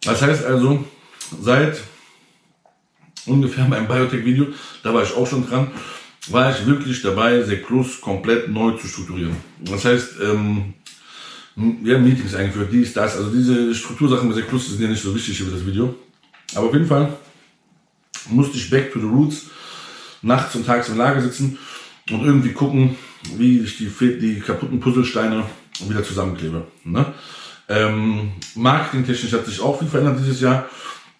Das 0.02 0.20
heißt 0.20 0.44
also, 0.44 0.84
seit 1.40 1.80
ungefähr 3.24 3.64
beim 3.64 3.88
Biotech-Video, 3.88 4.48
da 4.82 4.92
war 4.92 5.02
ich 5.02 5.14
auch 5.14 5.26
schon 5.26 5.48
dran, 5.48 5.68
war 6.28 6.50
ich 6.50 6.66
wirklich 6.66 7.02
dabei, 7.02 7.42
Sekt 7.42 7.66
Plus 7.66 8.00
komplett 8.00 8.48
neu 8.48 8.72
zu 8.72 8.86
strukturieren. 8.86 9.36
Das 9.60 9.84
heißt, 9.84 10.16
ähm, 10.22 10.74
wir 11.56 11.96
haben 11.96 12.04
Meetings 12.04 12.34
eingeführt, 12.34 12.68
dies, 12.70 12.92
das, 12.92 13.16
also 13.16 13.30
diese 13.30 13.74
Struktursachen 13.74 14.28
bei 14.28 14.34
Sekt 14.34 14.48
Plus 14.48 14.68
sind 14.68 14.80
ja 14.80 14.88
nicht 14.88 15.02
so 15.02 15.14
wichtig 15.14 15.38
für 15.38 15.50
das 15.50 15.64
Video. 15.64 15.94
Aber 16.54 16.66
auf 16.66 16.72
jeden 16.72 16.86
Fall 16.86 17.16
musste 18.28 18.58
ich 18.58 18.68
back 18.68 18.92
to 18.92 19.00
the 19.00 19.06
roots, 19.06 19.46
nachts 20.20 20.54
und 20.54 20.66
tags 20.66 20.88
im 20.90 20.98
Lager 20.98 21.22
sitzen 21.22 21.58
und 22.10 22.24
irgendwie 22.24 22.52
gucken, 22.52 22.96
wie 23.36 23.60
ich 23.60 23.78
die, 23.78 23.90
die 24.18 24.40
kaputten 24.40 24.80
Puzzlesteine 24.80 25.44
wieder 25.88 26.04
zusammenklebe. 26.04 26.66
Ne? 26.84 27.06
Ähm, 27.68 28.32
marketingtechnisch 28.54 29.32
hat 29.32 29.46
sich 29.46 29.60
auch 29.60 29.78
viel 29.78 29.88
verändert 29.88 30.18
dieses 30.20 30.40
Jahr. 30.40 30.68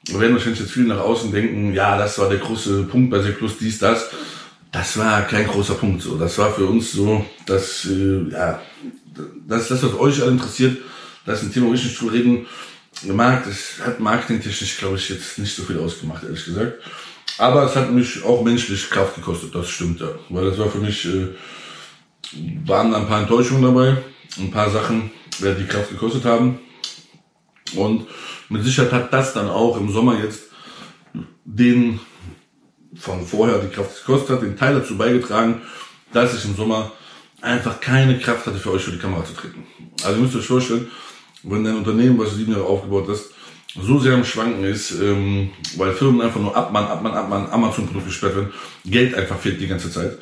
Wir 0.07 0.21
werden 0.21 0.35
wahrscheinlich 0.35 0.61
jetzt 0.61 0.73
viele 0.73 0.89
nach 0.89 1.01
außen 1.01 1.33
denken, 1.33 1.73
ja, 1.73 1.99
das 1.99 2.19
war 2.19 2.29
der 2.29 2.39
große 2.39 2.85
Punkt 2.85 3.11
bei 3.11 3.19
Plus, 3.19 3.59
dies, 3.59 3.79
das. 3.79 4.11
Das 4.71 4.99
war 4.99 5.23
kein 5.23 5.47
großer 5.47 5.75
Punkt 5.75 6.03
so. 6.03 6.17
Das 6.19 6.37
war 6.39 6.53
für 6.53 6.67
uns 6.67 6.93
so, 6.93 7.25
dass, 7.47 7.87
äh, 7.87 8.31
ja, 8.31 8.61
das, 9.47 9.69
das, 9.69 9.83
was 9.83 9.95
euch 9.95 10.23
alle 10.23 10.33
interessiert, 10.33 10.79
das 11.25 11.41
ist 11.41 11.49
ein 11.49 11.53
Thema, 11.53 11.69
wo 11.69 11.75
ich 11.75 11.85
nicht 11.85 12.01
drüber 12.01 12.13
reden 12.13 12.47
mag. 13.05 13.45
Das 13.45 13.87
hat 13.87 14.01
marketingtechnisch, 14.01 14.79
glaube 14.79 14.97
ich, 14.97 15.09
jetzt 15.09 15.39
nicht 15.39 15.55
so 15.55 15.63
viel 15.63 15.79
ausgemacht, 15.79 16.23
ehrlich 16.23 16.45
gesagt. 16.45 16.75
Aber 17.39 17.65
es 17.65 17.77
hat 17.77 17.93
mich 17.93 18.23
auch 18.25 18.43
menschlich 18.43 18.89
Kraft 18.89 19.17
gekostet, 19.17 19.55
das 19.55 19.69
stimmt 19.69 20.01
ja. 20.01 20.09
Weil 20.31 20.51
das 20.51 20.59
war 20.59 20.69
für 20.69 20.79
mich, 20.79 21.05
äh, 21.05 21.29
waren 22.65 22.93
da 22.93 22.99
ein 22.99 23.09
paar 23.09 23.21
Enttäuschungen 23.21 23.63
dabei, 23.63 23.99
ein 24.39 24.51
paar 24.51 24.71
Sachen, 24.71 25.11
die 25.39 25.67
Kraft 25.67 25.91
gekostet 25.91 26.25
haben. 26.25 26.61
Und 27.75 28.07
mit 28.49 28.65
Sicherheit 28.65 28.93
hat 28.93 29.13
das 29.13 29.35
dann 29.35 29.49
auch 29.49 29.77
im 29.77 29.93
Sommer 29.93 30.19
jetzt 30.23 30.45
den 31.45 32.01
von 32.95 33.27
vorher 33.27 33.59
die 33.59 33.69
Kraft 33.69 34.05
gekostet 34.05 34.31
hat, 34.31 34.43
den 34.43 34.57
Teil 34.57 34.75
dazu 34.75 34.97
beigetragen, 34.97 35.61
dass 36.13 36.35
ich 36.35 36.45
im 36.45 36.57
Sommer 36.57 36.93
einfach 37.47 37.81
keine 37.81 38.19
Kraft 38.19 38.47
hatte 38.47 38.59
für 38.59 38.73
euch 38.73 38.83
für 38.83 38.93
die 38.93 38.99
Kamera 38.99 39.25
zu 39.25 39.35
treten. 39.35 39.65
Also 40.03 40.17
ihr 40.17 40.23
müsst 40.23 40.37
euch 40.37 40.47
vorstellen, 40.47 40.89
wenn 41.43 41.65
dein 41.65 41.77
Unternehmen, 41.77 42.19
was 42.19 42.31
du 42.31 42.37
sieben 42.37 42.53
Jahre 42.53 42.65
aufgebaut 42.65 43.07
hast, 43.09 43.31
so 43.81 43.99
sehr 43.99 44.15
am 44.15 44.25
Schwanken 44.25 44.65
ist, 44.65 44.93
ähm, 44.93 45.51
weil 45.77 45.93
Firmen 45.93 46.23
einfach 46.23 46.41
nur 46.41 46.57
Abmann, 46.57 46.87
Abmann, 46.87 47.13
Abmann, 47.13 47.51
Amazon-Produkte 47.51 48.09
gesperrt 48.09 48.37
werden, 48.37 48.53
Geld 48.85 49.15
einfach 49.15 49.39
fehlt 49.39 49.61
die 49.61 49.67
ganze 49.67 49.91
Zeit. 49.91 50.19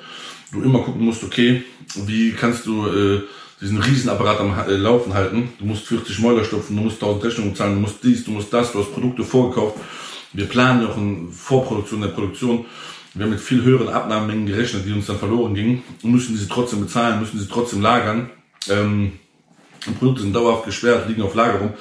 Du 0.53 0.63
immer 0.63 0.81
gucken 0.81 1.05
musst, 1.05 1.23
okay, 1.25 1.65
wie 1.95 2.33
kannst 2.33 2.67
du 2.67 2.87
äh, 2.87 3.23
diesen 3.61 3.81
Riesenapparat 3.81 4.41
am 4.41 4.55
äh, 4.69 4.77
Laufen 4.77 5.15
halten. 5.15 5.51
Du 5.59 5.65
musst 5.65 5.87
40 5.87 6.19
Mäuler 6.19 6.45
stopfen, 6.45 6.77
du 6.77 6.83
musst 6.83 7.03
1000 7.03 7.25
Rechnungen 7.25 7.57
zahlen, 7.57 7.75
du 7.75 7.81
musst 7.81 8.03
dies, 8.03 8.25
du 8.25 8.31
musst 8.33 8.53
das, 8.53 8.73
du 8.73 8.81
hast 8.81 8.93
Produkte 8.93 9.25
vorgekauft. 9.25 9.79
Wir 10.33 10.47
planen 10.47 10.87
auch 10.87 10.97
eine 10.97 11.29
Vorproduktion 11.31 12.03
der 12.03 12.09
Produktion. 12.09 12.67
Wir 13.14 13.24
haben 13.24 13.31
mit 13.31 13.40
viel 13.40 13.62
höheren 13.62 13.88
Abnahmemengen 13.88 14.46
gerechnet, 14.46 14.85
die 14.87 14.92
uns 14.92 15.07
dann 15.07 15.18
verloren 15.18 15.55
gingen 15.55 15.85
und 16.03 16.11
müssen 16.11 16.35
diese 16.35 16.48
trotzdem 16.48 16.81
bezahlen, 16.81 17.20
müssen 17.20 17.38
sie 17.38 17.46
trotzdem 17.46 17.81
lagern. 17.81 18.29
Ähm, 18.68 19.12
Produkte 19.98 20.22
sind 20.22 20.35
dauerhaft 20.35 20.64
gesperrt, 20.64 21.09
liegen 21.09 21.22
auf 21.22 21.35
Lagerung, 21.35 21.74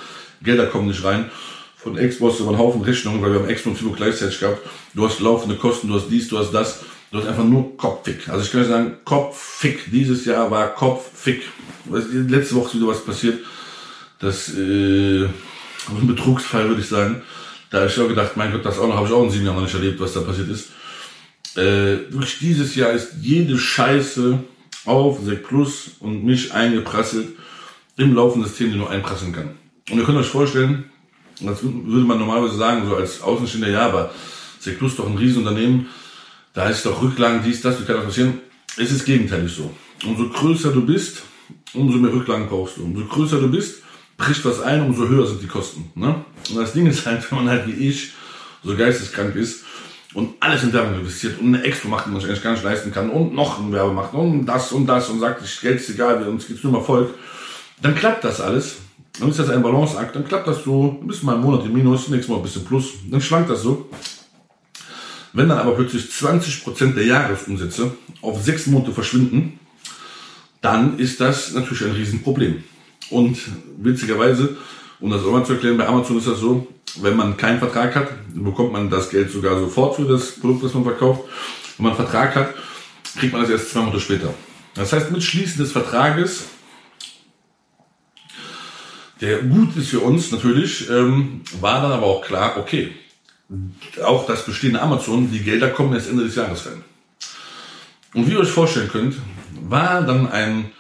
Gelder 0.43 0.67
kommen 0.67 0.88
nicht 0.88 1.04
rein. 1.04 1.32
Von 1.76 1.98
Exports 1.98 2.39
über 2.39 2.50
einen 2.50 2.60
Haufen 2.60 2.82
Rechnungen, 2.82 3.22
weil 3.22 3.34
wir 3.34 3.39
haben 3.39 3.50
Expo 3.50 3.69
und 3.69 3.78
Fibo 3.78 3.91
gleichzeitig 3.91 4.39
gehabt. 4.39 4.60
Du 4.93 5.06
hast 5.06 5.19
laufende 5.19 5.56
Kosten, 5.56 5.88
du 5.88 5.96
hast 5.96 6.08
dies, 6.10 6.30
du 6.30 6.38
hast 6.38 6.52
das. 6.52 6.84
Du 7.12 7.17
hast 7.17 7.28
einfach 7.28 7.43
nur 7.43 7.76
Kopffick. 7.78 8.30
Also 8.30 8.46
ich 8.46 8.52
kann 8.52 8.65
sagen, 8.65 8.98
Kopffick. 9.04 9.91
Dieses 9.91 10.26
Jahr 10.26 10.50
war 10.50 10.74
Kopffick. 10.74 11.43
Letzte 11.91 12.56
Woche 12.56 12.69
ist 12.69 12.76
wieder 12.76 12.88
was 12.88 13.04
passiert. 13.04 13.39
Das 14.19 14.50
äh, 14.50 15.26
ein 15.26 16.08
Betrugsfall, 16.08 16.69
würde 16.69 16.82
ich 16.82 16.88
sagen. 16.88 17.22
Da 17.69 17.80
habe 17.80 17.89
ich 17.89 18.00
auch 18.00 18.08
gedacht, 18.08 18.38
mein 18.38 18.52
Gott, 18.52 18.65
das 18.65 18.80
auch 18.80 18.88
noch, 18.88 18.96
habe 18.96 19.08
ich 19.08 19.13
auch 19.13 19.24
in 19.24 19.32
sieben 19.32 19.46
Jahren 19.46 19.56
noch 19.56 19.63
nicht 19.63 19.74
erlebt, 19.74 20.00
was 20.00 20.13
da 20.13 20.22
passiert 20.22 20.50
ist. 20.50 20.69
Äh, 21.56 22.10
wirklich 22.10 22.39
dieses 22.39 22.76
Jahr 22.76 22.92
ist 22.92 23.13
jede 23.22 23.58
Scheiße 23.58 24.39
auf 24.86 25.20
Sek 25.24 25.48
Plus 25.48 25.92
und 26.00 26.24
mich 26.24 26.54
eingeprasselt 26.54 27.30
im 27.98 28.16
laufenden 28.16 28.50
System, 28.50 28.72
die 28.72 28.78
nur 28.78 28.89
einprasseln 28.89 29.34
kann. 29.34 29.52
Und 29.89 29.98
ihr 29.98 30.04
könnt 30.04 30.18
euch 30.18 30.28
vorstellen, 30.28 30.86
das 31.39 31.62
würde 31.63 32.06
man 32.06 32.18
normalerweise 32.18 32.58
sagen, 32.58 32.88
so 32.88 32.96
als 32.96 33.22
Außenstehender, 33.22 33.70
ja, 33.70 33.86
aber 33.86 34.12
Sek 34.60 34.80
Plus 34.80 34.92
ist 34.92 35.00
doch 35.00 35.08
ein 35.08 35.18
Riesenunternehmen, 35.18 35.88
da 36.54 36.70
ist 36.70 36.86
doch 36.86 37.02
Rücklagen, 37.02 37.42
dies, 37.44 37.62
das, 37.62 37.80
wie 37.80 37.86
kann 37.86 37.98
das 37.98 38.06
passieren? 38.06 38.39
Es 38.78 38.92
ist 38.92 39.06
gegenteilig 39.06 39.54
so. 39.54 39.72
Umso 40.06 40.30
größer 40.30 40.72
du 40.72 40.86
bist, 40.86 41.24
umso 41.74 41.98
mehr 41.98 42.13
Rücklagen 42.13 42.48
brauchst 42.48 42.78
du. 42.78 42.84
Umso 42.84 43.06
größer 43.06 43.39
du 43.39 43.50
bist, 43.50 43.84
bricht 44.18 44.44
was 44.46 44.62
ein, 44.62 44.82
umso 44.82 45.08
höher 45.08 45.26
sind 45.28 45.42
die 45.42 45.48
Kosten. 45.48 45.92
Ne? 45.96 46.24
Und 46.50 46.58
das 46.58 46.74
Ding 46.74 46.88
ist 46.88 47.06
halt, 47.06 47.30
wenn 47.32 47.46
man 47.46 47.50
halt 47.50 47.68
wie 47.68 47.89
ich 47.89 48.12
so 48.63 48.76
geisteskrank 48.76 49.36
ist 49.36 49.63
und 50.13 50.36
alles 50.39 50.63
in 50.63 50.73
Werbung 50.73 50.95
investiert 50.95 51.39
und 51.39 51.47
eine 51.47 51.63
Expo 51.63 51.88
macht, 51.88 52.06
die 52.06 52.12
man 52.12 52.21
sich 52.21 52.30
eigentlich 52.30 52.43
gar 52.43 52.52
nicht 52.52 52.63
leisten 52.63 52.91
kann 52.91 53.10
und 53.10 53.34
noch 53.34 53.60
ein 53.60 53.71
Werbe 53.71 53.93
macht 53.93 54.13
und 54.13 54.45
das 54.45 54.71
und 54.71 54.86
das 54.86 55.10
und 55.10 55.19
sagt, 55.19 55.43
ich 55.43 55.62
Geld 55.62 55.80
ist 55.80 55.89
egal, 55.89 56.21
uns 56.28 56.47
geht's 56.47 56.63
nur 56.63 56.73
um 56.73 56.80
Erfolg, 56.80 57.13
dann 57.82 57.95
klappt 57.95 58.23
das 58.23 58.41
alles. 58.41 58.78
Dann 59.19 59.30
ist 59.30 59.38
das 59.38 59.49
ein 59.49 59.62
Balanceakt, 59.62 60.15
dann 60.15 60.26
klappt 60.26 60.47
das 60.47 60.63
so, 60.63 60.99
ein 60.99 61.08
bisschen 61.08 61.28
mal 61.28 61.36
im 61.36 61.41
Monat 61.41 61.65
im 61.65 61.73
Minus, 61.73 62.08
nächstes 62.08 62.30
Mal 62.30 62.38
ein 62.38 62.41
bisschen 62.41 62.65
Plus, 62.65 62.93
dann 63.12 63.21
schwankt 63.21 63.49
das 63.49 63.62
so. 63.62 63.88
Wenn 65.34 65.49
dann 65.49 65.60
aber 65.60 65.76
plötzlich 65.76 66.06
20% 66.06 66.93
der 66.93 67.06
Jahresumsätze 67.06 67.95
auf 68.21 68.43
sechs 68.43 68.65
Monate 68.65 68.91
verschwinden, 68.91 69.60
dann 70.62 70.97
ist 70.97 71.19
das 71.19 71.54
natürlich 71.54 71.86
ein 71.86 71.91
Riesenproblem. 71.91 72.63
Und 73.12 73.38
witzigerweise, 73.78 74.57
um 75.04 75.10
das 75.10 75.26
auch 75.26 75.34
mal 75.34 75.45
zu 75.45 75.54
erklären, 75.54 75.76
bei 75.78 75.86
Amazon 75.86 76.18
ist 76.18 76.28
das 76.28 76.39
so, 76.39 76.66
wenn 77.01 77.18
man 77.18 77.36
keinen 77.36 77.60
Vertrag 77.60 77.93
hat, 77.93 78.08
bekommt 78.34 78.72
man 78.72 78.89
das 78.89 79.10
Geld 79.10 79.30
sogar 79.30 79.60
sofort 79.60 79.97
für 79.97 80.06
das 80.06 80.39
Produkt, 80.39 80.64
das 80.64 80.74
man 80.74 80.86
verkauft. 80.86 81.24
Wenn 81.78 81.84
man 81.84 81.91
einen 81.93 82.01
Vertrag 82.01 82.34
hat, 82.34 82.54
kriegt 83.20 83.34
man 83.34 83.41
das 83.41 83.51
erst 83.51 83.72
zwei 83.72 83.82
Monate 83.82 83.99
später. 83.99 84.34
Das 84.76 84.93
heißt, 84.93 85.12
mit 85.12 85.22
Schließen 85.22 85.58
des 85.58 85.74
Vertrages, 85.74 86.45
der 89.20 89.39
gut 89.39 89.76
ist 89.76 89.89
für 89.89 89.99
uns 89.99 90.32
natürlich, 90.32 90.89
ähm, 90.89 91.41
war 91.60 91.82
dann 91.82 91.91
aber 91.91 92.06
auch 92.06 92.22
klar, 92.24 92.56
okay, 92.56 92.93
auch 94.06 94.26
das 94.26 94.45
bestehende 94.45 94.82
Amazon, 94.82 95.30
die 95.30 95.43
Gelder 95.43 95.70
kommen 95.72 95.93
erst 95.93 96.10
Ende 96.10 96.24
des 96.24 96.36
Jahres 96.36 96.66
rein. 96.66 96.82
Und 98.14 98.26
wie 98.26 98.32
ihr 98.32 98.39
euch 98.39 98.51
vorstellen 98.51 98.88
könnt, 98.88 99.16
war 99.68 100.04
dann 100.04 100.32
ein 100.32 100.72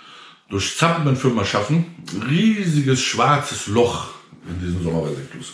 durch 0.53 0.77
Zappeln 0.77 1.15
Firma 1.15 1.43
schaffen 1.43 1.83
riesiges 2.29 3.01
schwarzes 3.01 3.65
Loch 3.65 4.09
in 4.47 4.63
diesem 4.63 4.83
Sommerweiseklus. 4.83 5.53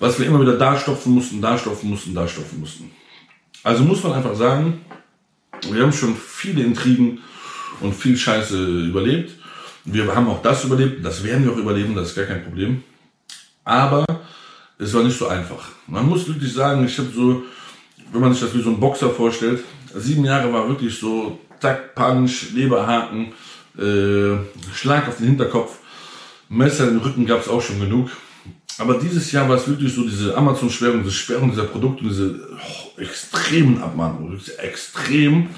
Was 0.00 0.18
wir 0.18 0.26
immer 0.26 0.40
wieder 0.40 0.58
da 0.58 0.76
stopfen 0.76 1.12
mussten, 1.12 1.40
da 1.40 1.56
stopfen 1.56 1.88
mussten, 1.88 2.12
da 2.12 2.26
stopfen 2.26 2.58
mussten. 2.58 2.90
Also 3.62 3.84
muss 3.84 4.02
man 4.02 4.14
einfach 4.14 4.34
sagen, 4.34 4.80
wir 5.70 5.80
haben 5.80 5.92
schon 5.92 6.16
viele 6.16 6.64
Intrigen 6.64 7.20
und 7.80 7.94
viel 7.94 8.16
Scheiße 8.16 8.56
überlebt. 8.88 9.38
Wir 9.84 10.12
haben 10.12 10.26
auch 10.26 10.42
das 10.42 10.64
überlebt, 10.64 11.04
das 11.04 11.22
werden 11.22 11.44
wir 11.44 11.52
auch 11.52 11.58
überleben, 11.58 11.94
das 11.94 12.08
ist 12.08 12.16
gar 12.16 12.26
kein 12.26 12.42
Problem. 12.42 12.82
Aber 13.62 14.04
es 14.76 14.92
war 14.92 15.04
nicht 15.04 15.16
so 15.16 15.28
einfach. 15.28 15.68
Man 15.86 16.04
muss 16.04 16.26
wirklich 16.26 16.52
sagen, 16.52 16.84
ich 16.84 16.98
habe 16.98 17.10
so, 17.14 17.44
wenn 18.10 18.20
man 18.20 18.32
sich 18.32 18.42
das 18.42 18.52
wie 18.56 18.62
so 18.62 18.70
ein 18.70 18.80
Boxer 18.80 19.10
vorstellt, 19.10 19.62
sieben 19.94 20.24
Jahre 20.24 20.52
war 20.52 20.68
wirklich 20.68 20.98
so, 20.98 21.38
Tack, 21.60 21.94
Punch, 21.94 22.52
Leberhaken, 22.54 23.32
äh, 23.78 24.38
Schlag 24.74 25.08
auf 25.08 25.18
den 25.18 25.26
Hinterkopf, 25.28 25.78
Messer 26.48 26.86
den 26.86 26.98
Rücken 26.98 27.26
gab 27.26 27.40
es 27.40 27.48
auch 27.48 27.62
schon 27.62 27.80
genug. 27.80 28.10
Aber 28.78 28.94
dieses 28.94 29.32
Jahr 29.32 29.48
war 29.48 29.56
es 29.56 29.66
wirklich 29.66 29.92
so, 29.92 30.04
diese 30.04 30.36
Amazon-Sperrung, 30.36 31.02
diese 31.02 31.14
Sperrung 31.14 31.50
dieser 31.50 31.64
Produkte, 31.64 32.04
diese 32.04 32.40
oh, 32.56 33.00
extremen 33.00 33.82
Abmahnungen, 33.82 34.40
extrem, 34.58 35.48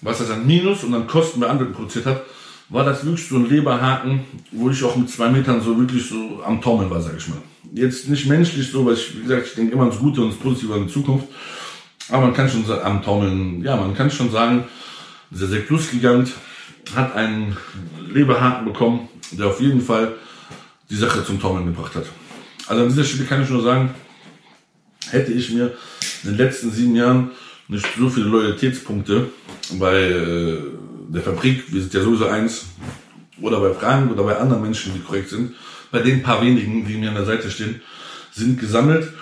was 0.00 0.18
das 0.18 0.30
an 0.30 0.46
Minus 0.46 0.84
und 0.84 0.94
an 0.94 1.08
Kosten 1.08 1.40
bei 1.40 1.48
anderen 1.48 1.72
produziert 1.72 2.06
hat, 2.06 2.22
war 2.68 2.84
das 2.84 3.04
wirklich 3.04 3.28
so 3.28 3.36
ein 3.36 3.48
Leberhaken, 3.48 4.24
wo 4.52 4.70
ich 4.70 4.82
auch 4.84 4.96
mit 4.96 5.10
zwei 5.10 5.28
Metern 5.28 5.60
so 5.60 5.78
wirklich 5.78 6.08
so 6.08 6.42
am 6.44 6.60
Taumeln 6.60 6.90
war, 6.90 7.00
sag 7.00 7.16
ich 7.16 7.28
mal. 7.28 7.38
Jetzt 7.72 8.08
nicht 8.08 8.26
menschlich 8.26 8.70
so, 8.70 8.86
weil 8.86 8.94
ich, 8.94 9.16
wie 9.16 9.22
gesagt, 9.22 9.46
ich 9.48 9.54
denke 9.54 9.72
immer 9.72 9.82
ans 9.82 9.98
Gute 9.98 10.22
und 10.22 10.30
das 10.30 10.38
Positive 10.38 10.74
an 10.74 10.86
die 10.86 10.92
Zukunft. 10.92 11.26
Aber 12.08 12.26
man 12.26 12.34
kann 12.34 12.48
schon 12.48 12.64
sagen, 12.64 12.84
am 12.84 13.02
Taumeln, 13.02 13.62
ja, 13.62 13.76
man 13.76 13.94
kann 13.94 14.10
schon 14.10 14.30
sagen, 14.30 14.64
dieser 15.30 15.48
Sekt 15.48 15.66
Plus 15.66 15.90
Gigant 15.90 16.30
hat 16.94 17.14
einen 17.14 17.56
Leberhaken 18.12 18.66
bekommen, 18.66 19.08
der 19.32 19.46
auf 19.46 19.60
jeden 19.60 19.80
Fall 19.80 20.14
die 20.88 20.96
Sache 20.96 21.24
zum 21.24 21.40
Taumeln 21.40 21.66
gebracht 21.66 21.94
hat. 21.94 22.06
Also 22.68 22.82
an 22.82 22.88
dieser 22.88 23.04
Stelle 23.04 23.24
kann 23.24 23.42
ich 23.42 23.50
nur 23.50 23.62
sagen, 23.62 23.94
hätte 25.10 25.32
ich 25.32 25.52
mir 25.52 25.76
in 26.22 26.30
den 26.30 26.38
letzten 26.38 26.70
sieben 26.70 26.96
Jahren 26.96 27.30
nicht 27.68 27.86
so 27.98 28.08
viele 28.08 28.26
Loyalitätspunkte 28.26 29.28
bei 29.78 30.02
äh, 30.02 30.58
der 31.08 31.22
Fabrik, 31.22 31.72
wir 31.72 31.80
sind 31.80 31.94
ja 31.94 32.02
sowieso 32.02 32.26
eins, 32.26 32.66
oder 33.40 33.60
bei 33.60 33.72
Frank 33.72 34.10
oder 34.10 34.24
bei 34.24 34.36
anderen 34.36 34.62
Menschen, 34.62 34.94
die 34.94 35.00
korrekt 35.00 35.30
sind, 35.30 35.54
bei 35.90 36.00
den 36.00 36.22
paar 36.22 36.42
wenigen, 36.42 36.86
die 36.86 36.96
mir 36.96 37.10
an 37.10 37.16
der 37.16 37.24
Seite 37.24 37.50
stehen, 37.50 37.80
sind 38.32 38.58
gesammelt, 38.58 39.12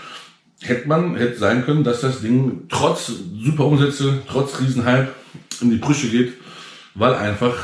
hätte 0.60 0.88
man, 0.88 1.16
hätte 1.16 1.38
sein 1.38 1.64
können, 1.64 1.84
dass 1.84 2.00
das 2.00 2.20
Ding 2.20 2.62
trotz 2.68 3.12
super 3.42 3.66
Umsätze, 3.66 4.22
trotz 4.28 4.60
Riesenhype 4.60 5.08
in 5.60 5.70
die 5.70 5.76
Brüche 5.76 6.08
geht, 6.08 6.34
weil 6.95 7.14
einfach 7.14 7.55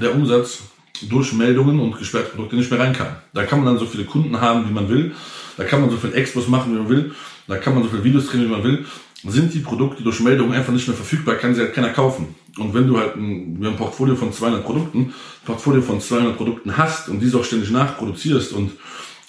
der 0.00 0.14
Umsatz 0.14 0.62
durch 1.02 1.32
Meldungen 1.32 1.80
und 1.80 1.98
gesperrte 1.98 2.30
Produkte 2.30 2.56
nicht 2.56 2.70
mehr 2.70 2.80
reinkam. 2.80 3.08
Da 3.34 3.44
kann 3.44 3.58
man 3.62 3.66
dann 3.66 3.78
so 3.78 3.86
viele 3.86 4.04
Kunden 4.04 4.40
haben, 4.40 4.68
wie 4.68 4.72
man 4.72 4.88
will. 4.88 5.14
Da 5.56 5.64
kann 5.64 5.80
man 5.80 5.90
so 5.90 5.96
viel 5.96 6.14
Expos 6.14 6.48
machen, 6.48 6.72
wie 6.72 6.78
man 6.78 6.88
will. 6.88 7.12
Da 7.46 7.56
kann 7.58 7.74
man 7.74 7.82
so 7.82 7.88
viele 7.88 8.04
Videos 8.04 8.26
drehen, 8.26 8.44
wie 8.44 8.50
man 8.50 8.64
will. 8.64 8.86
Sind 9.24 9.52
die 9.54 9.58
Produkte 9.58 10.02
durch 10.02 10.20
Meldungen 10.20 10.54
einfach 10.54 10.72
nicht 10.72 10.86
mehr 10.86 10.96
verfügbar, 10.96 11.34
kann 11.36 11.54
sie 11.54 11.60
halt 11.60 11.74
keiner 11.74 11.90
kaufen. 11.90 12.34
Und 12.58 12.74
wenn 12.74 12.86
du 12.86 12.98
halt 12.98 13.16
ein, 13.16 13.62
ein 13.62 13.76
Portfolio 13.76 14.14
von 14.14 14.32
200 14.32 14.64
Produkten, 14.64 15.12
Portfolio 15.44 15.82
von 15.82 16.00
200 16.00 16.36
Produkten 16.36 16.76
hast 16.76 17.08
und 17.08 17.20
diese 17.20 17.38
auch 17.38 17.44
ständig 17.44 17.70
nachproduzierst 17.70 18.52
und, 18.52 18.72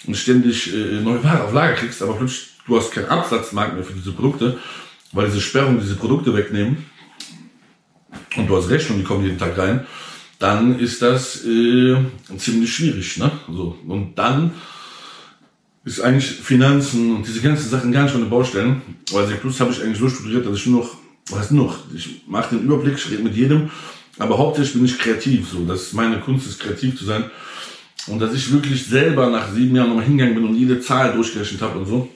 und 0.06 0.16
ständig 0.16 0.72
äh, 0.72 1.00
neue 1.00 1.22
Ware 1.24 1.44
auf 1.44 1.52
Lager 1.52 1.74
kriegst, 1.74 2.02
aber 2.02 2.14
plötzlich 2.14 2.50
du 2.66 2.76
hast 2.76 2.92
keinen 2.92 3.08
Absatzmarkt 3.08 3.74
mehr 3.74 3.84
für 3.84 3.94
diese 3.94 4.12
Produkte, 4.12 4.58
weil 5.12 5.26
diese 5.26 5.40
Sperrung 5.40 5.80
diese 5.80 5.96
Produkte 5.96 6.34
wegnehmen 6.34 6.86
und 8.36 8.46
du 8.46 8.56
hast 8.56 8.70
Rechnungen, 8.70 9.02
die 9.02 9.06
kommen 9.06 9.24
jeden 9.24 9.38
Tag 9.38 9.56
rein, 9.58 9.86
dann 10.38 10.78
ist 10.78 11.02
das 11.02 11.44
äh, 11.44 11.96
ziemlich 12.36 12.72
schwierig. 12.72 13.16
Ne? 13.18 13.30
So. 13.48 13.76
Und 13.86 14.16
dann 14.16 14.52
ist 15.84 16.00
eigentlich 16.00 16.26
Finanzen 16.26 17.16
und 17.16 17.26
diese 17.26 17.40
ganzen 17.40 17.68
Sachen 17.68 17.92
gar 17.92 18.04
nicht 18.04 18.14
meine 18.14 18.26
Baustellen. 18.26 18.82
Weil 19.10 19.26
sehr 19.26 19.36
Plus 19.36 19.58
habe 19.60 19.72
ich 19.72 19.82
eigentlich 19.82 19.98
so 19.98 20.08
studiert, 20.08 20.46
dass 20.46 20.56
ich 20.56 20.66
nur 20.66 20.82
noch, 20.82 20.96
was 21.30 21.50
noch, 21.50 21.78
ich 21.94 22.22
mache 22.26 22.54
den 22.54 22.64
Überblick, 22.64 22.94
ich 22.94 23.10
rede 23.10 23.22
mit 23.22 23.34
jedem, 23.34 23.70
aber 24.18 24.38
hauptsächlich 24.38 24.74
bin 24.74 24.84
ich 24.84 24.98
kreativ. 24.98 25.48
So, 25.48 25.64
dass 25.64 25.92
meine 25.92 26.20
Kunst 26.20 26.46
ist, 26.46 26.60
kreativ 26.60 26.98
zu 26.98 27.04
sein. 27.04 27.24
Und 28.06 28.20
dass 28.20 28.32
ich 28.34 28.52
wirklich 28.52 28.86
selber 28.86 29.28
nach 29.28 29.52
sieben 29.52 29.76
Jahren 29.76 29.88
nochmal 29.88 30.04
hingegangen 30.04 30.34
bin 30.34 30.44
und 30.44 30.54
jede 30.54 30.80
Zahl 30.80 31.12
durchgerechnet 31.12 31.60
habe 31.60 31.78
und 31.78 31.86
so. 31.86 32.08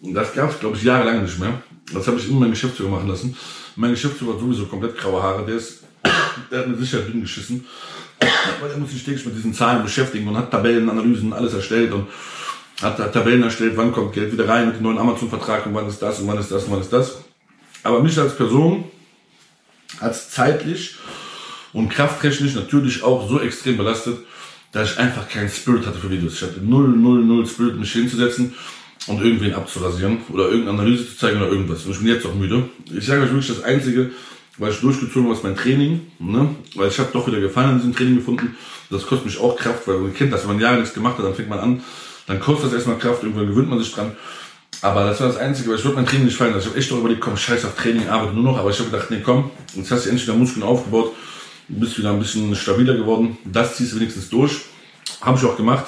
Und 0.00 0.14
das 0.14 0.32
gab 0.32 0.50
es, 0.50 0.60
glaube 0.60 0.76
ich, 0.76 0.82
jahrelang 0.82 1.22
nicht 1.22 1.38
mehr. 1.38 1.62
Das 1.92 2.06
habe 2.06 2.18
ich 2.18 2.28
immer 2.28 2.40
meinen 2.40 2.50
Geschäftsführer 2.50 2.90
machen 2.90 3.08
lassen. 3.08 3.36
Mein 3.76 3.90
Geschäftsführer 3.90 4.34
hat 4.34 4.40
sowieso 4.40 4.66
komplett 4.66 4.96
graue 4.96 5.22
Haare. 5.22 5.44
Der 5.46 5.56
ist 5.56 5.80
der 6.50 6.60
hat 6.60 6.68
mit 6.68 6.78
Sicherheit 6.78 7.08
dünn 7.08 7.22
geschissen. 7.22 7.64
Weil 8.60 8.70
er 8.70 8.78
muss 8.78 8.90
sich 8.90 9.02
ständig 9.02 9.24
mit 9.26 9.36
diesen 9.36 9.54
Zahlen 9.54 9.82
beschäftigen 9.82 10.28
und 10.28 10.36
hat 10.36 10.50
Tabellen, 10.50 10.88
Analysen, 10.88 11.32
alles 11.32 11.54
erstellt 11.54 11.92
und 11.92 12.06
hat, 12.82 12.98
hat 12.98 13.12
Tabellen 13.12 13.42
erstellt, 13.42 13.76
wann 13.76 13.92
kommt 13.92 14.12
Geld 14.12 14.32
wieder 14.32 14.48
rein 14.48 14.66
mit 14.66 14.76
dem 14.76 14.82
neuen 14.82 14.98
Amazon-Vertrag 14.98 15.66
und 15.66 15.74
wann 15.74 15.88
ist 15.88 16.02
das 16.02 16.20
und 16.20 16.28
wann 16.28 16.38
ist 16.38 16.50
das 16.50 16.64
und 16.64 16.72
wann 16.72 16.80
ist 16.80 16.92
das. 16.92 17.18
Aber 17.82 18.02
mich 18.02 18.18
als 18.18 18.36
Person 18.36 18.84
als 20.00 20.30
zeitlich 20.30 20.96
und 21.72 21.88
krafttechnisch 21.88 22.54
natürlich 22.54 23.02
auch 23.02 23.28
so 23.28 23.40
extrem 23.40 23.76
belastet, 23.76 24.18
dass 24.72 24.92
ich 24.92 24.98
einfach 24.98 25.28
keinen 25.28 25.48
Spirit 25.48 25.86
hatte 25.86 25.98
für 25.98 26.10
Videos. 26.10 26.34
Ich 26.34 26.42
hatte 26.42 26.60
null, 26.60 26.88
null, 26.88 27.24
null 27.24 27.46
Spirit, 27.46 27.76
mich 27.76 27.92
hinzusetzen 27.92 28.54
und 29.06 29.22
irgendwen 29.22 29.54
abzurasieren 29.54 30.18
oder 30.32 30.44
irgendeine 30.44 30.80
Analyse 30.80 31.06
zu 31.06 31.18
zeigen 31.18 31.36
oder 31.38 31.50
irgendwas. 31.50 31.84
Und 31.84 31.92
ich 31.92 31.98
bin 31.98 32.08
jetzt 32.08 32.26
auch 32.26 32.34
müde. 32.34 32.68
Ich 32.96 33.06
sage 33.06 33.22
euch 33.22 33.30
wirklich, 33.30 33.48
das 33.48 33.62
Einzige, 33.62 34.10
weil 34.58 34.70
ich 34.70 34.80
durchgezogen 34.80 35.24
habe, 35.24 35.34
ist 35.34 35.44
mein 35.44 35.56
Training, 35.56 36.00
ne? 36.18 36.54
weil 36.74 36.88
ich 36.88 36.98
habe 36.98 37.10
doch 37.12 37.26
wieder 37.26 37.40
Gefallen 37.40 37.70
an 37.70 37.76
diesem 37.78 37.94
Training 37.94 38.16
gefunden. 38.16 38.56
Das 38.90 39.06
kostet 39.06 39.26
mich 39.26 39.38
auch 39.38 39.56
Kraft, 39.56 39.86
weil 39.88 39.98
man 39.98 40.14
kennt 40.14 40.32
das, 40.32 40.42
wenn 40.42 40.54
man 40.54 40.60
Jahre 40.60 40.78
nichts 40.78 40.94
gemacht 40.94 41.18
hat, 41.18 41.24
dann 41.24 41.34
fängt 41.34 41.48
man 41.48 41.58
an, 41.58 41.82
dann 42.26 42.40
kostet 42.40 42.66
das 42.66 42.74
erstmal 42.74 42.98
Kraft, 42.98 43.22
irgendwann 43.22 43.46
gewöhnt 43.46 43.68
man 43.68 43.78
sich 43.78 43.92
dran. 43.92 44.12
Aber 44.80 45.04
das 45.04 45.20
war 45.20 45.28
das 45.28 45.36
Einzige, 45.36 45.70
weil 45.70 45.78
ich 45.78 45.84
würde 45.84 45.96
mein 45.96 46.06
Training 46.06 46.26
nicht 46.26 46.36
fallen. 46.36 46.54
Ich 46.58 46.66
habe 46.66 46.76
echt 46.76 46.90
noch 46.90 46.98
überlegt, 46.98 47.20
komm, 47.20 47.36
scheiß 47.36 47.64
auf 47.64 47.74
Training, 47.74 48.08
arbeite 48.08 48.34
nur 48.34 48.44
noch. 48.44 48.58
Aber 48.58 48.70
ich 48.70 48.78
habe 48.78 48.90
gedacht, 48.90 49.10
nee, 49.10 49.22
komm, 49.24 49.50
jetzt 49.74 49.90
hast 49.90 50.04
du 50.04 50.10
endlich 50.10 50.26
wieder 50.26 50.36
Muskeln 50.36 50.62
aufgebaut, 50.62 51.12
bist 51.68 51.98
wieder 51.98 52.10
ein 52.10 52.18
bisschen 52.18 52.54
stabiler 52.54 52.94
geworden. 52.94 53.38
Das 53.44 53.76
ziehst 53.76 53.92
du 53.92 53.96
wenigstens 53.96 54.28
durch. 54.28 54.60
Habe 55.20 55.38
ich 55.38 55.44
auch 55.44 55.56
gemacht, 55.56 55.86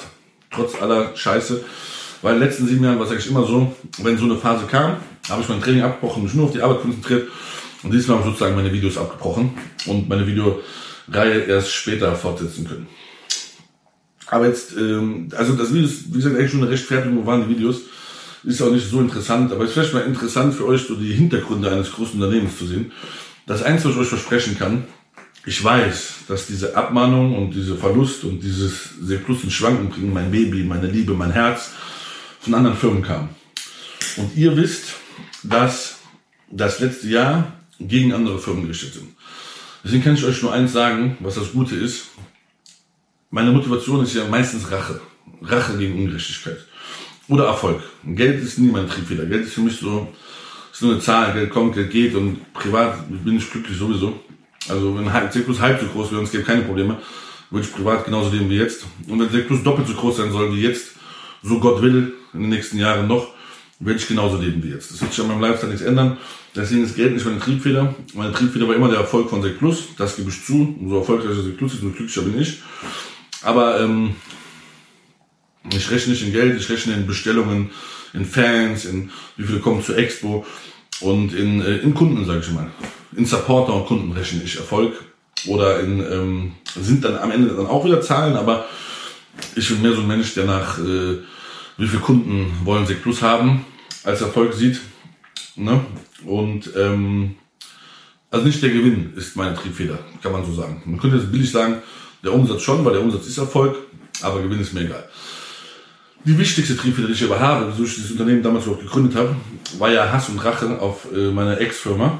trotz 0.51 0.81
aller 0.81 1.15
Scheiße. 1.15 1.63
Weil 2.21 2.35
in 2.35 2.39
den 2.39 2.49
letzten 2.49 2.67
sieben 2.67 2.83
Jahren 2.83 2.97
war 2.97 3.05
es 3.05 3.11
eigentlich 3.11 3.29
immer 3.29 3.45
so, 3.45 3.75
wenn 3.99 4.17
so 4.17 4.25
eine 4.25 4.37
Phase 4.37 4.65
kam, 4.65 4.97
habe 5.29 5.41
ich 5.41 5.49
mein 5.49 5.61
Training 5.61 5.83
abgebrochen, 5.83 6.23
mich 6.23 6.33
nur 6.33 6.45
auf 6.45 6.51
die 6.51 6.61
Arbeit 6.61 6.81
konzentriert 6.81 7.27
und 7.83 7.93
diesmal 7.93 8.17
habe 8.17 8.27
ich 8.27 8.33
sozusagen 8.33 8.55
meine 8.55 8.73
Videos 8.73 8.97
abgebrochen 8.97 9.51
und 9.85 10.09
meine 10.09 10.25
Videoreihe 10.25 11.41
erst 11.47 11.73
später 11.73 12.15
fortsetzen 12.15 12.67
können. 12.67 12.87
Aber 14.27 14.47
jetzt, 14.47 14.75
ähm, 14.75 15.29
also 15.35 15.53
das 15.53 15.73
Video 15.73 15.87
ist, 15.87 16.09
wie 16.09 16.17
gesagt, 16.17 16.35
eigentlich 16.35 16.51
schon 16.51 16.61
eine 16.61 16.71
Rechtfertigung, 16.71 17.17
wo 17.17 17.25
waren 17.25 17.47
die 17.47 17.55
Videos. 17.55 17.81
Ist 18.43 18.61
auch 18.61 18.71
nicht 18.71 18.89
so 18.89 19.01
interessant, 19.01 19.51
aber 19.51 19.63
es 19.63 19.69
ist 19.69 19.73
vielleicht 19.73 19.93
mal 19.93 20.01
interessant 20.01 20.53
für 20.53 20.65
euch, 20.65 20.83
so 20.83 20.95
die 20.95 21.13
Hintergründe 21.13 21.71
eines 21.71 21.91
großen 21.91 22.21
Unternehmens 22.21 22.57
zu 22.57 22.65
sehen. 22.65 22.91
Das 23.45 23.63
Einzige, 23.63 23.89
was 23.89 23.95
ich 23.95 24.01
euch 24.03 24.09
versprechen 24.09 24.57
kann, 24.57 24.85
ich 25.45 25.63
weiß, 25.63 26.25
dass 26.27 26.45
diese 26.45 26.75
Abmahnung 26.75 27.37
und 27.37 27.51
diese 27.51 27.75
Verlust 27.75 28.25
und 28.25 28.41
dieses 28.41 28.89
sehr 29.01 29.19
plus 29.19 29.43
in 29.43 29.51
Schwanken 29.51 29.89
bringen, 29.89 30.13
mein 30.13 30.29
Baby, 30.29 30.63
meine 30.63 30.87
Liebe, 30.87 31.13
mein 31.13 31.31
Herz, 31.31 31.71
von 32.39 32.53
anderen 32.53 32.77
Firmen 32.77 33.01
kam. 33.01 33.29
Und 34.17 34.35
ihr 34.35 34.55
wisst, 34.55 34.95
dass 35.43 35.99
das 36.49 36.79
letzte 36.79 37.07
Jahr 37.07 37.53
gegen 37.79 38.13
andere 38.13 38.39
Firmen 38.39 38.63
gerichtet 38.63 38.93
sind. 38.93 39.09
Deswegen 39.83 40.03
kann 40.03 40.15
ich 40.15 40.25
euch 40.25 40.41
nur 40.41 40.53
eins 40.53 40.73
sagen, 40.73 41.17
was 41.19 41.35
das 41.35 41.51
Gute 41.51 41.75
ist. 41.75 42.07
Meine 43.29 43.51
Motivation 43.51 44.03
ist 44.03 44.15
ja 44.15 44.25
meistens 44.25 44.71
Rache. 44.71 44.99
Rache 45.41 45.77
gegen 45.77 45.95
Ungerechtigkeit. 45.95 46.57
Oder 47.27 47.45
Erfolg. 47.45 47.81
Geld 48.03 48.41
ist 48.41 48.57
nie 48.57 48.71
mein 48.71 48.89
Triebfeder. 48.89 49.25
Geld 49.25 49.45
ist 49.45 49.53
für 49.53 49.61
mich 49.61 49.77
so, 49.77 50.11
ist 50.71 50.81
nur 50.81 50.93
eine 50.93 51.01
Zahl. 51.01 51.33
Geld 51.33 51.49
kommt, 51.49 51.75
Geld 51.75 51.91
geht 51.91 52.15
und 52.15 52.53
privat 52.53 53.03
bin 53.23 53.37
ich 53.37 53.49
glücklich 53.49 53.77
sowieso. 53.77 54.19
Also 54.69 54.97
wenn 54.97 55.31
Zirkus 55.31 55.59
halb 55.59 55.79
so 55.79 55.87
groß 55.87 56.11
wäre 56.11 56.19
und 56.19 56.25
es 56.25 56.31
gibt 56.31 56.45
keine 56.45 56.63
Probleme, 56.63 56.97
würde 57.49 57.65
ich 57.65 57.73
privat 57.73 58.05
genauso 58.05 58.29
leben 58.29 58.49
wie 58.49 58.57
jetzt. 58.57 58.85
Und 59.07 59.19
wenn 59.19 59.29
Zirkus 59.29 59.63
doppelt 59.63 59.87
so 59.87 59.93
groß 59.93 60.17
sein 60.17 60.31
soll 60.31 60.53
wie 60.53 60.61
jetzt, 60.61 60.96
so 61.43 61.59
Gott 61.59 61.81
will, 61.81 62.13
in 62.33 62.41
den 62.41 62.49
nächsten 62.49 62.77
Jahren 62.77 63.07
noch, 63.07 63.27
werde 63.79 63.99
ich 63.99 64.07
genauso 64.07 64.37
leben 64.37 64.63
wie 64.63 64.69
jetzt. 64.69 64.91
Das 64.91 65.01
wird 65.01 65.13
sich 65.13 65.21
an 65.21 65.27
meinem 65.29 65.41
Lifestyle 65.41 65.71
nichts 65.71 65.85
ändern. 65.85 66.17
Deswegen 66.55 66.83
ist 66.83 66.95
Geld 66.95 67.13
nicht 67.13 67.25
meine 67.25 67.39
Triebfeder. 67.39 67.93
Meine 68.15 68.33
Triebfeder 68.33 68.67
war 68.67 68.75
immer 68.75 68.89
der 68.89 68.99
Erfolg 68.99 69.29
von 69.29 69.43
Sekt 69.43 69.59
Plus. 69.59 69.89
Das 69.97 70.15
gebe 70.15 70.29
ich 70.29 70.43
zu. 70.43 70.75
Umso 70.79 70.97
erfolgreicher 70.97 71.43
Sekt 71.43 71.57
Plus 71.57 71.75
ist, 71.75 71.83
umso 71.83 71.95
glücklicher 71.95 72.23
bin 72.23 72.41
ich. 72.41 72.61
Aber 73.43 73.79
ähm, 73.79 74.15
ich 75.71 75.91
rechne 75.91 76.13
nicht 76.13 76.23
in 76.23 76.31
Geld, 76.31 76.59
ich 76.59 76.69
rechne 76.69 76.93
in 76.93 77.05
Bestellungen, 77.05 77.69
in 78.13 78.25
Fans, 78.25 78.85
in 78.85 79.11
wie 79.35 79.45
viele 79.45 79.59
kommen 79.59 79.83
zur 79.83 79.97
Expo 79.97 80.45
und 81.01 81.33
in, 81.33 81.61
äh, 81.61 81.77
in 81.77 81.93
Kunden, 81.93 82.25
sage 82.25 82.39
ich 82.39 82.51
mal. 82.51 82.71
In 83.15 83.25
Supporter 83.25 83.73
und 83.73 83.85
Kunden 83.85 84.11
rechne 84.13 84.41
ich 84.43 84.57
Erfolg. 84.57 84.93
Oder 85.45 85.81
in 85.81 85.99
ähm, 85.99 86.51
sind 86.75 87.05
dann 87.05 87.17
am 87.17 87.29
Ende 87.29 87.53
dann 87.53 87.67
auch 87.67 87.85
wieder 87.85 88.01
Zahlen, 88.01 88.35
aber 88.35 88.65
ich 89.55 89.69
bin 89.69 89.81
mehr 89.81 89.93
so 89.93 90.01
ein 90.01 90.07
Mensch, 90.07 90.33
der 90.33 90.45
nach 90.45 90.79
äh, 90.79 91.17
wie 91.77 91.87
viele 91.87 92.01
Kunden 92.01 92.51
wollen 92.63 92.85
Sekt 92.85 93.03
Plus 93.03 93.21
haben 93.21 93.65
als 94.03 94.21
Erfolg 94.21 94.53
sieht. 94.53 94.79
Ne? 95.55 95.81
Und 96.25 96.71
ähm, 96.75 97.35
also 98.29 98.45
nicht 98.45 98.61
der 98.61 98.69
Gewinn 98.69 99.13
ist 99.15 99.35
meine 99.35 99.55
Triebfeder, 99.55 99.99
kann 100.21 100.31
man 100.31 100.45
so 100.45 100.53
sagen. 100.53 100.81
Man 100.85 100.99
könnte 100.99 101.17
jetzt 101.17 101.31
billig 101.31 101.51
sagen, 101.51 101.81
der 102.23 102.33
Umsatz 102.33 102.61
schon, 102.61 102.83
weil 102.83 102.93
der 102.93 103.01
Umsatz 103.01 103.27
ist 103.27 103.37
Erfolg, 103.37 103.77
aber 104.21 104.41
Gewinn 104.41 104.59
ist 104.59 104.73
mir 104.73 104.81
egal. 104.81 105.07
Die 106.25 106.37
wichtigste 106.37 106.75
Triebfeder, 106.75 107.07
die 107.07 107.13
ich 107.13 107.23
aber 107.23 107.39
habe, 107.39 107.71
wieso 107.71 107.85
ich 107.85 107.95
dieses 107.95 108.11
Unternehmen 108.11 108.43
damals 108.43 108.65
überhaupt 108.65 108.83
gegründet 108.83 109.15
habe, 109.15 109.35
war 109.77 109.91
ja 109.91 110.11
Hass 110.11 110.27
und 110.29 110.43
Rache 110.43 110.79
auf 110.79 111.07
äh, 111.13 111.31
meine 111.31 111.57
Ex-Firma. 111.57 112.19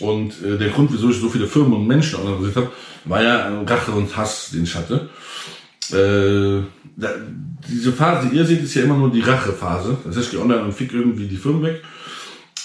Und 0.00 0.40
äh, 0.44 0.58
der 0.58 0.68
Grund, 0.68 0.92
wieso 0.92 1.10
ich 1.10 1.16
so 1.16 1.28
viele 1.28 1.48
Firmen 1.48 1.72
und 1.72 1.86
Menschen 1.86 2.20
organisiert 2.20 2.56
habe, 2.56 2.70
war 3.04 3.22
ja 3.22 3.62
Rache 3.62 3.90
und 3.92 4.16
Hass, 4.16 4.50
den 4.52 4.64
ich 4.64 4.74
hatte. 4.74 5.08
Äh, 5.92 6.62
da, 6.96 7.10
diese 7.68 7.92
Phase, 7.92 8.28
die 8.28 8.36
ihr 8.36 8.44
seht, 8.44 8.62
ist 8.62 8.74
ja 8.74 8.82
immer 8.82 8.96
nur 8.96 9.10
die 9.10 9.20
Rachephase. 9.20 9.96
Das 10.04 10.16
heißt, 10.16 10.26
ich 10.26 10.32
gehe 10.32 10.40
online 10.40 10.62
und 10.62 10.72
fick 10.72 10.92
irgendwie 10.92 11.26
die 11.26 11.36
Firmen 11.36 11.62
weg. 11.62 11.82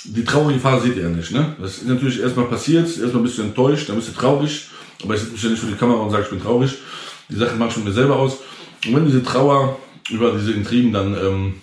Die 0.05 0.23
traurige 0.23 0.59
Phase 0.59 0.87
seht 0.87 0.97
ihr 0.97 1.03
ja 1.03 1.09
nicht, 1.09 1.31
ne? 1.31 1.55
Das 1.61 1.77
ist 1.77 1.87
natürlich 1.87 2.19
erstmal 2.19 2.47
passiert, 2.47 2.85
erstmal 2.85 3.23
bist 3.23 3.37
du 3.37 3.43
enttäuscht, 3.43 3.87
dann 3.87 3.95
bist 3.95 4.09
du 4.09 4.13
traurig, 4.13 4.67
aber 5.01 5.15
ich 5.15 5.21
sitze 5.21 5.33
mich 5.33 5.43
ja 5.43 5.49
nicht 5.49 5.59
vor 5.59 5.69
die 5.69 5.77
Kamera 5.77 6.01
und 6.01 6.11
sage, 6.11 6.23
ich 6.23 6.29
bin 6.29 6.41
traurig. 6.41 6.73
Die 7.29 7.35
Sache 7.35 7.55
mache 7.55 7.69
ich 7.69 7.75
schon 7.75 7.85
mir 7.85 7.93
selber 7.93 8.17
aus. 8.17 8.39
Und 8.85 8.95
wenn 8.95 9.05
diese 9.05 9.23
Trauer 9.23 9.79
über 10.09 10.33
diese 10.33 10.51
Intrigen 10.51 10.91
dann 10.91 11.15
ähm, 11.15 11.53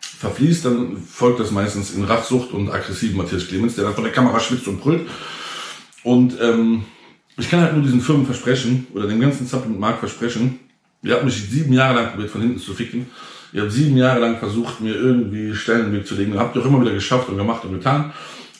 verfließt, 0.00 0.64
dann 0.66 0.98
folgt 0.98 1.40
das 1.40 1.50
meistens 1.50 1.94
in 1.94 2.04
Rachsucht 2.04 2.52
und 2.52 2.70
aggressiven 2.70 3.16
Matthias 3.16 3.48
Clemens, 3.48 3.76
der 3.76 3.84
dann 3.84 3.94
von 3.94 4.04
der 4.04 4.12
Kamera 4.12 4.38
schwitzt 4.40 4.68
und 4.68 4.80
brüllt. 4.80 5.08
Und 6.02 6.38
ähm, 6.40 6.84
ich 7.38 7.48
kann 7.48 7.60
halt 7.60 7.72
nur 7.72 7.82
diesen 7.82 8.00
Firmen 8.00 8.26
versprechen, 8.26 8.86
oder 8.94 9.08
dem 9.08 9.20
ganzen 9.20 9.46
Supplement-Markt 9.46 10.00
versprechen, 10.00 10.60
ihr 11.04 11.14
habt 11.14 11.24
mich 11.24 11.34
sieben 11.34 11.72
Jahre 11.72 11.94
lang 11.94 12.10
probiert, 12.10 12.30
von 12.30 12.40
hinten 12.40 12.58
zu 12.58 12.74
ficken. 12.74 13.06
Ihr 13.52 13.62
habt 13.62 13.72
sieben 13.72 13.96
Jahre 13.96 14.20
lang 14.20 14.38
versucht, 14.38 14.80
mir 14.80 14.94
irgendwie 14.94 15.50
in 15.50 15.66
den 15.66 15.92
Weg 15.92 16.06
zu 16.06 16.16
legen. 16.16 16.36
Habt 16.38 16.56
ihr 16.56 16.62
auch 16.62 16.66
immer 16.66 16.80
wieder 16.80 16.92
geschafft 16.92 17.28
und 17.28 17.36
gemacht 17.36 17.64
und 17.64 17.72
getan. 17.72 18.12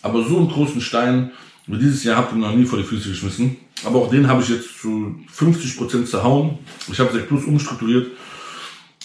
Aber 0.02 0.22
so 0.22 0.36
einen 0.36 0.48
großen 0.48 0.80
Stein 0.80 1.32
wie 1.66 1.78
dieses 1.78 2.04
Jahr 2.04 2.18
habt 2.18 2.32
ihr 2.32 2.38
noch 2.38 2.54
nie 2.54 2.64
vor 2.64 2.78
die 2.78 2.84
Füße 2.84 3.08
geschmissen. 3.08 3.56
Aber 3.84 4.00
auch 4.00 4.10
den 4.10 4.28
habe 4.28 4.42
ich 4.42 4.50
jetzt 4.50 4.80
zu 4.80 5.18
50 5.32 5.78
Prozent 5.78 6.08
zerhauen. 6.08 6.58
Ich 6.92 6.98
habe 7.00 7.12
Sek 7.12 7.26
Plus 7.26 7.44
umstrukturiert. 7.44 8.08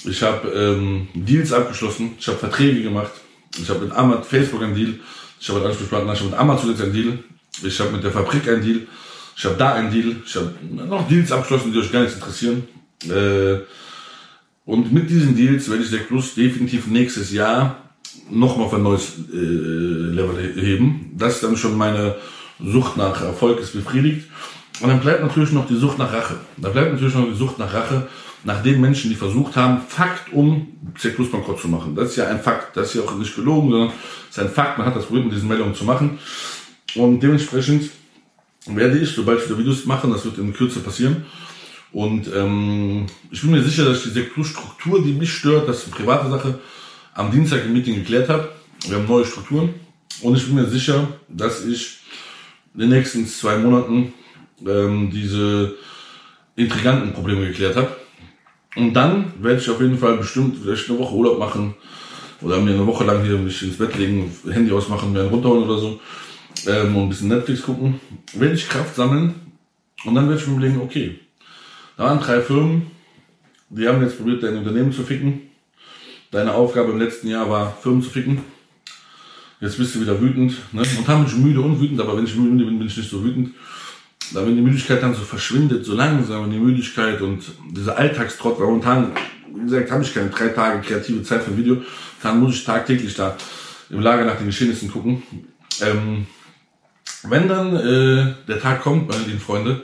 Ich 0.04 0.22
habe 0.24 0.50
ähm, 0.50 1.08
Deals 1.14 1.54
abgeschlossen. 1.54 2.16
Ich 2.20 2.28
habe 2.28 2.38
Verträge 2.38 2.84
gemacht. 2.84 3.12
Ich 3.58 3.70
habe 3.70 3.86
mit 3.86 3.92
Amazon, 3.94 4.24
Facebook 4.24 4.62
einen 4.62 4.76
Deal. 4.76 5.00
Ich 5.40 5.48
habe 5.48 5.60
mit 5.60 5.70
Ansprechpartner, 5.70 6.14
ich 6.14 6.20
habe 6.20 6.32
mit 6.32 6.40
Amazon 6.40 6.70
jetzt 6.72 6.82
einen 6.82 6.94
Deal. 6.94 7.20
Ich 7.64 7.80
habe 7.80 7.92
mit 7.92 8.04
der 8.04 8.12
Fabrik 8.12 8.48
einen 8.48 8.62
Deal. 8.62 8.82
Ich 9.38 9.46
habe 9.46 9.56
da 9.56 9.74
einen 9.74 9.92
Deal. 9.92 10.18
Ich 10.26 10.36
habe 10.36 10.54
noch 10.62 11.08
Deals 11.08 11.32
abgeschlossen, 11.32 11.72
die 11.72 11.80
euch 11.80 11.92
gar 11.92 12.04
nicht 12.04 12.16
interessieren. 12.16 12.68
Äh, 13.06 13.60
und 14.66 14.92
mit 14.92 15.10
diesen 15.10 15.36
Deals 15.36 15.70
werde 15.70 15.84
ich 15.84 15.90
Sek 15.90 16.08
Plus 16.08 16.36
definitiv 16.36 16.88
nächstes 16.88 17.32
Jahr 17.32 17.90
nochmal 18.30 18.68
auf 18.68 18.74
ein 18.74 18.84
neues 18.84 19.14
äh, 19.32 19.36
Level 19.36 20.54
heben. 20.56 21.12
Das 21.18 21.42
dann 21.42 21.58
schon 21.58 21.78
meine 21.78 22.16
Sucht 22.64 22.98
nach 22.98 23.22
Erfolg 23.22 23.60
ist 23.60 23.74
befriedigt. 23.74 24.28
Und 24.82 24.90
dann 24.90 25.00
bleibt 25.00 25.22
natürlich 25.22 25.52
noch 25.52 25.68
die 25.68 25.76
Sucht 25.76 25.98
nach 25.98 26.14
Rache. 26.14 26.36
Da 26.58 26.70
bleibt 26.70 26.94
natürlich 26.94 27.16
noch 27.16 27.28
die 27.28 27.36
Sucht 27.36 27.60
nach 27.60 27.74
Rache 27.74 28.08
nach 28.44 28.64
den 28.64 28.80
Menschen, 28.80 29.10
die 29.10 29.16
versucht 29.16 29.56
haben, 29.56 29.82
Fakt 29.88 30.32
um 30.32 30.68
C 30.98 31.10
Plus 31.10 31.30
bankrott 31.30 31.60
zu 31.60 31.68
machen. 31.68 31.96
Das 31.96 32.12
ist 32.12 32.16
ja 32.16 32.28
ein 32.28 32.40
Fakt. 32.40 32.78
Das 32.78 32.90
ist 32.90 32.94
ja 32.96 33.02
auch 33.02 33.16
nicht 33.16 33.36
gelogen, 33.36 33.70
sondern 33.70 33.92
es 34.30 34.38
ist 34.38 34.44
ein 34.44 34.50
Fakt. 34.50 34.78
Man 34.78 34.88
hat 34.88 34.96
das 34.96 35.06
probiert, 35.06 35.26
mit 35.26 35.36
diesen 35.36 35.50
Meldungen 35.50 35.76
zu 35.76 35.84
machen. 35.84 36.20
Und 36.96 37.22
dementsprechend 37.22 37.92
werde 38.66 38.98
ich, 38.98 39.10
sobald 39.10 39.40
ich 39.40 39.46
wieder 39.46 39.58
Videos 39.58 39.86
mache, 39.86 40.08
das 40.08 40.24
wird 40.26 40.38
in 40.38 40.54
Kürze 40.54 40.80
passieren, 40.80 41.26
und 41.92 42.30
ähm, 42.34 43.08
ich 43.32 43.42
bin 43.42 43.52
mir 43.52 43.64
sicher, 43.64 43.86
dass 43.86 43.98
ich 43.98 44.04
die 44.04 44.20
Sektorstruktur, 44.20 45.04
die 45.04 45.14
mich 45.14 45.32
stört, 45.32 45.68
das 45.68 45.80
ist 45.80 45.88
eine 45.88 45.96
private 45.96 46.30
Sache, 46.30 46.60
am 47.14 47.32
Dienstag 47.32 47.66
im 47.66 47.74
Meeting 47.74 47.96
geklärt 47.96 48.30
habe. 48.30 48.50
Wir 48.88 48.98
haben 48.98 49.08
neue 49.08 49.26
Strukturen. 49.26 49.74
Und 50.22 50.36
ich 50.36 50.46
bin 50.46 50.56
mir 50.56 50.66
sicher, 50.66 51.08
dass 51.28 51.66
ich 51.66 52.00
in 52.74 52.82
den 52.82 52.90
nächsten 52.90 53.26
zwei 53.26 53.58
Monaten 53.58 54.14
ähm, 54.66 55.10
diese 55.12 55.76
intriganten 56.56 57.14
Probleme 57.14 57.48
geklärt 57.48 57.76
habe. 57.76 57.96
Und 58.76 58.94
dann 58.94 59.34
werde 59.42 59.60
ich 59.60 59.70
auf 59.70 59.82
jeden 59.82 59.98
Fall 59.98 60.18
bestimmt 60.18 60.58
vielleicht 60.62 60.90
eine 60.90 61.00
Woche 61.00 61.16
Urlaub 61.16 61.40
machen 61.40 61.74
oder 62.42 62.62
mir 62.62 62.72
eine 62.74 62.86
Woche 62.86 63.04
lang 63.04 63.24
hier 63.24 63.38
mich 63.38 63.62
ins 63.64 63.78
Bett 63.78 63.98
legen, 63.98 64.32
Handy 64.50 64.72
ausmachen, 64.72 65.12
mir 65.12 65.22
einen 65.22 65.30
runterholen 65.30 65.64
oder 65.64 65.80
so 65.80 66.00
ähm, 66.68 66.96
und 66.96 67.04
ein 67.04 67.10
bisschen 67.10 67.30
Netflix 67.30 67.64
gucken. 67.64 68.00
Werde 68.34 68.56
ich 68.56 68.70
Kraft 68.70 68.96
sammeln 68.96 69.34
und 70.06 70.16
dann 70.16 70.30
werde 70.30 70.40
ich 70.40 70.48
mir 70.48 70.58
überlegen, 70.58 70.82
okay, 70.82 71.20
da 72.00 72.06
waren 72.06 72.22
drei 72.22 72.40
Firmen, 72.40 72.90
die 73.68 73.86
haben 73.86 74.02
jetzt 74.02 74.18
probiert, 74.18 74.42
dein 74.42 74.56
Unternehmen 74.56 74.94
zu 74.94 75.04
ficken. 75.04 75.42
Deine 76.32 76.54
Aufgabe 76.54 76.94
im 76.94 76.98
letzten 76.98 77.28
Jahr 77.28 77.50
war, 77.50 77.76
Firmen 77.82 78.02
zu 78.02 78.10
ficken. 78.10 78.42
Jetzt 79.60 79.78
bist 79.78 79.94
du 79.94 80.00
wieder 80.00 80.22
wütend. 80.22 80.54
Ne? 80.72 80.82
Und 80.98 81.06
dann 81.06 81.26
bin 81.26 81.34
ich 81.34 81.38
müde 81.38 81.60
und 81.60 81.82
wütend, 81.82 82.00
aber 82.00 82.16
wenn 82.16 82.24
ich 82.24 82.38
müde 82.38 82.64
bin, 82.64 82.80
bin 82.80 82.88
ich 82.88 82.96
nicht 82.96 83.10
so 83.10 83.22
wütend. 83.22 83.54
Da 84.34 84.46
wenn 84.46 84.56
die 84.56 84.62
Müdigkeit 84.62 85.04
dann 85.04 85.14
so 85.14 85.24
verschwindet, 85.24 85.84
so 85.84 85.94
langsam, 85.94 86.46
wenn 86.46 86.52
die 86.52 86.60
Müdigkeit 86.60 87.22
und 87.22 87.44
dieser 87.76 87.98
Alltagstrott, 87.98 88.58
weil 88.60 88.68
momentan, 88.68 89.12
wie 89.54 89.64
gesagt, 89.64 89.92
habe 89.92 90.02
ich 90.02 90.14
keine 90.14 90.30
drei 90.30 90.48
Tage 90.48 90.80
kreative 90.80 91.22
Zeit 91.24 91.44
für 91.44 91.52
ein 91.52 91.58
Video, 91.58 91.84
dann 92.24 92.40
muss 92.40 92.56
ich 92.56 92.64
tagtäglich 92.64 93.14
da 93.14 93.36
im 93.90 94.00
Lager 94.00 94.24
nach 94.24 94.38
den 94.38 94.46
Geschehnissen 94.46 94.90
gucken. 94.90 95.22
Ähm, 95.82 96.28
wenn 97.24 97.50
dann 97.50 97.76
äh, 97.76 98.36
der 98.48 98.62
Tag 98.62 98.84
kommt, 98.84 99.10
meine 99.10 99.26
lieben 99.26 99.42
Freunde, 99.42 99.84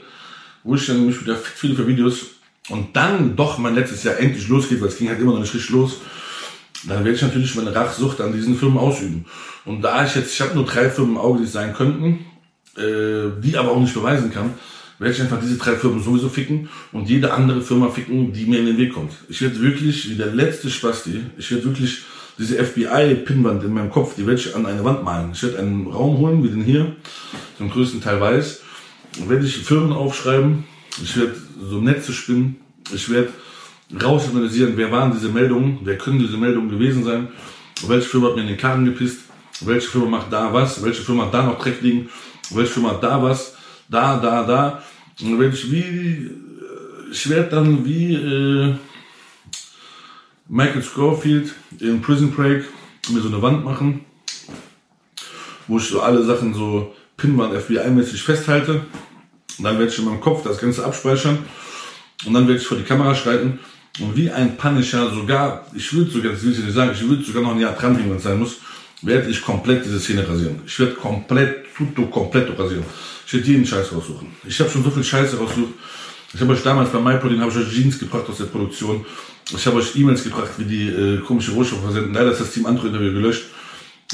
wo 0.66 0.74
ich 0.74 0.86
dann 0.86 1.06
mich 1.06 1.20
wieder 1.20 1.36
viele 1.36 1.74
für 1.74 1.86
Videos 1.86 2.26
und 2.68 2.94
dann 2.94 3.36
doch 3.36 3.58
mein 3.58 3.74
letztes 3.74 4.02
Jahr 4.02 4.18
endlich 4.18 4.48
losgeht, 4.48 4.80
weil 4.80 4.88
es 4.88 4.98
ging 4.98 5.08
halt 5.08 5.20
immer 5.20 5.32
noch 5.32 5.40
nicht 5.40 5.54
richtig 5.54 5.70
los, 5.70 6.00
dann 6.88 6.98
werde 7.04 7.16
ich 7.16 7.22
natürlich 7.22 7.54
meine 7.54 7.74
Rachsucht 7.74 8.20
an 8.20 8.32
diesen 8.32 8.56
Firmen 8.56 8.78
ausüben. 8.78 9.24
Und 9.64 9.82
da 9.82 10.04
ich 10.04 10.14
jetzt, 10.14 10.34
ich 10.34 10.40
habe 10.40 10.54
nur 10.54 10.64
drei 10.64 10.90
Firmen 10.90 11.12
im 11.12 11.18
Auge, 11.18 11.38
die 11.38 11.44
es 11.44 11.52
sein 11.52 11.72
könnten, 11.72 12.26
äh, 12.76 13.40
die 13.42 13.56
aber 13.56 13.70
auch 13.70 13.80
nicht 13.80 13.94
beweisen 13.94 14.32
kann, 14.32 14.54
werde 14.98 15.14
ich 15.14 15.20
einfach 15.20 15.40
diese 15.40 15.56
drei 15.56 15.76
Firmen 15.76 16.02
sowieso 16.02 16.28
ficken 16.28 16.68
und 16.92 17.08
jede 17.08 17.32
andere 17.32 17.60
Firma 17.60 17.88
ficken, 17.88 18.32
die 18.32 18.46
mir 18.46 18.60
in 18.60 18.66
den 18.66 18.78
Weg 18.78 18.94
kommt. 18.94 19.12
Ich 19.28 19.40
werde 19.42 19.60
wirklich, 19.60 20.10
wie 20.10 20.14
der 20.16 20.34
letzte 20.34 20.70
Spasti, 20.70 21.22
ich 21.36 21.50
werde 21.50 21.64
wirklich 21.64 22.02
diese 22.38 22.62
FBI-Pinnwand 22.62 23.64
in 23.64 23.72
meinem 23.72 23.90
Kopf, 23.90 24.14
die 24.16 24.26
werde 24.26 24.40
ich 24.40 24.54
an 24.54 24.66
eine 24.66 24.84
Wand 24.84 25.04
malen. 25.04 25.30
Ich 25.32 25.42
werde 25.42 25.58
einen 25.58 25.86
Raum 25.86 26.18
holen, 26.18 26.44
wie 26.44 26.48
den 26.48 26.62
hier, 26.62 26.96
zum 27.56 27.70
größten 27.70 28.02
Teil 28.02 28.20
weiß, 28.20 28.62
werde 29.26 29.46
ich 29.46 29.58
Firmen 29.58 29.92
aufschreiben, 29.92 30.64
ich 31.02 31.16
werde 31.16 31.36
so 31.60 31.80
Netze 31.80 32.12
spinnen, 32.12 32.56
ich 32.92 33.08
werde 33.10 33.30
rausanalysieren, 34.02 34.76
wer 34.76 34.90
waren 34.90 35.12
diese 35.12 35.28
Meldungen, 35.28 35.78
wer 35.82 35.98
können 35.98 36.18
diese 36.18 36.36
Meldungen 36.36 36.70
gewesen 36.70 37.04
sein, 37.04 37.28
welche 37.86 38.08
Firma 38.08 38.28
hat 38.28 38.36
mir 38.36 38.42
in 38.42 38.48
den 38.48 38.56
Karren 38.56 38.84
gepisst, 38.84 39.20
welche 39.60 39.88
Firma 39.88 40.18
macht 40.18 40.32
da 40.32 40.52
was, 40.52 40.82
welche 40.82 41.02
Firma 41.02 41.26
hat 41.26 41.34
da 41.34 41.44
noch 41.44 41.58
Dreck 41.58 41.80
liegen, 41.82 42.08
welche 42.50 42.72
Firma 42.72 42.90
hat 42.90 43.02
da 43.02 43.22
was, 43.22 43.54
da, 43.88 44.18
da, 44.18 44.42
da. 44.44 44.82
Und 45.20 45.38
werde 45.38 45.54
ich 45.54 45.70
wie, 45.70 46.30
ich 47.10 47.28
werde 47.30 47.50
dann 47.50 47.84
wie 47.84 48.14
äh, 48.14 48.74
Michael 50.48 50.82
Scofield 50.82 51.54
in 51.80 52.02
Prison 52.02 52.30
Break 52.30 52.64
mir 53.10 53.20
so 53.20 53.28
eine 53.28 53.40
Wand 53.40 53.64
machen, 53.64 54.04
wo 55.66 55.78
ich 55.78 55.84
so 55.84 56.00
alle 56.00 56.22
Sachen 56.24 56.54
so 56.54 56.94
Pinwand 57.16 57.54
FBI-mäßig 57.54 58.22
festhalte. 58.22 58.82
Und 59.58 59.64
dann 59.64 59.78
werde 59.78 59.90
ich 59.90 59.98
in 59.98 60.04
meinem 60.04 60.20
Kopf 60.20 60.42
das 60.42 60.58
Ganze 60.58 60.84
abspeichern 60.84 61.38
und 62.26 62.34
dann 62.34 62.46
werde 62.46 62.60
ich 62.60 62.66
vor 62.66 62.76
die 62.76 62.84
Kamera 62.84 63.14
schreiten 63.14 63.58
und 64.00 64.16
wie 64.16 64.30
ein 64.30 64.56
Punisher 64.56 65.10
sogar, 65.10 65.66
ich 65.74 65.92
würde 65.92 66.10
sogar, 66.10 66.32
das 66.32 66.42
will 66.42 66.52
ich 66.52 66.58
nicht 66.58 66.74
sagen, 66.74 66.90
ich 66.94 67.08
würde 67.08 67.22
sogar 67.22 67.42
noch 67.42 67.52
ein 67.52 67.60
Jahr 67.60 67.72
dran 67.72 67.98
wenn 67.98 68.16
es 68.16 68.22
sein 68.22 68.38
muss, 68.38 68.56
werde 69.02 69.28
ich 69.30 69.42
komplett 69.42 69.84
diese 69.84 70.00
Szene 70.00 70.28
rasieren. 70.28 70.60
Ich 70.66 70.78
werde 70.78 70.94
komplett, 70.94 71.74
tutto 71.74 72.06
komplett 72.06 72.58
rasieren. 72.58 72.84
Ich 73.26 73.32
werde 73.32 73.46
jeden 73.46 73.66
Scheiß 73.66 73.92
raussuchen. 73.92 74.28
Ich 74.46 74.58
habe 74.60 74.70
schon 74.70 74.84
so 74.84 74.90
viel 74.90 75.04
Scheiße 75.04 75.38
rausgesucht. 75.38 75.74
Ich 76.34 76.40
habe 76.40 76.52
euch 76.52 76.62
damals 76.62 76.90
bei 76.90 76.98
MyProtein 76.98 77.40
habe 77.40 77.50
ich 77.50 77.56
euch 77.56 77.72
Jeans 77.72 77.98
gebracht 77.98 78.28
aus 78.28 78.38
der 78.38 78.44
Produktion. 78.44 79.04
Ich 79.54 79.66
habe 79.66 79.76
euch 79.78 79.94
E-Mails 79.96 80.24
gebracht, 80.24 80.50
wie 80.58 80.64
die 80.64 80.88
äh, 80.88 81.18
komische 81.18 81.52
Rohstoffe 81.52 81.82
versenden. 81.82 82.12
Leider 82.12 82.32
ist 82.32 82.40
das 82.40 82.50
Team 82.50 82.66
Android 82.66 82.88
Interview 82.88 83.12
gelöscht, 83.12 83.44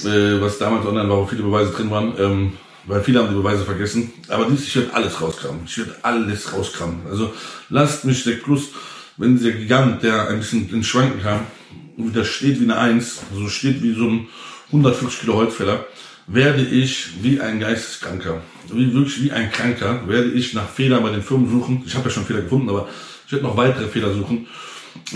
äh, 0.05 0.41
was 0.41 0.59
damals 0.59 0.87
online 0.87 1.09
war, 1.09 1.19
wo 1.19 1.27
viele 1.27 1.43
Beweise 1.43 1.73
drin 1.73 1.91
waren. 1.91 2.15
Ähm, 2.19 2.53
weil 2.87 3.03
viele 3.03 3.21
haben 3.21 3.29
die 3.29 3.35
Beweise 3.35 3.65
vergessen. 3.65 4.13
Aber 4.29 4.47
dies, 4.47 4.67
ich 4.67 4.77
werde 4.77 4.95
alles 4.95 5.21
rauskramen. 5.21 5.63
Ich 5.67 5.79
werde 5.79 5.97
alles 6.03 6.53
rauskramen. 6.53 7.07
Also 7.09 7.33
lasst 7.69 8.05
mich 8.05 8.25
der 8.25 8.33
Plus 8.33 8.71
wenn 9.17 9.41
der 9.43 9.53
Gigant, 9.53 10.03
der 10.03 10.29
ein 10.29 10.39
bisschen 10.39 10.69
ins 10.71 10.87
Schwanken 10.87 11.23
kam, 11.23 11.47
wieder 11.97 12.25
steht 12.25 12.61
wie 12.61 12.65
eine 12.65 12.79
Eins, 12.79 13.21
so 13.35 13.49
steht 13.49 13.83
wie 13.83 13.95
so 13.95 14.09
ein 14.09 14.29
150 14.69 15.21
Kilo 15.21 15.35
Holzfäller, 15.35 15.87
werde 16.27 16.63
ich 16.63 17.23
wie 17.23 17.41
ein 17.41 17.61
Geisteskranker, 17.61 18.41
wie 18.73 18.93
wirklich 18.93 19.23
wie 19.23 19.33
ein 19.33 19.51
Kranker, 19.51 20.09
werde 20.09 20.31
ich 20.31 20.55
nach 20.55 20.69
Fehlern 20.69 21.03
bei 21.03 21.11
den 21.11 21.23
Firmen 21.23 21.51
suchen. 21.51 21.83
Ich 21.87 21.95
habe 21.95 22.09
ja 22.09 22.15
schon 22.15 22.25
Fehler 22.25 22.43
gefunden, 22.43 22.71
aber 22.71 22.89
ich 23.27 23.33
werde 23.33 23.45
noch 23.45 23.57
weitere 23.57 23.89
Fehler 23.89 24.15
suchen. 24.15 24.47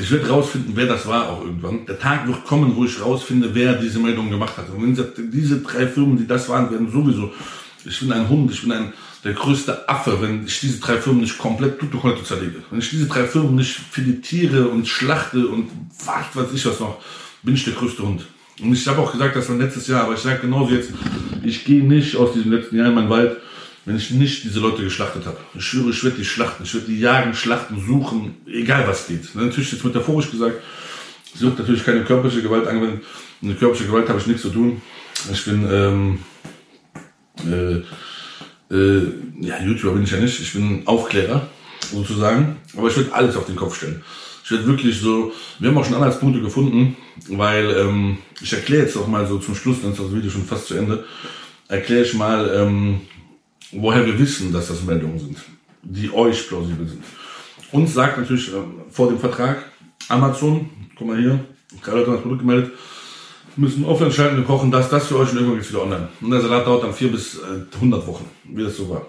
Ich 0.01 0.11
werde 0.11 0.29
rausfinden, 0.29 0.73
wer 0.75 0.87
das 0.87 1.07
war 1.07 1.29
auch 1.29 1.43
irgendwann. 1.43 1.87
Der 1.87 1.99
Tag 1.99 2.27
wird 2.27 2.45
kommen, 2.45 2.75
wo 2.77 2.85
ich 2.85 3.01
rausfinde, 3.01 3.51
wer 3.53 3.75
diese 3.75 3.99
Meldung 3.99 4.31
gemacht 4.31 4.57
hat. 4.57 4.69
Und 4.71 4.97
wenn 4.97 5.31
diese 5.31 5.61
drei 5.61 5.87
Firmen, 5.87 6.17
die 6.17 6.27
das 6.27 6.49
waren, 6.49 6.71
werden 6.71 6.91
sowieso. 6.91 7.33
Ich 7.85 8.01
bin 8.01 8.13
ein 8.13 8.29
Hund, 8.29 8.51
ich 8.51 8.63
bin 8.63 8.73
ein 8.73 8.93
der 9.27 9.35
größte 9.35 9.89
Affe, 9.89 10.21
wenn 10.21 10.47
ich 10.47 10.61
diese 10.61 10.79
drei 10.79 10.99
Firmen 10.99 11.23
nicht 11.23 11.37
komplett 11.37 11.81
tutto 11.81 12.01
heute 12.03 12.23
zerlege. 12.23 12.63
Wenn 12.71 12.79
ich 12.79 12.91
diese 12.91 13.07
drei 13.07 13.25
Firmen 13.25 13.57
nicht 13.57 13.73
filetiere 13.91 14.69
und 14.69 14.87
schlachte 14.87 15.49
und 15.49 15.69
was 16.05 16.27
weiß 16.35 16.53
ich 16.55 16.65
was 16.65 16.79
noch, 16.79 16.99
bin 17.43 17.55
ich 17.55 17.65
der 17.65 17.75
größte 17.75 18.05
Hund. 18.05 18.25
Und 18.61 18.73
ich 18.73 18.87
habe 18.87 19.01
auch 19.01 19.11
gesagt, 19.11 19.35
das 19.35 19.49
war 19.49 19.57
letztes 19.57 19.89
Jahr, 19.89 20.05
aber 20.05 20.15
ich 20.15 20.21
sage 20.21 20.41
genauso 20.43 20.73
jetzt, 20.73 20.91
ich 21.43 21.65
gehe 21.65 21.83
nicht 21.83 22.17
aus 22.17 22.35
diesem 22.35 22.53
letzten 22.53 22.77
Jahr 22.77 22.89
in 22.89 22.95
meinen 22.95 23.11
Wald, 23.11 23.37
wenn 23.87 23.97
ich 23.97 24.11
nicht 24.11 24.45
diese 24.45 24.61
Leute 24.61 24.83
geschlachtet 24.83 25.25
habe. 25.25 25.39
Ich 25.55 25.65
schwöre, 25.65 25.91
ich 25.91 26.05
werde 26.05 26.19
die 26.19 26.25
schlachten, 26.25 26.65
ich 26.65 26.75
werde 26.75 26.89
die 26.89 26.99
jagen, 26.99 27.35
schlachten, 27.35 27.81
suchen, 27.87 28.35
egal 28.47 28.87
was 28.87 29.07
geht. 29.07 29.35
Natürlich 29.35 29.73
jetzt 29.73 29.85
metaphorisch 29.85 30.31
gesagt, 30.31 30.57
es 31.35 31.41
wird 31.41 31.59
natürlich 31.59 31.85
keine 31.85 32.05
körperliche 32.05 32.43
Gewalt 32.43 32.67
angewendet. 32.67 33.05
Mit 33.41 33.59
körperliche 33.59 33.87
Gewalt 33.87 34.09
habe 34.09 34.19
ich 34.19 34.27
nichts 34.27 34.43
zu 34.43 34.51
tun. 34.51 34.83
Ich 35.33 35.45
bin 35.45 35.69
ähm, 35.71 36.19
äh, 37.47 38.75
äh, 38.75 39.13
ja, 39.41 39.63
YouTuber 39.63 39.93
bin 39.93 40.03
ich 40.03 40.11
ja 40.11 40.19
nicht, 40.19 40.41
ich 40.41 40.53
bin 40.53 40.83
Aufklärer. 40.87 41.49
sozusagen. 41.93 42.57
Aber 42.77 42.89
ich 42.89 42.97
würde 42.97 43.13
alles 43.15 43.37
auf 43.37 43.47
den 43.47 43.57
Kopf 43.57 43.77
stellen. 43.77 44.03
Ich 44.45 44.51
werde 44.51 44.67
wirklich 44.67 45.01
so, 45.01 45.33
wir 45.59 45.71
haben 45.71 45.79
auch 45.79 45.85
schon 45.85 45.95
Anhaltspunkte 45.95 46.41
gefunden, 46.41 46.97
weil 47.29 47.71
ähm, 47.71 48.19
ich 48.41 48.53
erkläre 48.53 48.85
jetzt 48.85 48.97
auch 48.97 49.07
mal 49.07 49.27
so 49.27 49.39
zum 49.39 49.55
Schluss, 49.55 49.83
dann 49.83 49.93
ist 49.93 50.01
das 50.01 50.15
Video 50.15 50.31
schon 50.31 50.45
fast 50.45 50.67
zu 50.67 50.75
Ende, 50.75 51.05
erkläre 51.69 52.03
ich 52.03 52.15
mal, 52.15 52.49
ähm, 52.55 53.01
woher 53.73 54.05
wir 54.07 54.19
wissen, 54.19 54.53
dass 54.53 54.69
das 54.69 54.83
Meldungen 54.85 55.19
sind, 55.19 55.39
die 55.83 56.13
euch 56.13 56.49
plausibel 56.49 56.87
sind. 56.87 57.03
Uns 57.73 57.95
sagt 57.95 58.19
natürlich 58.19 58.49
äh, 58.49 58.63
vor 58.91 59.09
dem 59.09 59.19
Vertrag 59.19 59.71
Amazon, 60.09 60.71
guck 60.97 61.09
mal 61.09 61.19
hier, 61.19 61.45
drei 61.83 61.93
Leute 61.93 62.07
haben 62.07 62.15
das 62.15 62.23
Produkt 62.23 62.41
gemeldet, 62.41 62.73
müssen 63.57 63.85
offline 63.85 64.13
schalten, 64.13 64.37
wir 64.37 64.45
kochen 64.45 64.71
das, 64.71 64.89
das 64.89 65.09
für 65.09 65.17
euch 65.19 65.31
und 65.31 65.37
irgendwann 65.37 65.57
geht's 65.57 65.71
wieder 65.71 65.83
online. 65.83 66.09
Und 66.21 66.31
der 66.31 66.41
Salat 66.41 66.67
dauert 66.67 66.85
dann 66.85 66.93
vier 66.93 67.11
bis 67.11 67.37
äh, 67.37 67.75
100 67.75 68.07
Wochen, 68.07 68.25
wie 68.45 68.63
das 68.63 68.77
so 68.77 68.89
war. 68.89 69.07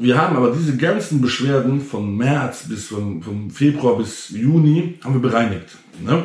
Wir 0.00 0.16
haben 0.16 0.36
aber 0.36 0.52
diese 0.52 0.76
ganzen 0.76 1.20
Beschwerden 1.20 1.80
von 1.80 2.16
März 2.16 2.68
bis 2.68 2.86
von, 2.86 3.20
von 3.22 3.50
Februar 3.50 3.96
bis 3.96 4.30
Juni 4.30 4.98
haben 5.02 5.14
wir 5.14 5.20
bereinigt. 5.20 5.76
Ne? 6.00 6.24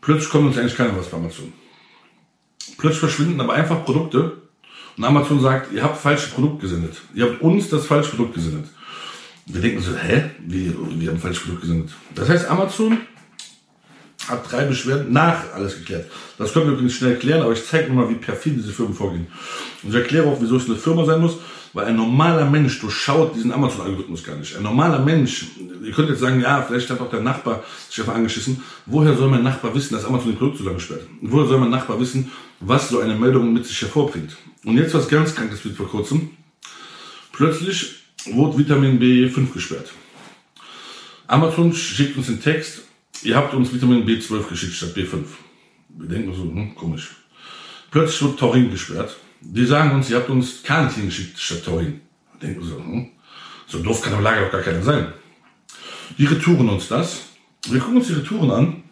Plötzlich 0.00 0.30
kommt 0.30 0.46
uns 0.46 0.56
eigentlich 0.56 0.76
keiner 0.76 0.96
was 0.96 1.08
bei 1.08 1.16
Amazon. 1.16 1.52
Plötzlich 2.78 3.00
verschwinden 3.00 3.40
aber 3.40 3.54
einfach 3.54 3.84
Produkte 3.84 4.42
und 5.00 5.06
Amazon 5.06 5.40
sagt, 5.40 5.72
ihr 5.72 5.82
habt 5.82 5.96
falsche 5.96 6.28
Produkt 6.28 6.60
gesendet. 6.60 7.00
Ihr 7.14 7.24
habt 7.24 7.40
uns 7.40 7.70
das 7.70 7.86
falsche 7.86 8.10
Produkt 8.10 8.34
gesendet. 8.34 8.66
Wir 9.46 9.62
denken 9.62 9.80
so, 9.80 9.96
hä? 9.96 10.30
Wie, 10.46 10.74
wir 10.90 11.08
haben 11.08 11.18
falsches 11.18 11.42
Produkt 11.42 11.62
gesendet. 11.62 11.90
Das 12.14 12.28
heißt, 12.28 12.46
Amazon 12.50 12.98
hat 14.28 14.52
drei 14.52 14.66
Beschwerden 14.66 15.10
nach 15.10 15.54
alles 15.54 15.78
geklärt. 15.78 16.10
Das 16.36 16.52
können 16.52 16.66
wir 16.66 16.72
übrigens 16.74 16.92
schnell 16.92 17.16
klären, 17.16 17.40
aber 17.40 17.52
ich 17.52 17.64
zeige 17.64 17.90
nur 17.90 18.04
mal, 18.04 18.10
wie 18.10 18.16
perfide 18.16 18.56
diese 18.56 18.72
Firmen 18.72 18.92
vorgehen. 18.92 19.28
Und 19.82 19.88
ich 19.88 19.94
erkläre 19.94 20.26
auch, 20.26 20.36
wieso 20.38 20.56
es 20.56 20.66
eine 20.66 20.76
Firma 20.76 21.06
sein 21.06 21.22
muss, 21.22 21.38
weil 21.72 21.86
ein 21.86 21.96
normaler 21.96 22.44
Mensch 22.44 22.78
durchschaut 22.78 23.34
diesen 23.34 23.52
Amazon-Algorithmus 23.52 24.22
gar 24.22 24.36
nicht. 24.36 24.54
Ein 24.54 24.64
normaler 24.64 24.98
Mensch, 24.98 25.46
ihr 25.82 25.92
könnt 25.92 26.10
jetzt 26.10 26.20
sagen, 26.20 26.42
ja, 26.42 26.60
vielleicht 26.60 26.90
hat 26.90 27.00
auch 27.00 27.08
der 27.08 27.22
Nachbar 27.22 27.64
sich 27.88 28.00
einfach 28.00 28.16
angeschissen. 28.16 28.62
Woher 28.84 29.16
soll 29.16 29.30
mein 29.30 29.44
Nachbar 29.44 29.74
wissen, 29.74 29.94
dass 29.94 30.04
Amazon 30.04 30.32
die 30.32 30.36
Produkte 30.36 30.62
so 30.62 30.68
lange 30.68 30.80
sperrt? 30.80 31.06
Woher 31.22 31.48
soll 31.48 31.58
mein 31.58 31.70
Nachbar 31.70 31.98
wissen, 31.98 32.30
was 32.60 32.90
so 32.90 33.00
eine 33.00 33.14
Meldung 33.14 33.50
mit 33.54 33.64
sich 33.64 33.80
hervorbringt? 33.80 34.36
Und 34.64 34.76
jetzt 34.76 34.94
was 34.94 35.08
ganz 35.08 35.34
Krankes 35.34 35.64
wird 35.64 35.76
vor 35.76 35.88
kurzem. 35.88 36.30
Plötzlich 37.32 37.96
wurde 38.26 38.58
Vitamin 38.58 39.00
B5 39.00 39.52
gesperrt. 39.52 39.92
Amazon 41.26 41.72
schickt 41.72 42.16
uns 42.16 42.26
den 42.26 42.42
Text, 42.42 42.82
ihr 43.22 43.36
habt 43.36 43.54
uns 43.54 43.72
Vitamin 43.72 44.04
B12 44.04 44.48
geschickt 44.48 44.74
statt 44.74 44.94
B5. 44.94 45.24
Wir 45.88 46.08
denken 46.08 46.34
so, 46.34 46.42
hm, 46.42 46.74
komisch. 46.74 47.10
Plötzlich 47.90 48.22
wird 48.22 48.38
Taurin 48.38 48.70
gesperrt. 48.70 49.16
Die 49.40 49.64
sagen 49.64 49.92
uns, 49.92 50.10
ihr 50.10 50.16
habt 50.16 50.28
uns 50.28 50.62
Carnitin 50.62 51.06
geschickt 51.06 51.38
statt 51.38 51.64
Taurin. 51.64 52.00
Wir 52.32 52.48
denken 52.48 52.64
so, 52.64 52.76
hm, 52.76 53.10
so 53.66 53.78
doof 53.78 54.02
kann 54.02 54.12
im 54.12 54.22
Lager 54.22 54.46
doch 54.46 54.52
gar 54.52 54.62
keiner 54.62 54.82
sein. 54.82 55.12
Die 56.18 56.26
retouren 56.26 56.68
uns 56.68 56.88
das. 56.88 57.22
Wir 57.68 57.80
gucken 57.80 57.98
uns 57.98 58.08
die 58.08 58.14
Retouren 58.14 58.50
an. 58.50 58.82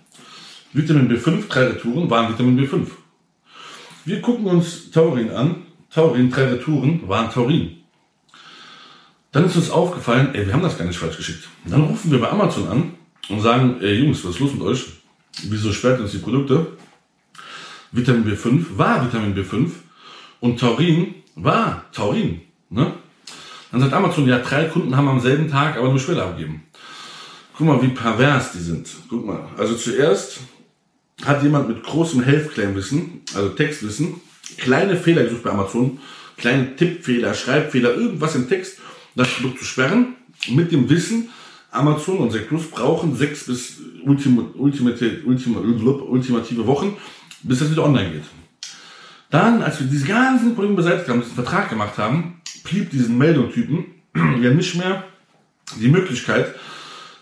Vitamin 0.72 1.10
B5, 1.10 1.48
drei 1.48 1.66
Retouren, 1.66 2.08
waren 2.08 2.32
Vitamin 2.32 2.58
B5. 2.58 2.86
Wir 4.08 4.22
gucken 4.22 4.46
uns 4.46 4.90
Taurin 4.90 5.28
an. 5.28 5.66
Taurin, 5.90 6.30
drei 6.30 6.46
Retouren, 6.46 7.06
waren 7.08 7.30
Taurin. 7.30 7.76
Dann 9.32 9.44
ist 9.44 9.56
uns 9.56 9.68
aufgefallen, 9.68 10.34
ey, 10.34 10.46
wir 10.46 10.54
haben 10.54 10.62
das 10.62 10.78
gar 10.78 10.86
nicht 10.86 10.98
falsch 10.98 11.18
geschickt. 11.18 11.46
Dann 11.66 11.82
rufen 11.82 12.10
wir 12.10 12.18
bei 12.18 12.30
Amazon 12.30 12.68
an 12.68 12.94
und 13.28 13.42
sagen, 13.42 13.76
ey 13.82 13.96
Jungs, 13.96 14.24
was 14.24 14.36
ist 14.36 14.40
los 14.40 14.54
mit 14.54 14.62
euch? 14.62 14.86
Wieso 15.42 15.74
sperrt 15.74 16.00
uns 16.00 16.12
die 16.12 16.18
Produkte? 16.18 16.68
Vitamin 17.92 18.24
B5 18.24 18.78
war 18.78 19.04
Vitamin 19.04 19.36
B5 19.36 19.72
und 20.40 20.58
Taurin 20.58 21.14
war 21.34 21.84
Taurin. 21.92 22.40
Ne? 22.70 22.94
Dann 23.70 23.80
sagt 23.82 23.92
Amazon, 23.92 24.26
ja, 24.26 24.38
drei 24.38 24.64
Kunden 24.64 24.96
haben 24.96 25.08
am 25.08 25.20
selben 25.20 25.50
Tag 25.50 25.76
aber 25.76 25.90
eine 25.90 25.98
Schwelle 25.98 26.22
abgegeben. 26.22 26.62
Guck 27.58 27.66
mal, 27.66 27.82
wie 27.82 27.88
pervers 27.88 28.52
die 28.52 28.60
sind. 28.60 28.88
Guck 29.10 29.26
mal. 29.26 29.48
Also 29.58 29.74
zuerst 29.74 30.40
hat 31.24 31.42
jemand 31.42 31.68
mit 31.68 31.82
großem 31.82 32.22
Health-Claim-Wissen, 32.22 33.22
also 33.34 33.50
Textwissen, 33.50 34.20
kleine 34.56 34.96
Fehler 34.96 35.24
gesucht 35.24 35.42
bei 35.42 35.50
Amazon, 35.50 35.98
kleine 36.36 36.76
Tippfehler, 36.76 37.34
Schreibfehler, 37.34 37.94
irgendwas 37.94 38.34
im 38.34 38.48
Text, 38.48 38.78
das 39.14 39.28
Produkt 39.28 39.58
zu 39.58 39.64
sperren, 39.64 40.14
mit 40.48 40.70
dem 40.72 40.88
Wissen, 40.88 41.28
Amazon 41.70 42.18
und 42.18 42.48
Plus 42.48 42.70
brauchen 42.70 43.14
sechs 43.14 43.44
bis 43.44 43.78
ultimative, 44.04 45.22
ultimative 45.26 46.66
Wochen, 46.66 46.96
bis 47.42 47.58
das 47.58 47.70
wieder 47.70 47.84
online 47.84 48.12
geht. 48.12 48.24
Dann, 49.30 49.62
als 49.62 49.78
wir 49.80 49.86
diese 49.86 50.06
ganzen 50.06 50.54
Probleme 50.54 50.76
beseitigt 50.76 51.08
haben, 51.08 51.20
diesen 51.20 51.34
Vertrag 51.34 51.68
gemacht 51.68 51.98
haben, 51.98 52.40
blieb 52.64 52.90
diesen 52.90 53.18
Meldungstypen 53.18 53.84
ja 54.42 54.50
nicht 54.50 54.74
mehr 54.76 55.04
die 55.78 55.88
Möglichkeit, 55.88 56.54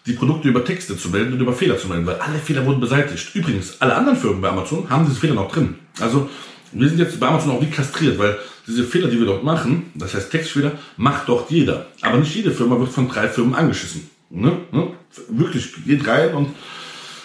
die 0.06 0.12
Produkte 0.12 0.48
über 0.48 0.64
Texte 0.64 0.96
zu 0.96 1.10
melden 1.10 1.34
und 1.34 1.40
über 1.40 1.52
Fehler 1.52 1.78
zu 1.78 1.88
melden, 1.88 2.06
weil 2.06 2.16
alle 2.16 2.38
Fehler 2.38 2.64
wurden 2.64 2.80
beseitigt. 2.80 3.34
Übrigens, 3.34 3.80
alle 3.80 3.94
anderen 3.94 4.16
Firmen 4.16 4.40
bei 4.40 4.48
Amazon 4.48 4.88
haben 4.88 5.04
diese 5.06 5.18
Fehler 5.18 5.34
noch 5.34 5.50
drin. 5.50 5.76
Also, 6.00 6.30
wir 6.72 6.88
sind 6.88 6.98
jetzt 6.98 7.18
bei 7.18 7.26
Amazon 7.26 7.50
auch 7.50 7.60
wie 7.60 7.70
kastriert, 7.70 8.18
weil 8.18 8.38
diese 8.66 8.84
Fehler, 8.84 9.08
die 9.08 9.18
wir 9.18 9.26
dort 9.26 9.44
machen, 9.44 9.90
das 9.94 10.14
heißt 10.14 10.30
Textfehler, 10.30 10.72
macht 10.96 11.28
dort 11.28 11.50
jeder. 11.50 11.86
Aber 12.02 12.18
nicht 12.18 12.34
jede 12.34 12.50
Firma 12.50 12.78
wird 12.78 12.90
von 12.90 13.08
drei 13.08 13.28
Firmen 13.28 13.54
angeschissen. 13.54 14.08
Ne? 14.30 14.58
Ne? 14.72 14.88
Wirklich, 15.28 15.72
geht 15.84 16.06
rein 16.06 16.34
und 16.34 16.50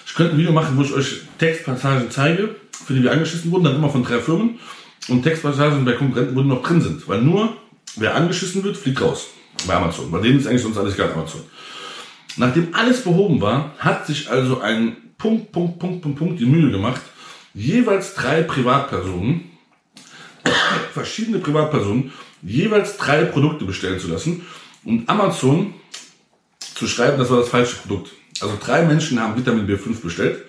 ich 0.05 0.13
könnte 0.13 0.33
ein 0.33 0.37
Video 0.37 0.51
machen, 0.51 0.77
wo 0.77 0.81
ich 0.81 0.93
euch 0.93 1.21
Textpassagen 1.37 2.11
zeige, 2.11 2.55
für 2.85 2.93
die 2.93 3.03
wir 3.03 3.11
angeschissen 3.11 3.51
wurden, 3.51 3.63
dann 3.63 3.75
immer 3.75 3.89
von 3.89 4.03
drei 4.03 4.19
Firmen. 4.19 4.59
Und 5.07 5.23
Textpassagen 5.23 5.83
bei 5.83 5.93
Konkurrenten, 5.93 6.35
wo 6.35 6.41
die 6.41 6.47
noch 6.47 6.63
drin 6.63 6.81
sind. 6.81 7.07
Weil 7.07 7.21
nur, 7.21 7.55
wer 7.95 8.15
angeschissen 8.15 8.63
wird, 8.63 8.77
fliegt 8.77 9.01
raus. 9.01 9.27
Bei 9.67 9.75
Amazon. 9.75 10.11
Bei 10.11 10.19
denen 10.19 10.39
ist 10.39 10.47
eigentlich 10.47 10.61
sonst 10.61 10.77
alles 10.77 10.93
egal, 10.93 11.11
Amazon. 11.13 11.41
Nachdem 12.37 12.73
alles 12.73 13.03
behoben 13.03 13.41
war, 13.41 13.75
hat 13.77 14.07
sich 14.07 14.29
also 14.29 14.61
ein 14.61 14.95
Punkt, 15.17 15.51
Punkt, 15.51 15.79
Punkt, 15.79 16.01
Punkt, 16.01 16.17
Punkt 16.17 16.39
die 16.39 16.45
Mühe 16.45 16.71
gemacht, 16.71 17.01
jeweils 17.53 18.15
drei 18.15 18.41
Privatpersonen, 18.43 19.51
verschiedene 20.93 21.39
Privatpersonen, 21.39 22.11
jeweils 22.41 22.97
drei 22.97 23.25
Produkte 23.25 23.65
bestellen 23.65 23.99
zu 23.99 24.07
lassen 24.07 24.45
und 24.83 25.07
Amazon 25.09 25.73
zu 26.59 26.87
schreiben, 26.87 27.19
das 27.19 27.29
war 27.29 27.39
das 27.39 27.49
falsche 27.49 27.75
Produkt. 27.75 28.11
Also 28.39 28.57
drei 28.59 28.83
Menschen 28.85 29.19
haben 29.19 29.37
Vitamin 29.37 29.67
B5 29.67 30.01
bestellt, 30.01 30.43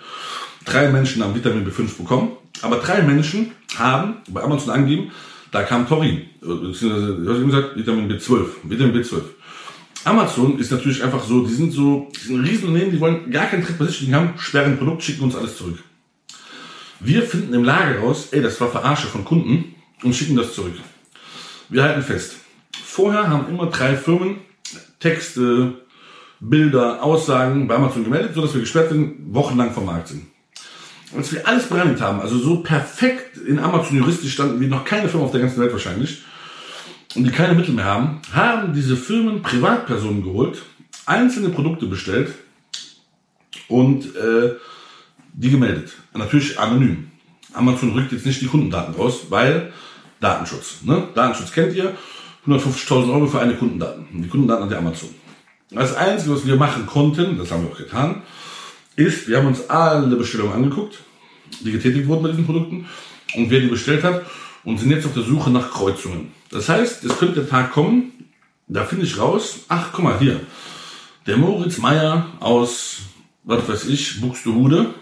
drei 0.65 0.91
Menschen 0.91 1.23
haben 1.23 1.35
Vitamin 1.35 1.67
B5 1.69 1.99
bekommen, 1.99 2.33
aber 2.63 2.77
drei 2.77 3.03
Menschen 3.03 3.51
haben 3.77 4.17
bei 4.29 4.43
Amazon 4.43 4.71
angegeben, 4.71 5.11
da 5.51 5.65
kam 5.65 5.87
Taurin, 5.87 6.23
beziehungsweise, 6.41 7.27
was 7.27 7.39
ich 7.39 7.45
gesagt, 7.45 7.77
Vitamin 7.77 8.11
B12, 8.11 8.47
Vitamin 8.63 8.95
B12. 8.95 9.21
Amazon 10.05 10.59
ist 10.59 10.73
natürlich 10.73 11.03
einfach 11.03 11.23
so, 11.23 11.47
die 11.47 11.55
sind 11.55 11.73
so, 11.73 12.09
die 12.15 12.27
sind 12.27 12.41
ein 12.41 12.45
Riesenunternehmen, 12.45 12.93
die 12.93 13.01
wollen 13.01 13.31
gar 13.31 13.47
keinen 13.47 13.65
Trick 13.65 13.79
Positioning 13.79 14.15
haben, 14.15 14.39
sperren 14.39 14.77
Produkt, 14.77 15.03
schicken 15.03 15.23
uns 15.23 15.37
alles 15.37 15.57
zurück. 15.57 15.79
Wir 16.99 17.23
finden 17.23 17.55
im 17.55 17.65
Lager 17.65 18.01
raus, 18.01 18.29
ey, 18.33 18.43
das 18.43 18.61
war 18.61 18.71
Verarsche 18.71 19.07
von 19.07 19.25
Kunden 19.25 19.75
und 20.03 20.15
schicken 20.15 20.37
das 20.37 20.55
zurück. 20.55 20.75
Wir 21.69 21.85
halten 21.85 22.03
fest. 22.03 22.37
Vorher 22.85 23.29
haben 23.29 23.49
immer 23.49 23.67
drei 23.67 23.97
Firmen 23.97 24.39
Texte, 25.01 25.75
Bilder, 26.41 27.03
Aussagen 27.03 27.69
bei 27.69 27.77
Amazon 27.77 28.05
gemeldet, 28.05 28.35
sodass 28.35 28.55
wir 28.55 28.61
gesperrt 28.61 28.91
sind, 28.91 29.35
wochenlang 29.35 29.73
vom 29.73 29.87
Markt 29.87 30.09
sind. 30.09 30.27
Als 31.17 31.33
wir 31.33 31.47
alles 31.47 31.67
bereinigt 31.67 32.01
haben, 32.01 32.21
also 32.21 32.39
so 32.39 32.63
perfekt 32.63 33.37
in 33.37 33.59
Amazon 33.59 33.99
juristisch 33.99 34.33
standen 34.33 34.61
wie 34.61 34.67
noch 34.67 34.85
keine 34.85 35.09
Firma 35.09 35.27
auf 35.27 35.33
der 35.33 35.41
ganzen 35.41 35.61
Welt 35.61 35.73
wahrscheinlich, 35.73 36.23
und 37.15 37.25
die 37.25 37.31
keine 37.31 37.55
Mittel 37.55 37.75
mehr 37.75 37.85
haben, 37.85 38.21
haben 38.33 38.73
diese 38.73 38.97
Firmen 38.97 39.43
Privatpersonen 39.43 40.23
geholt, 40.23 40.63
einzelne 41.07 41.51
Produkte 41.51 41.87
bestellt 41.87 42.35
und 43.69 44.17
äh, 44.17 44.53
die 45.33 45.51
gemeldet. 45.51 45.93
Natürlich 46.15 46.59
anonym. 46.59 47.11
Amazon 47.53 47.93
rückt 47.93 48.13
jetzt 48.13 48.27
nicht 48.27 48.41
die 48.41 48.47
Kundendaten 48.47 48.95
raus, 48.95 49.27
weil 49.29 49.73
Datenschutz. 50.21 50.83
Ne? 50.85 51.09
Datenschutz 51.15 51.53
kennt 51.53 51.75
ihr. 51.75 51.97
150.000 52.47 53.13
Euro 53.13 53.27
für 53.27 53.41
eine 53.41 53.55
Kundendaten. 53.55 54.07
Die 54.21 54.29
Kundendaten 54.29 54.65
hat 54.65 54.71
der 54.71 54.79
Amazon. 54.79 55.11
Das 55.71 55.95
Einzige, 55.95 56.35
was 56.35 56.47
wir 56.47 56.57
machen 56.57 56.87
konnten, 56.87 57.39
das 57.39 57.51
haben 57.51 57.65
wir 57.65 57.71
auch 57.71 57.79
getan, 57.79 58.23
ist, 58.97 59.29
wir 59.29 59.39
haben 59.39 59.47
uns 59.47 59.71
alle 59.71 60.17
Bestellungen 60.17 60.53
angeguckt, 60.53 60.99
die 61.61 61.73
getätigt 61.73 62.09
wurden 62.09 62.23
bei 62.23 62.29
diesen 62.31 62.45
Produkten 62.45 62.87
und 63.35 63.51
wer 63.51 63.61
die 63.61 63.69
bestellt 63.69 64.03
hat 64.03 64.25
und 64.65 64.79
sind 64.79 64.91
jetzt 64.91 65.07
auf 65.07 65.15
der 65.15 65.23
Suche 65.23 65.51
nach 65.51 65.71
Kreuzungen. 65.71 66.33
Das 66.51 66.69
heißt, 66.69 67.05
es 67.05 67.19
könnte 67.19 67.41
der 67.41 67.49
Tag 67.49 67.73
kommen, 67.73 68.13
da 68.69 68.85
finde 68.85 69.05
ich 69.05 69.19
raus, 69.19 69.61
ach 69.69 69.91
guck 69.93 70.05
mal 70.05 70.19
hier, 70.19 70.41
der 71.27 71.37
Moritz 71.37 71.79
Meier 71.79 72.27
aus, 72.41 72.99
was 73.45 73.69
weiß 73.69 73.87
ich, 73.87 74.21
Buxtehude, 74.21 74.95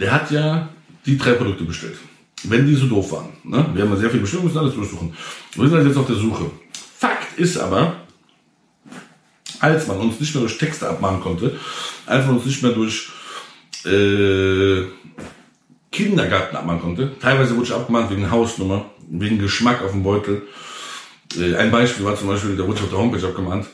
der 0.00 0.12
hat 0.12 0.30
ja 0.30 0.68
die 1.06 1.18
drei 1.18 1.32
Produkte 1.32 1.64
bestellt. 1.64 1.96
Wenn 2.44 2.66
die 2.66 2.74
so 2.74 2.86
doof 2.86 3.12
waren. 3.12 3.28
Ne? 3.42 3.66
Wir 3.74 3.82
haben 3.82 3.90
ja 3.90 3.96
sehr 3.96 4.10
viele 4.10 4.22
Bestellungen, 4.22 4.48
müssen 4.48 4.58
alles 4.58 4.74
durchsuchen. 4.74 5.14
Wir 5.54 5.68
sind 5.68 5.76
also 5.76 5.88
jetzt 5.88 5.96
auf 5.96 6.06
der 6.06 6.16
Suche. 6.16 6.50
Fakt 6.98 7.38
ist 7.38 7.56
aber, 7.56 7.96
als 9.60 9.86
man 9.86 9.98
uns 9.98 10.20
nicht 10.20 10.34
mehr 10.34 10.42
durch 10.42 10.58
Texte 10.58 10.88
abmahnen 10.88 11.20
konnte, 11.20 11.58
als 12.06 12.26
man 12.26 12.36
uns 12.36 12.44
nicht 12.44 12.62
mehr 12.62 12.72
durch 12.72 13.08
äh, 13.86 14.84
Kindergarten 15.94 16.56
abmahnen 16.56 16.82
konnte, 16.82 17.12
teilweise 17.20 17.54
wurde 17.54 17.66
ich 17.66 17.74
abgemahnt 17.74 18.10
wegen 18.10 18.30
Hausnummer, 18.30 18.86
wegen 19.08 19.38
Geschmack 19.38 19.80
auf 19.82 19.92
dem 19.92 20.02
Beutel, 20.02 20.42
Äh, 21.36 21.56
ein 21.56 21.70
Beispiel 21.70 22.04
war 22.04 22.16
zum 22.16 22.28
Beispiel, 22.28 22.56
da 22.56 22.66
wurde 22.66 22.80
auf 22.82 22.90
der 22.90 22.98
Homepage 22.98 23.26
abgemahnt, 23.26 23.66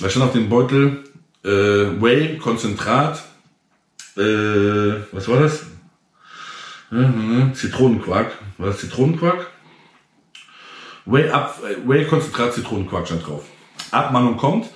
da 0.00 0.08
stand 0.10 0.24
auf 0.26 0.32
dem 0.32 0.48
Beutel 0.48 1.04
äh, 1.44 1.48
Whey, 1.48 2.38
Konzentrat, 2.38 3.22
äh, 4.16 5.02
was 5.12 5.28
war 5.28 5.40
das? 5.40 5.64
Mhm, 6.90 7.52
Zitronenquark. 7.54 8.32
War 8.58 8.66
das 8.66 8.80
Zitronenquark? 8.80 9.46
Whey, 11.06 11.30
Ab, 11.30 11.62
Whey 11.86 12.04
Konzentrat 12.04 12.52
Zitronenquark 12.54 13.06
stand 13.06 13.26
drauf. 13.26 13.44
Abmahnung 13.90 14.36
kommt. 14.36 14.66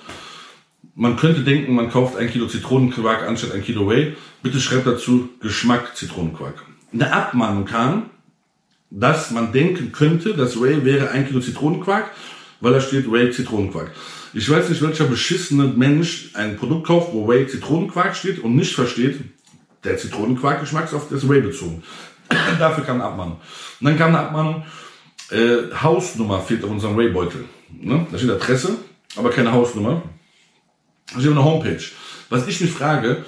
Man 0.95 1.17
könnte 1.17 1.41
denken, 1.41 1.75
man 1.75 1.91
kauft 1.91 2.15
ein 2.15 2.29
Kilo 2.29 2.47
Zitronenquark 2.47 3.27
anstatt 3.27 3.51
ein 3.51 3.63
Kilo 3.63 3.89
Whey. 3.89 4.15
Bitte 4.41 4.61
schreibt 4.61 4.87
dazu 4.87 5.29
Geschmack 5.41 5.95
Zitronenquark. 5.97 6.63
Eine 6.95 7.11
Abmahnung 7.11 7.65
kam, 7.65 8.09
dass 8.89 9.29
man 9.31 9.51
denken 9.51 9.91
könnte, 9.91 10.33
dass 10.33 10.61
Whey 10.61 10.85
wäre 10.85 11.11
ein 11.11 11.27
Kilo 11.27 11.41
Zitronenquark, 11.41 12.11
weil 12.61 12.71
da 12.71 12.79
steht 12.79 13.11
Whey 13.11 13.31
Zitronenquark. 13.31 13.91
Ich 14.33 14.49
weiß 14.49 14.69
nicht, 14.69 14.81
welcher 14.81 15.03
beschissene 15.03 15.65
Mensch 15.65 16.31
ein 16.35 16.55
Produkt 16.55 16.87
kauft, 16.87 17.13
wo 17.13 17.27
Whey 17.27 17.47
Zitronenquark 17.47 18.15
steht 18.15 18.39
und 18.39 18.55
nicht 18.55 18.73
versteht, 18.73 19.19
der 19.83 19.97
Zitronenquark-Geschmack 19.97 20.85
ist 20.85 20.93
auf 20.93 21.09
das 21.09 21.27
Whey 21.27 21.41
bezogen. 21.41 21.83
Dafür 22.59 22.85
kam 22.85 23.01
eine 23.01 23.05
Abmahnung. 23.05 23.41
Und 23.81 23.85
dann 23.85 23.97
kam 23.97 24.15
eine 24.15 24.19
Abmahnung, 24.19 24.63
äh, 25.31 25.73
Hausnummer 25.83 26.39
fehlt 26.39 26.63
auf 26.63 26.69
unserem 26.69 26.97
Whey-Beutel. 26.97 27.43
Ne? 27.69 28.07
Da 28.09 28.17
steht 28.17 28.31
Adresse, 28.31 28.77
aber 29.17 29.31
keine 29.31 29.51
Hausnummer. 29.51 30.01
Da 31.13 31.19
steht 31.19 31.31
eine 31.31 31.43
Homepage. 31.43 31.83
Was 32.29 32.47
ich 32.47 32.61
mich 32.61 32.71
frage, 32.71 33.25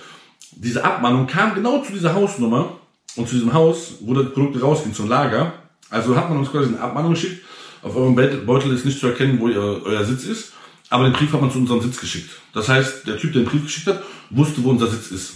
diese 0.52 0.86
Abmahnung 0.86 1.28
kam 1.28 1.54
genau 1.54 1.84
zu 1.84 1.92
dieser 1.92 2.16
Hausnummer 2.16 2.80
und 3.18 3.28
zu 3.28 3.36
diesem 3.36 3.54
Haus, 3.54 3.96
wo 4.00 4.14
das 4.14 4.32
Produkt 4.32 4.62
rausging, 4.62 4.94
zum 4.94 5.10
Lager. 5.10 5.54
Also 5.90 6.16
hat 6.16 6.30
man 6.30 6.40
uns 6.40 6.52
quasi 6.52 6.70
eine 6.70 6.80
Abmahnung 6.80 7.14
geschickt. 7.14 7.44
Auf 7.82 7.96
eurem 7.96 8.16
Beutel 8.16 8.74
ist 8.74 8.86
nicht 8.86 9.00
zu 9.00 9.08
erkennen, 9.08 9.40
wo 9.40 9.48
ihr, 9.48 9.82
euer 9.84 10.04
Sitz 10.06 10.24
ist. 10.26 10.54
Aber 10.90 11.04
den 11.04 11.14
Brief 11.14 11.32
hat 11.34 11.42
man 11.42 11.52
zu 11.52 11.58
unserem 11.58 11.82
Sitz 11.82 12.00
geschickt. 12.00 12.30
Das 12.54 12.70
heißt, 12.70 13.08
der 13.08 13.18
Typ, 13.18 13.34
der 13.34 13.44
den 13.44 13.50
Brief 13.50 13.64
geschickt 13.64 13.88
hat, 13.88 14.04
wusste, 14.30 14.64
wo 14.64 14.70
unser 14.70 14.88
Sitz 14.88 15.12
ist. 15.12 15.34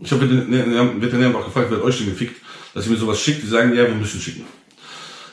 Ich 0.00 0.10
habe 0.12 0.26
den 0.26 1.00
Veterinär 1.00 1.34
auch 1.36 1.44
gefragt, 1.44 1.68
wer 1.70 1.78
hat 1.78 1.84
euch 1.84 1.98
denn 1.98 2.06
gefickt, 2.06 2.40
dass 2.74 2.86
ihr 2.86 2.92
mir 2.92 2.98
sowas 2.98 3.20
schickt. 3.20 3.42
Die 3.42 3.46
sagen, 3.46 3.74
ja, 3.74 3.86
wir 3.86 3.94
müssen 3.94 4.20
schicken. 4.20 4.44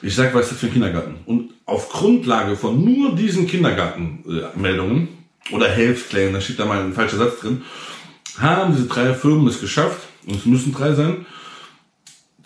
Ich 0.02 0.16
sage, 0.16 0.34
was 0.34 0.46
ist 0.46 0.54
das 0.54 0.60
für 0.60 0.68
ein 0.68 0.74
Kindergarten? 0.74 1.16
Und 1.26 1.52
auf 1.66 1.90
Grundlage 1.90 2.56
von 2.56 2.84
nur 2.84 3.16
diesen 3.16 3.48
Kindergartenmeldungen 3.48 5.10
oder 5.52 5.68
Health-Claim, 5.68 6.34
da 6.34 6.42
steht 6.42 6.60
da 6.60 6.66
mal 6.66 6.82
ein 6.82 6.94
falscher 6.94 7.18
Satz 7.18 7.40
drin, 7.42 7.64
haben 8.38 8.74
diese 8.74 8.88
drei 8.88 9.14
Firmen 9.14 9.48
es 9.48 9.60
geschafft, 9.60 10.00
und 10.26 10.36
es 10.36 10.46
müssen 10.46 10.74
drei 10.74 10.94
sein, 10.94 11.26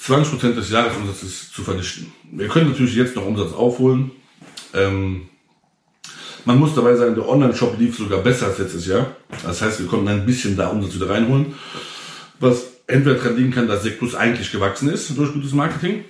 20% 0.05 0.53
des 0.53 0.69
Jahresumsatzes 0.69 1.51
zu 1.51 1.63
vernichten. 1.63 2.11
Wir 2.31 2.47
können 2.47 2.71
natürlich 2.71 2.95
jetzt 2.95 3.15
noch 3.15 3.25
Umsatz 3.25 3.53
aufholen. 3.53 4.11
Ähm, 4.73 5.29
man 6.45 6.59
muss 6.59 6.75
dabei 6.75 6.95
sagen, 6.95 7.15
der 7.15 7.27
Online-Shop 7.27 7.79
lief 7.79 7.97
sogar 7.97 8.19
besser 8.19 8.47
als 8.47 8.57
letztes 8.57 8.85
Jahr. 8.85 9.15
Das 9.43 9.61
heißt, 9.61 9.79
wir 9.79 9.87
konnten 9.87 10.09
ein 10.09 10.25
bisschen 10.25 10.57
da 10.57 10.67
Umsatz 10.67 10.95
wieder 10.95 11.09
reinholen. 11.09 11.53
Was 12.39 12.65
entweder 12.87 13.15
daran 13.15 13.37
liegen 13.37 13.51
kann, 13.51 13.67
dass 13.67 13.83
Sectus 13.83 14.13
eigentlich 14.13 14.51
gewachsen 14.51 14.89
ist 14.89 15.17
durch 15.17 15.31
gutes 15.31 15.53
Marketing. 15.53 16.03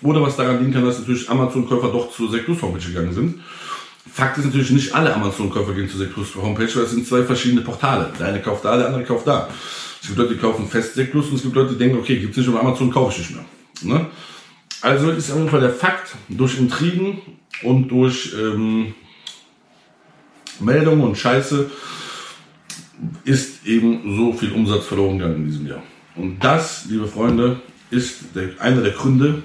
Oder 0.00 0.22
was 0.22 0.36
daran 0.36 0.60
liegen 0.60 0.72
kann, 0.72 0.86
dass 0.86 0.98
natürlich 0.98 1.28
Amazon-Käufer 1.28 1.88
doch 1.88 2.10
zur 2.10 2.30
Sectus 2.30 2.62
Homepage 2.62 2.86
gegangen 2.86 3.12
sind. 3.12 3.40
Fakt 4.10 4.38
ist 4.38 4.46
natürlich, 4.46 4.70
nicht 4.70 4.94
alle 4.94 5.14
Amazon-Käufer 5.14 5.74
gehen 5.74 5.90
zur 5.90 5.98
Sectus 5.98 6.34
Homepage, 6.34 6.74
weil 6.74 6.84
es 6.84 6.92
sind 6.92 7.06
zwei 7.06 7.24
verschiedene 7.24 7.60
Portale. 7.60 8.10
Der 8.18 8.28
eine 8.28 8.40
kauft 8.40 8.64
da, 8.64 8.76
der 8.76 8.86
andere 8.86 9.04
kauft 9.04 9.26
da. 9.26 9.48
Es 10.00 10.06
gibt 10.08 10.18
Leute, 10.18 10.34
die 10.34 10.40
kaufen 10.40 10.68
fest 10.68 10.94
Sectus 10.94 11.28
und 11.28 11.36
es 11.36 11.42
gibt 11.42 11.54
Leute, 11.54 11.72
die 11.72 11.78
denken, 11.78 11.98
okay, 11.98 12.18
gibt's 12.18 12.36
nicht 12.36 12.48
auf 12.48 12.60
Amazon, 12.60 12.90
kaufe 12.90 13.12
ich 13.12 13.18
nicht 13.18 13.36
mehr. 13.36 13.98
Ne? 13.98 14.06
Also 14.80 15.10
ist 15.10 15.30
auf 15.30 15.38
jeden 15.38 15.50
Fall 15.50 15.60
der 15.60 15.72
Fakt, 15.72 16.14
durch 16.28 16.58
Intrigen 16.58 17.20
und 17.62 17.88
durch 17.88 18.32
ähm, 18.40 18.94
Meldungen 20.60 21.02
und 21.02 21.18
Scheiße 21.18 21.70
ist 23.24 23.66
eben 23.66 24.16
so 24.16 24.32
viel 24.32 24.52
Umsatz 24.52 24.86
verloren 24.86 25.18
gegangen 25.18 25.36
in 25.36 25.46
diesem 25.46 25.66
Jahr. 25.66 25.82
Und 26.16 26.42
das, 26.42 26.86
liebe 26.88 27.06
Freunde, 27.06 27.60
ist 27.90 28.34
der, 28.34 28.50
einer 28.60 28.82
der 28.82 28.92
Gründe, 28.92 29.42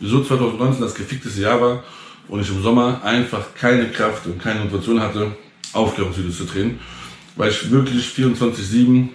wieso 0.00 0.22
2019 0.22 0.82
das 0.82 0.94
gefickteste 0.94 1.42
Jahr 1.42 1.60
war 1.60 1.84
und 2.28 2.40
ich 2.40 2.48
im 2.48 2.62
Sommer 2.62 3.02
einfach 3.04 3.54
keine 3.54 3.88
Kraft 3.88 4.26
und 4.26 4.42
keine 4.42 4.60
Motivation 4.60 5.00
hatte, 5.00 5.36
Aufklärungsvideos 5.72 6.38
zu 6.38 6.44
drehen, 6.44 6.80
weil 7.36 7.50
ich 7.50 7.70
wirklich 7.70 8.06
24-7 8.06 9.08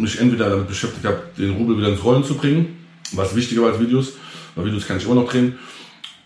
mich 0.00 0.18
entweder 0.18 0.50
damit 0.50 0.68
beschäftigt 0.68 1.04
habe, 1.04 1.22
den 1.36 1.52
Rubel 1.52 1.78
wieder 1.78 1.88
ins 1.88 2.02
Rollen 2.02 2.24
zu 2.24 2.34
bringen, 2.34 2.78
was 3.12 3.34
wichtiger 3.34 3.62
war 3.62 3.72
als 3.72 3.80
Videos, 3.80 4.12
weil 4.54 4.66
Videos 4.66 4.86
kann 4.86 4.96
ich 4.96 5.04
immer 5.04 5.16
noch 5.16 5.28
drehen, 5.28 5.58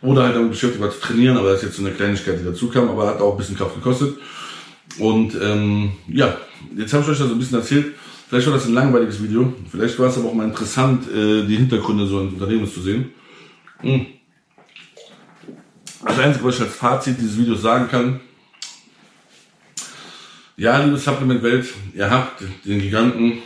oder 0.05 0.25
halt 0.25 0.37
damit 0.37 0.51
beschäftigt 0.51 0.83
war 0.83 0.91
zu 0.91 1.01
trainieren, 1.01 1.37
aber 1.37 1.51
das 1.51 1.59
ist 1.59 1.69
jetzt 1.69 1.77
so 1.77 1.83
eine 1.83 1.95
Kleinigkeit, 1.95 2.39
die 2.39 2.45
dazu 2.45 2.69
kam, 2.69 2.89
aber 2.89 3.07
hat 3.07 3.21
auch 3.21 3.33
ein 3.33 3.39
bisschen 3.39 3.57
Kraft 3.57 3.75
gekostet. 3.75 4.17
Und 4.99 5.35
ähm, 5.41 5.93
ja, 6.09 6.37
jetzt 6.77 6.93
habe 6.93 7.03
ich 7.03 7.11
euch 7.11 7.19
das 7.19 7.31
ein 7.31 7.39
bisschen 7.39 7.59
erzählt. 7.59 7.95
Vielleicht 8.29 8.47
war 8.47 8.55
das 8.55 8.67
ein 8.67 8.75
langweiliges 8.75 9.23
Video. 9.23 9.53
Vielleicht 9.71 9.99
war 9.99 10.09
es 10.09 10.19
aber 10.19 10.29
auch 10.29 10.35
mal 10.35 10.47
interessant, 10.47 11.07
äh, 11.11 11.45
die 11.47 11.57
Hintergründe 11.57 12.07
so 12.07 12.21
eines 12.21 12.35
Unternehmens 12.35 12.75
zu 12.75 12.83
sehen. 12.83 13.11
Hm. 13.81 14.07
Das 16.05 16.19
Einzige, 16.19 16.45
was 16.45 16.57
ich 16.57 16.61
als 16.63 16.75
Fazit 16.75 17.17
dieses 17.19 17.39
Videos 17.39 17.63
sagen 17.63 17.89
kann, 17.89 18.21
ja, 20.57 20.79
liebe 20.79 20.97
Supplement-Welt, 20.97 21.67
ihr 21.95 22.09
habt 22.09 22.43
den 22.65 22.79
Giganten 22.79 23.39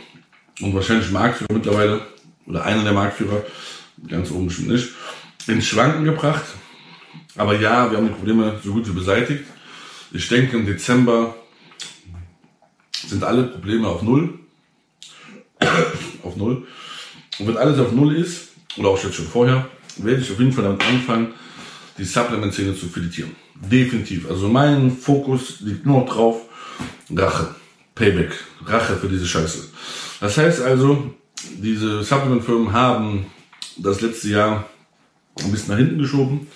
und 0.61 0.73
wahrscheinlich 0.73 1.11
Marktführer 1.11 1.53
mittlerweile, 1.53 2.01
oder 2.45 2.63
einer 2.65 2.83
der 2.83 2.93
Marktführer, 2.93 3.43
ganz 4.07 4.31
oben 4.31 4.47
bestimmt 4.47 4.69
nicht, 4.69 4.89
ins 5.47 5.67
Schwanken 5.67 6.03
gebracht. 6.03 6.45
Aber 7.35 7.59
ja, 7.59 7.89
wir 7.89 7.97
haben 7.97 8.07
die 8.07 8.13
Probleme 8.13 8.59
so 8.63 8.73
gut 8.73 8.87
wie 8.87 8.93
beseitigt. 8.93 9.45
Ich 10.11 10.27
denke, 10.27 10.57
im 10.57 10.65
Dezember 10.65 11.35
sind 13.07 13.23
alle 13.23 13.43
Probleme 13.43 13.87
auf 13.87 14.01
Null. 14.01 14.39
auf 16.23 16.35
Null. 16.35 16.67
Und 17.39 17.47
wenn 17.47 17.57
alles 17.57 17.79
auf 17.79 17.91
Null 17.91 18.15
ist, 18.15 18.49
oder 18.77 18.89
auch 18.89 18.97
schon 18.97 19.11
vorher, 19.11 19.69
werde 19.97 20.21
ich 20.21 20.31
auf 20.31 20.39
jeden 20.39 20.51
Fall 20.51 20.63
damit 20.63 20.83
anfangen, 20.83 21.33
die 21.97 22.03
Supplement-Szene 22.05 22.75
zu 22.75 22.87
filetieren. 22.87 23.35
Definitiv. 23.55 24.29
Also 24.29 24.47
mein 24.47 24.91
Fokus 24.91 25.59
liegt 25.59 25.85
nur 25.85 26.05
drauf, 26.05 26.41
Rache. 27.13 27.55
Payback. 27.99 28.31
Rache 28.65 28.95
für 28.95 29.09
diese 29.09 29.27
Scheiße. 29.27 29.67
Das 30.21 30.37
heißt 30.37 30.61
also, 30.61 31.13
diese 31.57 32.01
Supplement-Firmen 32.01 32.71
haben 32.71 33.25
das 33.77 33.99
letzte 33.99 34.29
Jahr 34.29 34.69
ein 35.43 35.51
bisschen 35.51 35.71
nach 35.71 35.77
hinten 35.77 35.99
geschoben, 35.99 36.47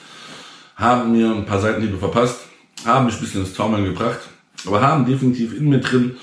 haben 0.77 1.11
mir 1.11 1.31
ein 1.31 1.45
paar 1.45 1.59
Seitenhiebe 1.59 1.97
verpasst, 1.97 2.39
haben 2.85 3.05
mich 3.05 3.15
ein 3.15 3.21
bisschen 3.21 3.41
ins 3.41 3.53
Taumeln 3.53 3.83
gebracht, 3.83 4.19
aber 4.65 4.81
haben 4.81 5.05
definitiv 5.05 5.55
in 5.55 5.69
mir 5.69 5.79
drin 5.79 6.15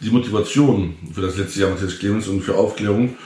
die 0.00 0.10
Motivation 0.10 0.94
für 1.12 1.22
das 1.22 1.36
letzte 1.36 1.60
Jahr 1.60 1.70
Matthias 1.70 1.98
Clemens 1.98 2.28
und 2.28 2.42
für 2.42 2.54
Aufklärung 2.54 3.16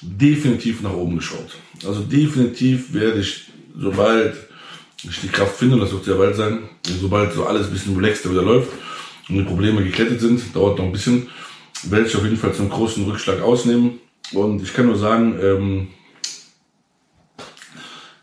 definitiv 0.00 0.80
nach 0.80 0.94
oben 0.94 1.16
geschaut. 1.16 1.58
Also 1.86 2.00
definitiv 2.00 2.94
werde 2.94 3.20
ich, 3.20 3.50
sobald 3.78 4.34
ich 5.02 5.20
die 5.20 5.28
Kraft 5.28 5.56
finde, 5.56 5.78
das 5.78 5.92
wird 5.92 6.04
sehr 6.04 6.14
bald 6.14 6.36
sein, 6.36 6.60
sobald 7.00 7.34
so 7.34 7.44
alles 7.44 7.66
ein 7.66 7.72
bisschen 7.72 7.96
relaxter 7.96 8.30
wieder 8.30 8.42
läuft 8.42 8.70
und 9.28 9.36
die 9.36 9.42
Probleme 9.42 9.82
geklettet 9.82 10.20
sind, 10.20 10.54
dauert 10.54 10.78
noch 10.78 10.86
ein 10.86 10.92
bisschen, 10.92 11.28
werde 11.84 12.06
ich 12.06 12.16
auf 12.16 12.24
jeden 12.24 12.36
Fall 12.36 12.52
zum 12.52 12.68
großen 12.68 13.04
Rückschlag 13.04 13.40
ausnehmen. 13.42 14.00
Und 14.32 14.62
ich 14.62 14.72
kann 14.72 14.86
nur 14.86 14.96
sagen, 14.96 15.38
ähm, 15.42 15.88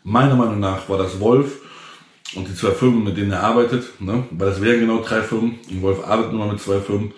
Meiner 0.02 0.34
Meinung 0.34 0.60
nach 0.60 0.88
war 0.88 0.96
das 0.96 1.20
Wolf 1.20 1.60
und 2.34 2.48
die 2.48 2.54
zwei 2.54 2.70
Firmen, 2.70 3.04
mit 3.04 3.18
denen 3.18 3.32
er 3.32 3.42
arbeitet, 3.42 4.00
ne? 4.00 4.24
weil 4.30 4.48
das 4.48 4.62
wären 4.62 4.80
genau 4.80 5.02
drei 5.02 5.20
Firmen. 5.22 5.58
Und 5.68 5.82
Wolf 5.82 6.06
arbeitet 6.06 6.32
nur 6.32 6.50
mit 6.50 6.60
zwei 6.60 6.80
Firmen. 6.80 7.12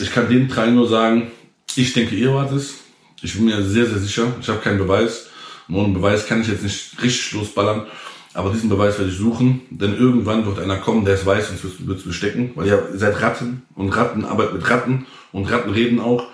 Ich 0.00 0.10
kann 0.10 0.28
den 0.28 0.48
drei 0.48 0.70
nur 0.70 0.88
sagen, 0.88 1.30
ich 1.76 1.92
denke, 1.92 2.16
ihr 2.16 2.34
wart 2.34 2.50
es. 2.52 2.74
Ich 3.22 3.34
bin 3.34 3.44
mir 3.44 3.62
sehr, 3.62 3.86
sehr 3.86 3.98
sicher. 3.98 4.26
Ich 4.40 4.48
habe 4.48 4.58
keinen 4.58 4.78
Beweis. 4.78 5.28
Und 5.68 5.76
ohne 5.76 5.94
Beweis 5.94 6.26
kann 6.26 6.40
ich 6.40 6.48
jetzt 6.48 6.64
nicht 6.64 7.00
richtig 7.00 7.32
losballern. 7.32 7.86
Aber 8.34 8.50
diesen 8.50 8.68
Beweis 8.68 8.98
werde 8.98 9.12
ich 9.12 9.16
suchen, 9.16 9.62
denn 9.70 9.96
irgendwann 9.96 10.44
wird 10.44 10.58
einer 10.58 10.76
kommen, 10.76 11.04
der 11.04 11.14
es 11.14 11.24
weiß 11.24 11.50
und 11.50 11.86
wird 11.86 11.98
es 11.98 12.04
bestecken, 12.04 12.50
weil 12.56 12.66
ihr 12.66 12.88
seid 12.94 13.22
Ratten 13.22 13.62
und 13.76 13.90
Ratten 13.90 14.24
arbeiten 14.24 14.56
mit 14.56 14.68
Ratten 14.68 15.06
und 15.30 15.50
Ratten 15.50 15.70
reden 15.70 16.00
auch. 16.00 16.26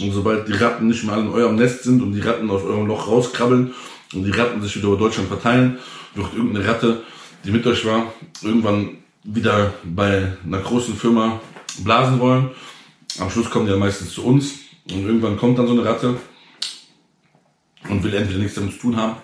Und 0.00 0.12
sobald 0.12 0.46
die 0.46 0.52
Ratten 0.52 0.86
nicht 0.86 1.02
mehr 1.02 1.18
in 1.18 1.28
eurem 1.28 1.56
Nest 1.56 1.82
sind 1.82 2.00
und 2.00 2.12
die 2.12 2.20
Ratten 2.20 2.48
aus 2.48 2.62
eurem 2.62 2.86
Loch 2.86 3.08
rauskrabbeln 3.08 3.74
und 4.14 4.24
die 4.24 4.30
Ratten 4.30 4.62
sich 4.62 4.76
wieder 4.76 4.86
über 4.86 4.96
Deutschland 4.96 5.28
verteilen, 5.28 5.78
wird 6.14 6.32
irgendeine 6.32 6.66
Ratte, 6.66 7.02
die 7.44 7.50
mit 7.50 7.66
euch 7.66 7.84
war, 7.84 8.12
irgendwann 8.40 8.98
wieder 9.24 9.74
bei 9.84 10.32
einer 10.46 10.60
großen 10.60 10.94
Firma 10.94 11.40
blasen 11.82 12.20
wollen. 12.20 12.50
Am 13.18 13.30
Schluss 13.30 13.50
kommen 13.50 13.66
die 13.66 13.72
ja 13.72 13.78
meistens 13.78 14.12
zu 14.12 14.24
uns 14.24 14.60
und 14.90 15.04
irgendwann 15.04 15.36
kommt 15.36 15.58
dann 15.58 15.66
so 15.66 15.72
eine 15.72 15.84
Ratte 15.84 16.16
und 17.88 18.04
will 18.04 18.14
entweder 18.14 18.38
nichts 18.38 18.54
damit 18.54 18.74
zu 18.74 18.78
tun 18.78 18.96
haben, 18.96 19.16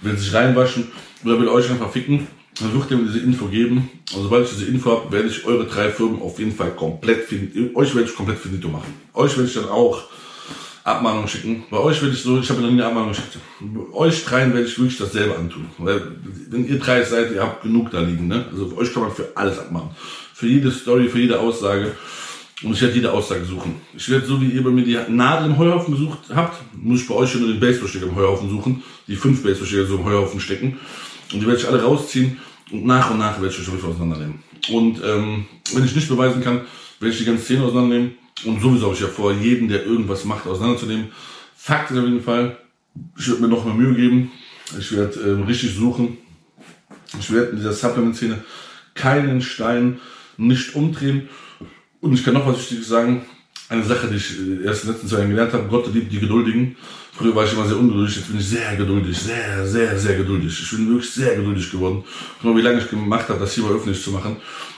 will 0.00 0.16
sich 0.16 0.32
reinwaschen 0.32 0.88
oder 1.24 1.38
will 1.40 1.48
euch 1.48 1.70
einfach 1.70 1.90
ficken. 1.90 2.26
Dann 2.60 2.74
wird 2.74 2.90
ihr 2.90 2.96
mir 2.96 3.04
diese 3.04 3.20
Info 3.20 3.46
geben. 3.46 3.88
Und 4.14 4.22
sobald 4.22 4.44
ich 4.44 4.50
diese 4.50 4.66
Info 4.66 4.90
habe, 4.90 5.12
werde 5.12 5.28
ich 5.28 5.44
eure 5.44 5.66
drei 5.66 5.90
Firmen 5.90 6.20
auf 6.20 6.38
jeden 6.38 6.54
Fall 6.54 6.70
komplett, 6.70 7.28
euch 7.74 7.94
werde 7.94 8.08
ich 8.08 8.16
komplett 8.16 8.38
finito 8.38 8.68
machen. 8.68 8.94
Euch 9.14 9.36
werde 9.36 9.48
ich 9.48 9.54
dann 9.54 9.68
auch 9.68 10.02
Abmahnung 10.88 11.28
schicken. 11.28 11.64
Bei 11.70 11.78
euch 11.78 12.00
werde 12.00 12.14
ich 12.14 12.22
so, 12.22 12.40
ich 12.40 12.48
habe 12.50 12.60
noch 12.60 12.68
nie 12.68 12.74
eine 12.74 12.86
Abmahnung 12.86 13.10
geschickt. 13.10 13.38
Bei 13.60 13.96
euch 13.96 14.24
dreien 14.24 14.52
werde 14.54 14.66
ich 14.66 14.78
wirklich 14.78 14.98
dasselbe 14.98 15.36
antun. 15.36 15.66
Weil, 15.78 16.00
wenn 16.50 16.66
ihr 16.66 16.78
drei 16.78 17.02
seid, 17.04 17.30
ihr 17.32 17.42
habt 17.42 17.62
genug 17.62 17.90
da 17.90 18.00
liegen, 18.00 18.26
ne? 18.26 18.46
Also 18.50 18.70
für 18.70 18.78
euch 18.78 18.92
kann 18.92 19.02
man 19.02 19.12
für 19.12 19.28
alles 19.34 19.58
abmachen. 19.58 19.90
Für 20.34 20.46
jede 20.46 20.70
Story, 20.70 21.08
für 21.08 21.20
jede 21.20 21.38
Aussage. 21.38 21.94
Und 22.62 22.72
ich 22.72 22.82
werde 22.82 22.94
jede 22.94 23.12
Aussage 23.12 23.44
suchen. 23.44 23.76
Ich 23.96 24.08
werde, 24.08 24.26
so 24.26 24.40
wie 24.40 24.50
ihr 24.50 24.64
bei 24.64 24.70
mir 24.70 24.84
die 24.84 24.98
Nadel 25.08 25.50
im 25.50 25.58
Heuhaufen 25.58 25.94
gesucht 25.94 26.18
habt, 26.34 26.60
muss 26.74 27.02
ich 27.02 27.08
bei 27.08 27.14
euch 27.14 27.30
schon 27.30 27.42
nur 27.42 27.50
den 27.50 27.60
Baseballstecker 27.60 28.06
im 28.06 28.16
Heuhaufen 28.16 28.50
suchen. 28.50 28.82
Die 29.06 29.14
fünf 29.14 29.44
Baseballstecker 29.44 29.86
so 29.86 29.96
im 29.96 30.04
Heuhaufen 30.04 30.40
stecken. 30.40 30.78
Und 31.32 31.40
die 31.40 31.46
werde 31.46 31.60
ich 31.60 31.68
alle 31.68 31.82
rausziehen 31.82 32.38
und 32.72 32.84
nach 32.84 33.10
und 33.10 33.18
nach 33.18 33.40
werde 33.40 33.54
ich 33.54 33.60
euch 33.60 33.72
wieder 33.72 33.88
auseinandernehmen. 33.88 34.42
Und 34.70 35.00
ähm, 35.04 35.46
wenn 35.72 35.84
ich 35.84 35.94
nicht 35.94 36.08
beweisen 36.08 36.42
kann, 36.42 36.62
werde 36.98 37.12
ich 37.12 37.18
die 37.18 37.24
ganze 37.24 37.44
Szene 37.44 37.62
auseinandernehmen. 37.62 38.14
Und 38.44 38.60
sowieso 38.60 38.86
habe 38.86 38.94
ich 38.94 39.00
ja 39.00 39.08
vor, 39.08 39.32
jeden, 39.32 39.68
der 39.68 39.84
irgendwas 39.84 40.24
macht, 40.24 40.46
auseinanderzunehmen. 40.46 41.08
Fakt 41.56 41.90
ist 41.90 41.98
auf 41.98 42.04
jeden 42.04 42.22
Fall, 42.22 42.58
ich 43.16 43.28
werde 43.28 43.42
mir 43.42 43.48
noch 43.48 43.64
mehr 43.64 43.74
Mühe 43.74 43.94
geben. 43.94 44.30
Ich 44.78 44.92
werde 44.92 45.20
ähm, 45.20 45.44
richtig 45.44 45.74
suchen. 45.74 46.18
Ich 47.18 47.30
werde 47.32 47.50
in 47.50 47.56
dieser 47.56 47.72
Supplement-Szene 47.72 48.42
keinen 48.94 49.42
Stein 49.42 50.00
nicht 50.36 50.74
umdrehen. 50.74 51.28
Und 52.00 52.12
ich 52.14 52.24
kann 52.24 52.34
noch 52.34 52.46
was 52.46 52.58
Wichtiges 52.58 52.88
sagen. 52.88 53.24
Eine 53.68 53.84
Sache, 53.84 54.08
die 54.08 54.16
ich 54.16 54.30
äh, 54.30 54.64
erst 54.64 54.84
in 54.84 54.88
den 54.88 54.94
letzten 54.94 55.08
zwei 55.08 55.18
Jahren 55.18 55.30
gelernt 55.30 55.52
habe. 55.52 55.68
Gott 55.68 55.92
liebt 55.92 56.12
die 56.12 56.20
Geduldigen. 56.20 56.76
Früher 57.12 57.34
war 57.34 57.44
ich 57.44 57.52
immer 57.52 57.66
sehr 57.66 57.76
ungeduldig. 57.76 58.16
Jetzt 58.16 58.28
bin 58.28 58.38
ich 58.38 58.48
sehr 58.48 58.76
geduldig. 58.76 59.18
Sehr, 59.18 59.66
sehr, 59.66 59.98
sehr 59.98 60.16
geduldig. 60.16 60.58
Ich 60.58 60.70
bin 60.70 60.88
wirklich 60.88 61.10
sehr 61.10 61.36
geduldig 61.36 61.70
geworden. 61.70 62.04
Guck 62.40 62.50
mal, 62.50 62.58
wie 62.58 62.62
lange 62.64 62.78
ich 62.78 62.88
gemacht 62.88 63.28
habe, 63.28 63.40
das 63.40 63.54
hier 63.54 63.64
mal 63.64 63.74
öffentlich 63.74 64.02
zu 64.02 64.12
machen. 64.12 64.36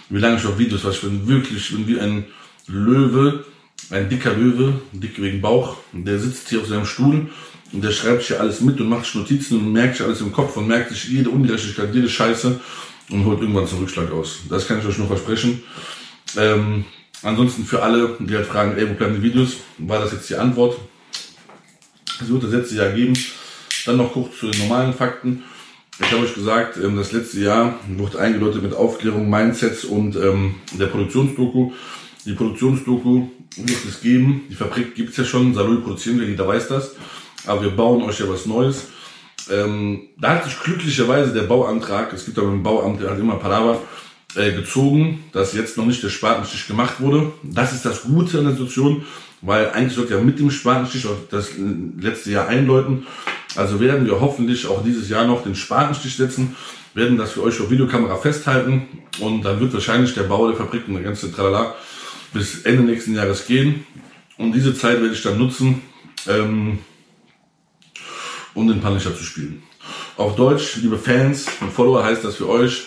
Wie 0.09 0.19
lange 0.19 0.37
ich 0.37 0.47
auf 0.47 0.59
Videos 0.59 0.83
war. 0.83 0.91
Ich 0.91 1.01
bin 1.01 1.29
wirklich, 1.29 1.59
ich 1.59 1.77
bin 1.77 1.87
wie 1.87 2.01
ein 2.01 2.25
Löwe. 2.67 3.45
Ein 3.91 4.09
dicker 4.09 4.35
Löwe. 4.35 4.81
Dick 4.93 5.21
wegen 5.23 5.41
Bauch. 5.41 5.77
Der 5.93 6.19
sitzt 6.19 6.49
hier 6.49 6.61
auf 6.61 6.67
seinem 6.67 6.87
Stuhl. 6.87 7.29
Und 7.73 7.85
der 7.85 7.93
schreibt 7.93 8.23
sich 8.23 8.39
alles 8.41 8.61
mit 8.61 8.81
und 8.81 8.89
macht 8.89 9.05
sich 9.05 9.15
Notizen 9.15 9.59
und 9.59 9.73
merkt 9.73 9.97
sich 9.97 10.07
alles 10.07 10.21
im 10.21 10.33
Kopf 10.33 10.57
und 10.57 10.67
merkt 10.67 10.91
sich 10.91 11.09
jede 11.09 11.31
Ungerechtigkeit, 11.31 11.95
jede 11.95 12.09
Scheiße 12.09 12.59
und 13.11 13.25
holt 13.25 13.41
irgendwann 13.41 13.69
zum 13.69 13.79
Rückschlag 13.79 14.11
aus. 14.11 14.41
Das 14.49 14.67
kann 14.67 14.81
ich 14.81 14.87
euch 14.87 14.99
nur 14.99 15.07
versprechen. 15.07 15.63
Ähm, 16.37 16.85
ansonsten 17.23 17.65
für 17.65 17.83
alle, 17.83 18.17
die 18.19 18.35
halt 18.35 18.47
fragen, 18.47 18.77
ey, 18.77 18.89
wo 18.89 18.95
bleiben 18.95 19.15
die 19.15 19.23
Videos, 19.23 19.57
war 19.79 20.01
das 20.01 20.13
jetzt 20.13 20.29
die 20.31 20.37
Antwort. 20.37 20.79
Es 22.21 22.29
wird 22.29 22.43
das 22.43 22.51
letzte 22.51 22.77
Jahr 22.77 22.91
geben. 22.91 23.15
Dann 23.87 23.97
noch 23.97 24.13
kurz 24.13 24.39
zu 24.39 24.51
den 24.51 24.61
normalen 24.61 24.93
Fakten. 24.93 25.43
Ich 25.99 26.11
habe 26.13 26.23
euch 26.23 26.35
gesagt, 26.35 26.77
ähm, 26.77 26.97
das 26.97 27.13
letzte 27.13 27.41
Jahr 27.41 27.79
wurde 27.89 28.19
eingeläutet 28.19 28.63
mit 28.63 28.75
Aufklärung, 28.75 29.29
Mindsets 29.29 29.85
und 29.85 30.17
ähm, 30.17 30.57
der 30.73 30.87
Produktionsdoku. 30.87 31.73
Die 32.25 32.33
Produktionsdoku 32.33 33.29
wird 33.57 33.85
es 33.89 34.01
geben. 34.01 34.45
Die 34.51 34.55
Fabrik 34.55 34.95
gibt 34.95 35.11
es 35.11 35.17
ja 35.17 35.25
schon. 35.25 35.55
Salou 35.55 35.81
produzieren 35.81 36.21
wir, 36.21 36.27
jeder 36.27 36.47
weiß 36.47 36.69
das. 36.69 36.97
Aber 37.47 37.63
wir 37.63 37.71
bauen 37.71 38.03
euch 38.03 38.21
ja 38.21 38.29
was 38.29 38.47
Neues. 38.47 38.89
Ähm, 39.51 40.09
da 40.19 40.37
hat 40.37 40.45
sich 40.45 40.59
glücklicherweise 40.61 41.33
der 41.33 41.43
Bauantrag, 41.43 42.13
es 42.13 42.25
gibt 42.25 42.39
aber 42.39 42.49
im 42.49 42.63
Bauamt 42.63 43.03
der 43.03 43.11
hat 43.11 43.19
immer 43.19 43.37
Palaver, 43.37 43.81
äh, 44.37 44.53
gezogen, 44.53 45.25
dass 45.33 45.55
jetzt 45.55 45.77
noch 45.77 45.87
nicht 45.87 46.03
der 46.03 46.09
Spatenstich 46.09 46.67
gemacht 46.67 47.01
wurde. 47.01 47.33
Das 47.43 47.73
ist 47.73 47.85
das 47.85 48.03
Gute 48.03 48.39
an 48.39 48.45
der 48.45 48.53
Situation, 48.53 49.05
weil 49.43 49.71
eigentlich 49.71 49.95
sollte 49.95 50.15
ja 50.15 50.21
mit 50.21 50.39
dem 50.39 50.51
Spatenstich 50.51 51.07
auch 51.07 51.17
das 51.31 51.51
letzte 51.99 52.31
Jahr 52.31 52.49
einläuten. 52.49 53.07
Also 53.57 53.81
werden 53.81 54.07
wir 54.07 54.21
hoffentlich 54.21 54.67
auch 54.67 54.85
dieses 54.85 55.09
Jahr 55.09 55.27
noch 55.27 55.43
den 55.43 55.55
Spatenstich 55.55 56.17
setzen, 56.17 56.57
werden 56.95 57.19
das 57.19 57.33
für 57.33 57.43
euch 57.43 57.61
auf 57.61 57.71
Videokamera 57.71 58.17
festhalten 58.17 58.87
und 59.21 59.43
dann 59.43 59.61
wird 59.61 59.73
wahrscheinlich 59.73 60.15
der 60.15 60.25
Bau 60.25 60.49
der 60.49 60.57
Fabrik 60.57 60.87
und 60.87 60.95
der 60.95 61.03
ganze 61.03 61.33
Tralala 61.33 61.75
bis 62.33 62.63
Ende 62.63 62.83
nächsten 62.83 63.15
Jahres 63.15 63.47
gehen. 63.47 63.87
Und 64.39 64.53
diese 64.53 64.75
Zeit 64.75 65.01
werde 65.01 65.15
ich 65.15 65.23
dann 65.23 65.39
nutzen, 65.39 65.83
ähm, 66.29 66.79
um 68.55 68.69
den 68.69 68.81
Punisher 68.81 69.15
zu 69.15 69.25
spielen. 69.25 69.63
Auf 70.17 70.37
Deutsch, 70.37 70.77
liebe 70.77 70.99
Fans 70.99 71.47
und 71.61 71.73
Follower, 71.73 72.05
heißt 72.05 72.25
das 72.25 72.37
für 72.37 72.49
euch, 72.49 72.85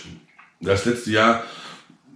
das 0.63 0.85
letzte 0.85 1.11
Jahr 1.11 1.43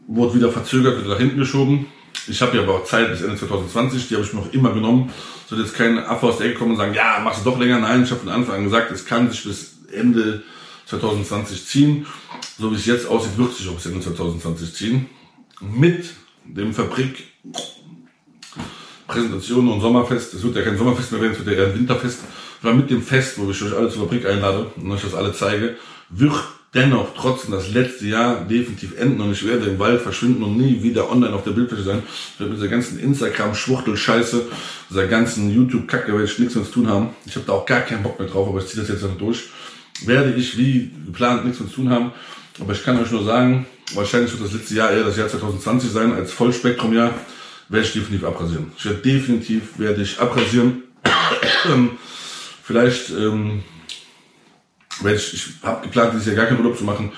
wurde 0.08 0.36
wieder 0.36 0.52
verzögert, 0.52 1.00
wieder 1.00 1.10
nach 1.10 1.20
hinten 1.20 1.38
geschoben. 1.38 1.88
Ich 2.28 2.42
habe 2.42 2.58
ja 2.58 2.64
aber 2.64 2.76
auch 2.76 2.84
Zeit 2.84 3.10
bis 3.10 3.22
Ende 3.22 3.38
2020, 3.38 4.08
die 4.08 4.16
habe 4.16 4.26
ich 4.26 4.34
mir 4.34 4.42
noch 4.42 4.54
immer 4.54 4.74
genommen. 4.74 5.12
Soll 5.48 5.60
jetzt 5.60 5.76
kein 5.76 5.98
Affe 6.00 6.28
aus 6.28 6.38
der 6.38 6.48
Ecke 6.48 6.60
kommen 6.60 6.72
und 6.72 6.78
sagen, 6.78 6.94
ja, 6.94 7.20
machst 7.24 7.46
du 7.46 7.50
doch 7.50 7.60
länger. 7.60 7.80
Nein, 7.80 8.04
ich 8.04 8.12
habe 8.12 8.22
von 8.22 8.30
Anfang 8.30 8.56
an 8.56 8.64
gesagt, 8.64 8.92
es 8.92 9.06
kann 9.06 9.30
sich 9.30 9.44
bis 9.44 9.78
Ende 9.92 10.44
2020 10.88 11.66
ziehen. 11.66 12.06
So 12.60 12.72
wie 12.72 12.76
es 12.76 12.86
jetzt 12.86 13.08
aussieht, 13.08 13.38
wird 13.38 13.54
sich 13.54 13.70
auch 13.70 13.76
bis 13.76 13.86
Ende 13.86 14.02
2020 14.02 14.74
ziehen. 14.74 15.10
Mit 15.62 16.14
dem 16.46 16.74
Fabrik 16.74 17.24
Präsentation 19.08 19.70
und 19.70 19.82
Sommerfest. 19.82 20.34
Es 20.34 20.44
wird 20.44 20.56
ja 20.58 20.64
kein 20.64 20.78
Sommerfest 20.78 21.12
mehr 21.12 21.22
werden, 21.22 21.34
es 21.34 21.46
wird 21.46 21.58
ja 21.58 21.64
eher 21.64 21.70
ein 21.72 21.80
Winterfest. 21.80 22.20
Weil 22.62 22.74
mit 22.74 22.90
dem 22.90 23.02
Fest, 23.02 23.38
wo 23.38 23.50
ich 23.50 23.62
euch 23.64 23.74
alle 23.74 23.90
zur 23.90 24.04
Fabrik 24.04 24.26
einlade 24.26 24.72
und 24.76 24.92
euch 24.92 25.02
das 25.02 25.14
alle 25.14 25.34
zeige, 25.34 25.78
wird 26.10 26.36
dennoch 26.78 27.10
trotzdem 27.16 27.52
das 27.52 27.72
letzte 27.72 28.06
Jahr 28.06 28.46
definitiv 28.46 28.98
enden 28.98 29.20
und 29.20 29.32
ich 29.32 29.46
werde 29.46 29.66
im 29.66 29.80
Wald 29.80 30.00
verschwinden 30.00 30.44
und 30.44 30.58
nie 30.58 30.84
wieder 30.84 31.12
online 31.12 31.34
auf 31.34 31.44
der 31.44 31.52
Bildfläche 31.52 31.84
sein. 31.84 32.04
Ich 32.06 32.40
werde 32.40 32.52
mit 32.54 32.62
dieser 32.62 32.70
ganzen 32.70 33.00
Instagram-Schwuchtel-Scheiße, 33.00 34.44
dieser 34.90 35.08
ganzen 35.08 35.50
YouTube-Kacke, 35.54 36.12
werde 36.12 36.26
ich 36.26 36.38
nichts 36.38 36.56
mehr 36.56 36.64
zu 36.64 36.72
tun 36.72 36.88
haben. 36.88 37.10
Ich 37.26 37.36
habe 37.36 37.46
da 37.48 37.54
auch 37.54 37.66
gar 37.66 37.82
keinen 37.82 38.04
Bock 38.04 38.20
mehr 38.20 38.30
drauf, 38.30 38.48
aber 38.48 38.60
ich 38.60 38.68
ziehe 38.68 38.82
das 38.82 38.90
jetzt 38.90 39.02
noch 39.02 39.18
durch. 39.18 39.50
Werde 40.06 40.34
ich 40.34 40.58
wie 40.58 40.92
geplant 41.08 41.46
nichts 41.46 41.60
mehr 41.60 41.68
zu 41.68 41.76
tun 41.76 41.90
haben. 41.90 42.12
Aber 42.60 42.74
ich 42.74 42.84
kann 42.84 43.02
euch 43.02 43.12
nur 43.12 43.24
sagen, 43.24 43.66
wahrscheinlich 43.96 44.32
wird 44.32 44.44
das 44.44 44.54
letzte 44.54 44.76
Jahr 44.76 44.92
eher 44.92 45.04
das 45.04 45.18
Jahr 45.18 45.28
2020 45.28 45.90
sein, 45.90 46.14
als 46.14 46.32
Vollspektrum-Jahr, 46.32 47.14
werde 47.70 47.86
ich 47.86 47.94
definitiv 47.94 48.28
abrasieren. 48.28 48.72
Ich 48.78 48.86
werde 48.86 49.00
definitiv, 49.00 49.80
werde 49.80 50.02
ich 50.04 50.20
abrasieren. 50.20 50.84
Vielleicht, 52.64 53.10
ähm, 53.10 53.64
werde 55.04 55.18
ich, 55.18 55.34
ich 55.34 55.48
habe 55.64 55.84
geplant, 55.84 56.14
dieses 56.14 56.28
Jahr 56.28 56.36
gar 56.36 56.46
keinen 56.46 56.60
Urlaub 56.60 56.78
zu 56.78 56.84
machen. 56.84 57.12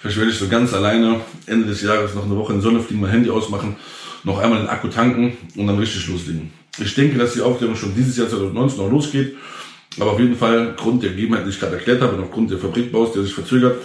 Vielleicht 0.00 0.18
werde 0.18 0.30
ich 0.30 0.38
so 0.38 0.48
ganz 0.48 0.72
alleine 0.74 1.20
Ende 1.46 1.66
des 1.66 1.82
Jahres 1.82 2.14
noch 2.14 2.24
eine 2.24 2.36
Woche 2.36 2.52
in 2.52 2.60
Sonne 2.60 2.80
fliegen, 2.80 3.00
mein 3.00 3.10
Handy 3.10 3.30
ausmachen, 3.30 3.76
noch 4.24 4.38
einmal 4.38 4.58
den 4.58 4.68
Akku 4.68 4.88
tanken 4.88 5.36
und 5.56 5.66
dann 5.66 5.78
richtig 5.78 6.08
loslegen. 6.08 6.52
Ich 6.78 6.94
denke, 6.94 7.18
dass 7.18 7.34
die 7.34 7.40
Aufklärung 7.40 7.76
schon 7.76 7.94
dieses 7.94 8.16
Jahr 8.16 8.28
2019 8.28 8.78
noch 8.78 8.90
losgeht. 8.90 9.36
Aber 10.00 10.12
auf 10.12 10.18
jeden 10.18 10.36
Fall, 10.36 10.74
Grund 10.74 11.02
der 11.02 11.10
Gegebenheiten, 11.10 11.46
die 11.46 11.54
ich 11.54 11.60
gerade 11.60 11.76
erklärt 11.76 12.00
habe, 12.00 12.16
und 12.16 12.24
aufgrund 12.24 12.50
der 12.50 12.58
Fabrikbaus, 12.58 13.12
der 13.12 13.22
sich 13.22 13.34
verzögert, 13.34 13.76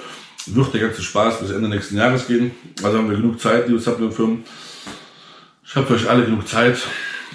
wird 0.45 0.73
der 0.73 0.81
ganze 0.81 1.01
Spaß 1.01 1.41
bis 1.41 1.51
Ende 1.51 1.67
nächsten 1.67 1.97
Jahres 1.97 2.27
gehen. 2.27 2.51
Also 2.81 2.97
haben 2.97 3.09
wir 3.09 3.17
genug 3.17 3.39
Zeit, 3.41 3.67
liebe 3.67 3.79
Supplement-Firmen. 3.79 4.43
Ich 5.65 5.75
habe 5.75 5.85
für 5.85 5.95
euch 5.95 6.09
alle 6.09 6.23
genug 6.23 6.47
Zeit. 6.47 6.77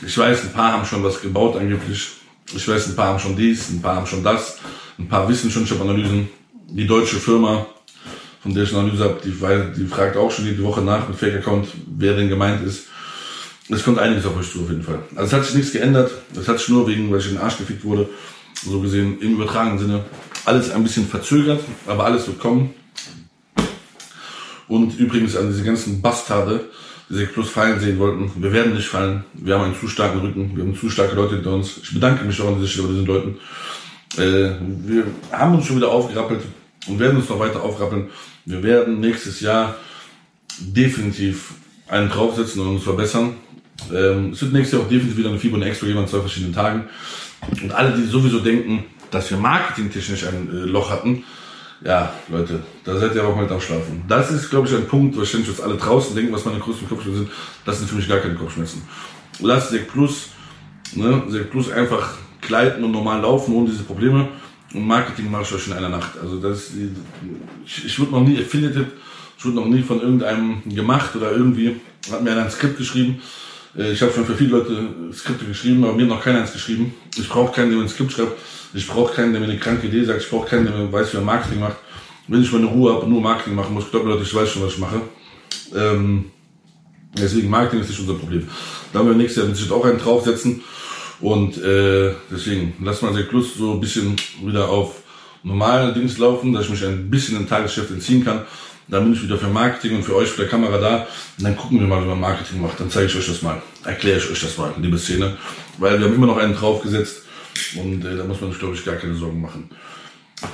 Ich 0.04 0.16
weiß, 0.16 0.44
ein 0.44 0.52
paar 0.52 0.72
haben 0.72 0.86
schon 0.86 1.04
was 1.04 1.20
gebaut 1.20 1.56
angeblich. 1.56 2.08
Ich 2.54 2.66
weiß, 2.66 2.88
ein 2.88 2.96
paar 2.96 3.08
haben 3.08 3.18
schon 3.18 3.36
dies, 3.36 3.68
ein 3.68 3.82
paar 3.82 3.96
haben 3.96 4.06
schon 4.06 4.24
das. 4.24 4.58
Ein 5.02 5.08
paar 5.08 5.28
wissen 5.28 5.50
schon, 5.50 5.64
ich 5.64 5.70
habe 5.72 5.82
Analysen. 5.82 6.28
Die 6.70 6.86
deutsche 6.86 7.16
Firma, 7.16 7.66
von 8.40 8.54
der 8.54 8.62
ich 8.62 8.70
eine 8.70 8.82
Analyse 8.82 9.02
habe, 9.02 9.18
die, 9.24 9.32
die 9.76 9.86
fragt 9.88 10.16
auch 10.16 10.30
schon 10.30 10.44
jede 10.44 10.62
Woche 10.62 10.80
nach 10.80 11.08
mit 11.08 11.18
Fake-Account, 11.18 11.66
wer 11.98 12.14
denn 12.14 12.28
gemeint 12.28 12.64
ist. 12.64 12.84
Es 13.68 13.82
kommt 13.82 13.98
einiges 13.98 14.24
auf 14.26 14.36
euch 14.36 14.48
zu, 14.48 14.60
auf 14.60 14.70
jeden 14.70 14.84
Fall. 14.84 15.00
Also 15.16 15.24
es 15.24 15.32
hat 15.32 15.44
sich 15.44 15.56
nichts 15.56 15.72
geändert. 15.72 16.12
Es 16.38 16.46
hat 16.46 16.60
sich 16.60 16.68
nur 16.68 16.86
wegen, 16.86 17.10
weil 17.10 17.18
ich 17.18 17.26
in 17.26 17.32
den 17.32 17.40
Arsch 17.40 17.58
gefickt 17.58 17.84
wurde, 17.84 18.08
so 18.64 18.78
gesehen 18.78 19.18
im 19.20 19.32
übertragenen 19.32 19.80
Sinne, 19.80 20.04
alles 20.44 20.70
ein 20.70 20.84
bisschen 20.84 21.08
verzögert, 21.08 21.60
aber 21.88 22.04
alles 22.04 22.28
wird 22.28 22.38
kommen. 22.38 22.72
Und 24.68 24.96
übrigens 25.00 25.34
an 25.34 25.48
diese 25.48 25.64
ganzen 25.64 26.00
Bastarde, 26.00 26.66
die 27.08 27.14
sich 27.14 27.32
plus 27.32 27.50
fallen 27.50 27.80
sehen 27.80 27.98
wollten, 27.98 28.30
wir 28.40 28.52
werden 28.52 28.74
nicht 28.74 28.86
fallen. 28.86 29.24
Wir 29.34 29.56
haben 29.56 29.64
einen 29.64 29.80
zu 29.80 29.88
starken 29.88 30.20
Rücken, 30.20 30.52
wir 30.54 30.62
haben 30.62 30.76
zu 30.76 30.88
starke 30.90 31.16
Leute 31.16 31.34
hinter 31.34 31.54
uns. 31.54 31.80
Ich 31.82 31.92
bedanke 31.92 32.24
mich 32.24 32.40
auch 32.40 32.46
an 32.46 32.54
dieser 32.60 32.68
Stelle 32.68 32.86
bei 32.86 32.92
diesen 32.92 33.06
Leuten. 33.06 33.38
Äh, 34.16 34.56
wir 34.60 35.04
haben 35.30 35.54
uns 35.54 35.66
schon 35.66 35.76
wieder 35.76 35.90
aufgerappelt 35.90 36.42
und 36.86 36.98
werden 36.98 37.16
uns 37.16 37.28
noch 37.28 37.38
weiter 37.38 37.62
aufrappeln. 37.62 38.10
Wir 38.44 38.62
werden 38.62 39.00
nächstes 39.00 39.40
Jahr 39.40 39.76
definitiv 40.58 41.54
einen 41.88 42.10
draufsetzen 42.10 42.60
und 42.62 42.68
uns 42.74 42.82
verbessern. 42.82 43.36
Ähm, 43.92 44.30
es 44.32 44.42
wird 44.42 44.52
nächstes 44.52 44.78
Jahr 44.78 44.86
auch 44.86 44.90
definitiv 44.90 45.18
wieder 45.18 45.30
eine 45.30 45.38
Fieber 45.38 45.56
und 45.56 45.62
Extra 45.62 45.86
geben 45.86 46.00
an 46.00 46.08
zwei 46.08 46.20
verschiedenen 46.20 46.54
Tagen. 46.54 46.84
Und 47.62 47.72
alle, 47.72 47.96
die 47.96 48.04
sowieso 48.04 48.40
denken, 48.40 48.84
dass 49.10 49.30
wir 49.30 49.38
marketingtechnisch 49.38 50.26
ein 50.26 50.48
äh, 50.48 50.56
Loch 50.66 50.90
hatten, 50.90 51.24
ja, 51.84 52.12
Leute, 52.28 52.60
da 52.84 52.96
seid 52.96 53.14
ihr 53.14 53.24
aber 53.24 53.34
mal 53.34 53.60
schlafen. 53.60 54.04
Das 54.06 54.30
ist, 54.30 54.50
glaube 54.50 54.68
ich, 54.68 54.74
ein 54.74 54.86
Punkt, 54.86 55.16
wahrscheinlich 55.16 55.48
jetzt 55.48 55.60
alle 55.60 55.76
draußen 55.76 56.14
denken, 56.14 56.32
was 56.32 56.44
meine 56.44 56.60
größten 56.60 56.88
Kopfschmerzen 56.88 57.24
sind. 57.24 57.30
Das 57.64 57.78
sind 57.78 57.88
für 57.90 57.96
mich 57.96 58.08
gar 58.08 58.18
keine 58.18 58.34
Kopfschmerzen. 58.34 58.82
Lasst 59.40 59.70
Sek 59.70 59.90
Plus, 59.90 60.28
ne, 60.94 61.24
Sek 61.28 61.50
Plus 61.50 61.70
einfach 61.70 62.14
gleiten 62.52 62.84
und 62.84 62.92
normal 62.92 63.22
laufen 63.22 63.54
ohne 63.54 63.70
diese 63.70 63.84
Probleme. 63.84 64.28
Und 64.74 64.86
Marketing 64.86 65.30
mache 65.30 65.44
ich 65.44 65.54
euch 65.54 65.66
in 65.68 65.72
einer 65.72 65.88
Nacht. 65.88 66.12
Also 66.22 66.38
das, 66.38 66.72
ich, 67.64 67.84
ich 67.86 67.98
wurde 67.98 68.12
noch 68.12 68.20
nie 68.20 68.38
affiliated, 68.38 68.88
ich 69.38 69.44
wurde 69.44 69.56
noch 69.56 69.66
nie 69.66 69.82
von 69.82 70.00
irgendeinem 70.00 70.62
gemacht 70.66 71.16
oder 71.16 71.32
irgendwie, 71.32 71.80
hat 72.10 72.22
mir 72.22 72.32
einer 72.32 72.44
ein 72.44 72.50
Skript 72.50 72.76
geschrieben. 72.76 73.22
Äh, 73.76 73.92
ich 73.92 74.02
habe 74.02 74.12
schon 74.12 74.26
für 74.26 74.34
viele 74.34 74.50
Leute 74.50 74.72
Skripte 75.14 75.46
geschrieben, 75.46 75.82
aber 75.84 75.94
mir 75.94 76.04
noch 76.04 76.22
keiner 76.22 76.40
eins 76.40 76.52
geschrieben. 76.52 76.94
Ich 77.16 77.28
brauche 77.28 77.52
keinen, 77.54 77.70
der 77.70 77.78
mir 77.78 77.84
ein 77.84 77.88
Skript 77.88 78.12
schreibt. 78.12 78.32
Ich 78.74 78.86
brauche 78.86 79.14
keinen, 79.14 79.32
der 79.32 79.40
mir 79.40 79.48
eine 79.48 79.58
kranke 79.58 79.86
Idee 79.86 80.04
sagt. 80.04 80.22
Ich 80.22 80.30
brauche 80.30 80.48
keinen, 80.48 80.66
der 80.66 80.74
mir 80.76 80.92
weiß, 80.92 81.12
wie 81.12 81.18
er 81.18 81.22
Marketing 81.22 81.60
macht. 81.60 81.76
Wenn 82.28 82.42
ich 82.42 82.52
meine 82.52 82.66
Ruhe 82.66 82.92
habe 82.92 83.02
und 83.04 83.10
nur 83.10 83.20
Marketing 83.20 83.54
machen 83.54 83.74
muss, 83.74 83.90
glaube 83.90 84.10
Leute, 84.10 84.22
ich 84.22 84.34
weiß 84.34 84.48
schon, 84.50 84.62
was 84.62 84.74
ich 84.74 84.78
mache. 84.78 85.00
Ähm, 85.74 86.26
deswegen 87.16 87.48
Marketing 87.48 87.80
ist 87.80 87.88
nicht 87.88 88.00
unser 88.00 88.14
Problem. 88.14 88.46
Da 88.92 88.98
werden 88.98 89.08
wir 89.08 89.16
nächstes 89.16 89.42
Jahr 89.42 89.50
mit 89.50 89.72
auch 89.72 89.84
einen 89.86 89.98
draufsetzen. 89.98 90.62
Und 91.22 91.56
äh, 91.62 92.12
deswegen 92.30 92.74
lass 92.82 93.00
mal 93.00 93.14
Plus 93.22 93.54
so 93.56 93.72
ein 93.72 93.80
bisschen 93.80 94.16
wieder 94.44 94.68
auf 94.68 95.02
normale 95.44 95.92
Dings 95.92 96.18
laufen, 96.18 96.52
dass 96.52 96.64
ich 96.64 96.70
mich 96.70 96.84
ein 96.84 97.08
bisschen 97.08 97.36
im 97.36 97.48
Tagesgeschäft 97.48 97.92
entziehen 97.92 98.24
kann. 98.24 98.42
Dann 98.88 99.04
bin 99.04 99.14
ich 99.14 99.22
wieder 99.22 99.38
für 99.38 99.46
Marketing 99.46 99.96
und 99.96 100.02
für 100.02 100.16
euch 100.16 100.28
für 100.28 100.42
der 100.42 100.50
Kamera 100.50 100.78
da. 100.78 101.06
Und 101.38 101.44
dann 101.44 101.56
gucken 101.56 101.78
wir 101.78 101.86
mal, 101.86 102.02
wie 102.02 102.08
man 102.08 102.20
Marketing 102.20 102.60
macht. 102.60 102.80
Dann 102.80 102.90
zeige 102.90 103.06
ich 103.06 103.16
euch 103.16 103.26
das 103.26 103.40
mal. 103.40 103.62
Erkläre 103.84 104.18
ich 104.18 104.30
euch 104.30 104.40
das 104.40 104.58
mal, 104.58 104.74
liebe 104.80 104.98
Szene. 104.98 105.36
Weil 105.78 105.98
wir 105.98 106.06
haben 106.06 106.14
immer 106.14 106.26
noch 106.26 106.38
einen 106.38 106.54
draufgesetzt. 106.54 107.22
Und 107.76 108.04
äh, 108.04 108.16
da 108.16 108.24
muss 108.24 108.40
man 108.40 108.50
sich, 108.50 108.58
glaube 108.58 108.74
ich, 108.74 108.84
gar 108.84 108.96
keine 108.96 109.14
Sorgen 109.14 109.40
machen. 109.40 109.70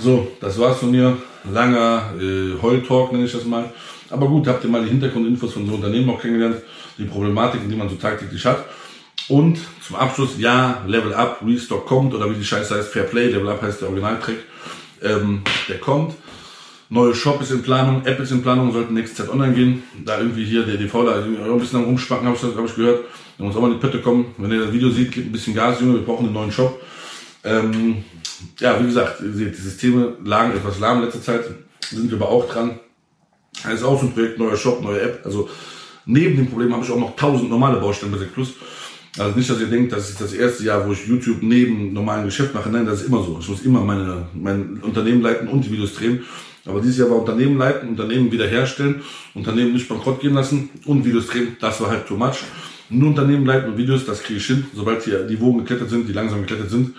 So, 0.01 0.31
das 0.41 0.59
war's 0.59 0.79
von 0.79 0.91
mir. 0.91 1.16
Langer 1.51 2.12
äh, 2.21 2.61
Heul-Talk 2.62 3.12
nenne 3.12 3.25
ich 3.25 3.33
das 3.33 3.47
mal. 3.47 3.73
Aber 4.11 4.29
gut, 4.29 4.47
habt 4.47 4.62
ihr 4.64 4.71
mal 4.71 4.83
die 4.83 4.91
Hintergrundinfos 4.91 5.55
von 5.55 5.66
so 5.66 5.75
Unternehmen 5.75 6.11
auch 6.11 6.21
kennengelernt, 6.21 6.57
die 6.99 7.05
Problematiken, 7.05 7.71
die 7.71 7.77
man 7.77 7.89
so 7.89 7.97
tagtäglich 7.97 8.45
hat. 8.45 8.64
Und 9.29 9.59
zum 9.87 9.97
Abschluss, 9.97 10.39
ja, 10.39 10.83
Level 10.87 11.12
Up, 11.12 11.43
Restock 11.47 11.87
kommt, 11.87 12.14
oder 12.14 12.31
wie 12.31 12.35
die 12.35 12.45
Scheiße 12.45 12.74
heißt, 12.74 12.89
Fair 12.89 13.05
Play, 13.05 13.29
Level 13.29 13.49
Up 13.49 13.61
heißt 13.61 13.81
der 13.81 13.89
Originaltrack, 13.89 14.37
ähm, 15.03 15.43
der 15.68 15.79
kommt. 15.79 16.14
Neue 16.91 17.14
Shop 17.14 17.43
ist 17.43 17.51
in 17.51 17.62
Planung, 17.62 18.07
App 18.07 18.18
ist 18.18 18.31
in 18.31 18.41
Planung, 18.41 18.72
sollten 18.72 18.95
nächste 18.95 19.16
Zeit 19.16 19.29
online 19.29 19.53
gehen. 19.53 19.83
Da 20.07 20.18
irgendwie 20.18 20.45
hier 20.45 20.64
der 20.64 20.79
DV 20.79 21.05
da 21.05 21.16
ein 21.16 21.59
bisschen 21.59 21.81
am 21.81 21.85
Rumspacken, 21.85 22.26
habe 22.26 22.37
ich, 22.37 22.43
hab 22.43 22.64
ich 22.64 22.74
gehört. 22.74 23.05
Da 23.37 23.45
muss 23.45 23.55
auch 23.55 23.61
mal 23.61 23.68
in 23.68 23.74
die 23.74 23.81
Pötte 23.81 24.01
kommen. 24.01 24.35
Wenn 24.39 24.51
ihr 24.53 24.64
das 24.64 24.72
Video 24.72 24.89
seht, 24.89 25.12
gebt 25.12 25.26
ein 25.26 25.33
bisschen 25.33 25.55
Gas, 25.55 25.81
Junge, 25.81 25.95
wir 25.95 26.07
brauchen 26.07 26.24
einen 26.24 26.35
neuen 26.35 26.51
Shop. 26.51 26.81
Ähm, 27.45 28.05
ja, 28.59 28.81
wie 28.81 28.87
gesagt, 28.87 29.20
ihr 29.20 29.35
seht, 29.35 29.57
die 29.57 29.61
Systeme 29.61 30.16
lagen 30.24 30.57
etwas 30.57 30.79
lahm 30.79 30.99
in 30.99 31.05
letzter 31.05 31.22
Zeit, 31.22 31.45
sind 31.91 32.11
wir 32.11 32.16
aber 32.16 32.31
auch 32.31 32.49
dran. 32.49 32.79
Das 33.62 33.74
ist 33.74 33.83
auch 33.83 34.01
Projekt, 34.14 34.39
neuer 34.39 34.57
Shop, 34.57 34.83
neue 34.83 35.03
App. 35.03 35.20
Also 35.26 35.51
neben 36.07 36.37
dem 36.37 36.49
Problem 36.49 36.72
habe 36.72 36.85
ich 36.85 36.91
auch 36.91 36.99
noch 36.99 37.16
tausend 37.16 37.51
normale 37.51 37.79
Baustellen 37.81 38.12
bei 38.12 38.18
6 38.18 38.33
Plus. 38.33 38.55
Also 39.19 39.37
nicht, 39.37 39.51
dass 39.51 39.61
ihr 39.61 39.66
denkt, 39.66 39.93
das 39.93 40.11
ist 40.11 40.21
das 40.21 40.33
erste 40.33 40.64
Jahr, 40.64 40.87
wo 40.87 40.93
ich 40.93 41.07
YouTube 41.07 41.43
neben 41.43 41.93
normalen 41.93 42.25
Geschäft 42.25 42.55
mache. 42.55 42.71
Nein, 42.71 42.87
das 42.87 43.01
ist 43.01 43.09
immer 43.09 43.23
so. 43.23 43.39
Ich 43.41 43.49
muss 43.49 43.62
immer 43.62 43.81
meine, 43.81 44.29
mein 44.33 44.79
Unternehmen 44.81 45.23
leiten 45.23 45.49
und 45.49 45.64
die 45.64 45.71
Videos 45.71 45.95
drehen. 45.95 46.25
Aber 46.64 46.81
dieses 46.81 46.99
Jahr 46.99 47.11
war 47.11 47.19
Unternehmen 47.19 47.57
leiten, 47.57 47.89
Unternehmen 47.89 48.31
wiederherstellen, 48.31 49.03
Unternehmen 49.35 49.73
nicht 49.73 49.89
bankrott 49.89 50.21
gehen 50.21 50.35
lassen 50.35 50.69
und 50.85 51.05
Videos 51.05 51.27
drehen. 51.27 51.57
Das 51.61 51.81
war 51.81 51.91
halt 51.91 52.07
too 52.07 52.16
much. 52.16 52.45
Nur 52.91 53.11
Unternehmen 53.11 53.45
leiten 53.45 53.71
und 53.71 53.79
Videos, 53.79 54.05
das 54.05 54.23
kriege 54.23 54.39
ich 54.39 54.47
hin, 54.47 54.66
sobald 54.75 55.03
hier 55.03 55.25
die 55.25 55.41
Wogen 55.41 55.59
geklettert 55.59 55.91
sind, 55.91 56.09
die 56.09 56.12
langsam 56.12 56.41
geklettert 56.41 56.71
sind. 56.71 56.95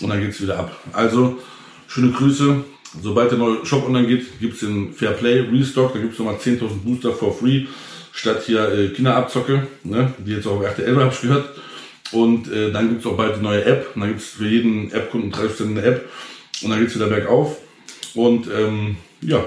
Und 0.00 0.08
dann 0.08 0.20
geht's 0.20 0.40
wieder 0.40 0.58
ab. 0.58 0.76
Also, 0.92 1.38
schöne 1.86 2.12
Grüße. 2.12 2.64
Sobald 3.02 3.30
der 3.30 3.38
neue 3.38 3.66
Shop 3.66 3.86
online 3.86 4.06
geht, 4.06 4.40
gibt's 4.40 4.60
den 4.60 4.92
Fairplay 4.92 5.40
Restock. 5.40 5.92
Da 5.92 5.98
gibt's 5.98 6.18
nochmal 6.18 6.36
10.000 6.36 6.68
Booster 6.84 7.12
for 7.12 7.36
free. 7.36 7.66
Statt 8.12 8.42
hier 8.46 8.72
äh, 8.72 8.88
Kinderabzocke, 8.88 9.66
ne, 9.84 10.12
die 10.18 10.32
jetzt 10.32 10.46
auch 10.46 10.56
auf 10.56 10.64
RTL 10.64 10.96
habe 10.96 11.12
ich 11.12 11.20
gehört. 11.20 11.48
Und 12.10 12.50
äh, 12.50 12.72
dann 12.72 12.88
gibt's 12.88 13.06
auch 13.06 13.16
bald 13.16 13.36
die 13.36 13.42
neue 13.42 13.64
App. 13.64 13.94
Und 13.94 14.00
dann 14.00 14.10
gibt's 14.10 14.28
für 14.28 14.46
jeden 14.46 14.90
App-Kunden 14.92 15.30
30 15.30 15.56
Cent 15.56 15.78
eine 15.78 15.86
App. 15.86 16.08
Und 16.62 16.70
dann 16.70 16.80
geht's 16.80 16.94
wieder 16.94 17.06
bergauf. 17.06 17.58
Und 18.14 18.48
ähm, 18.48 18.96
ja, 19.20 19.44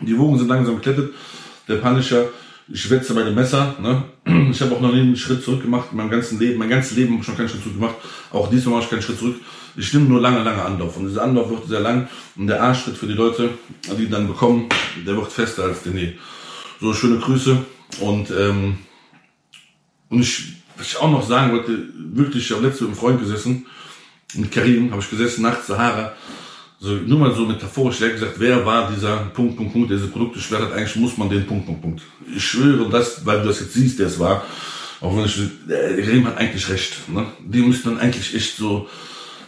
die 0.00 0.18
Wogen 0.18 0.38
sind 0.38 0.48
langsam 0.48 0.76
geklettet. 0.76 1.12
Der 1.68 1.76
Punisher 1.76 2.28
ich 2.68 2.82
schwätze 2.82 3.12
meine 3.12 3.30
Messer. 3.30 3.76
Ne? 3.80 4.04
Ich 4.50 4.62
habe 4.62 4.74
auch 4.74 4.80
noch 4.80 4.92
nie 4.92 5.00
einen 5.00 5.16
Schritt 5.16 5.42
zurück 5.42 5.62
gemacht 5.62 5.88
in 5.90 5.96
meinem 5.96 6.10
ganzen 6.10 6.38
Leben. 6.38 6.58
Mein 6.58 6.68
ganzes 6.68 6.96
Leben 6.96 7.12
habe 7.12 7.20
ich 7.20 7.26
schon 7.26 7.36
keinen 7.36 7.48
Schritt 7.48 7.62
zurück 7.62 7.74
gemacht. 7.74 7.96
Auch 8.30 8.48
diesmal 8.48 8.76
mache 8.76 8.84
ich 8.84 8.90
keinen 8.90 9.02
Schritt 9.02 9.18
zurück. 9.18 9.36
Ich 9.76 9.92
nehme 9.92 10.06
nur 10.06 10.20
lange, 10.20 10.42
lange 10.42 10.62
Anlauf. 10.62 10.96
Und 10.96 11.08
dieser 11.08 11.24
Anlauf 11.24 11.50
wird 11.50 11.66
sehr 11.68 11.80
lang. 11.80 12.08
Und 12.36 12.46
der 12.46 12.62
A-Schritt 12.62 12.96
für 12.96 13.06
die 13.06 13.14
Leute, 13.14 13.50
die 13.98 14.08
dann 14.08 14.28
bekommen, 14.28 14.68
der 15.06 15.16
wird 15.16 15.30
fester 15.32 15.64
als 15.64 15.82
der 15.82 15.92
Nee. 15.92 16.16
So, 16.80 16.94
schöne 16.94 17.18
Grüße. 17.18 17.58
Und, 18.00 18.30
ähm, 18.30 18.78
und 20.08 20.20
ich, 20.20 20.54
was 20.76 20.88
ich 20.88 20.96
auch 20.96 21.10
noch 21.10 21.26
sagen 21.26 21.52
wollte, 21.52 21.88
wirklich, 21.94 22.44
ich 22.44 22.52
habe 22.52 22.66
letzte 22.66 22.84
mit 22.84 22.92
einem 22.92 23.00
Freund 23.00 23.20
gesessen, 23.20 23.66
mit 24.34 24.50
Karim, 24.50 24.90
habe 24.90 25.00
ich 25.00 25.10
gesessen, 25.10 25.42
nachts 25.42 25.66
Sahara. 25.66 26.12
So, 26.80 26.90
nur 26.90 27.18
mal 27.18 27.34
so 27.34 27.46
metaphorisch, 27.46 27.98
gesagt, 27.98 28.34
wer 28.38 28.66
war 28.66 28.90
dieser 28.92 29.16
Punkt, 29.32 29.56
Punkt, 29.56 29.72
Punkt, 29.72 29.90
der 29.90 29.96
diese 29.96 30.10
Produkte 30.10 30.38
schwer 30.40 30.60
hat, 30.60 30.72
eigentlich 30.72 30.96
muss 30.96 31.16
man 31.16 31.30
den 31.30 31.46
Punkt, 31.46 31.66
Punkt, 31.66 31.80
Punkt. 31.80 32.02
Ich 32.34 32.44
schwöre, 32.44 32.90
das, 32.90 33.24
weil 33.24 33.40
du 33.40 33.48
das 33.48 33.60
jetzt 33.60 33.72
siehst, 33.72 33.98
der 33.98 34.08
es 34.08 34.18
war, 34.18 34.44
auch 35.00 35.16
wenn 35.16 35.24
ich, 35.24 35.38
der 35.68 35.96
Rehm 35.96 36.26
hat 36.26 36.36
eigentlich 36.36 36.68
recht, 36.68 37.08
ne? 37.08 37.26
Die 37.40 37.60
müssen 37.60 37.84
dann 37.84 37.98
eigentlich 37.98 38.34
echt 38.34 38.56
so 38.56 38.88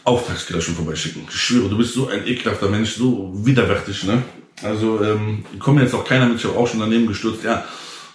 Auftragskiller 0.04 0.60
schon 0.60 0.76
vorbeischicken. 0.76 1.22
Ich 1.28 1.36
schwöre, 1.36 1.68
du 1.68 1.76
bist 1.76 1.94
so 1.94 2.08
ein 2.08 2.26
ekelhafter 2.26 2.68
Mensch, 2.68 2.94
so 2.94 3.32
widerwärtig, 3.34 4.04
ne? 4.04 4.22
Also, 4.62 5.02
ähm, 5.02 5.44
kommt 5.58 5.80
jetzt 5.82 5.94
auch 5.94 6.04
keiner 6.04 6.26
mit, 6.26 6.38
ich 6.38 6.44
habe 6.44 6.56
auch 6.56 6.68
schon 6.68 6.80
daneben 6.80 7.06
gestürzt, 7.06 7.44
ja, 7.44 7.66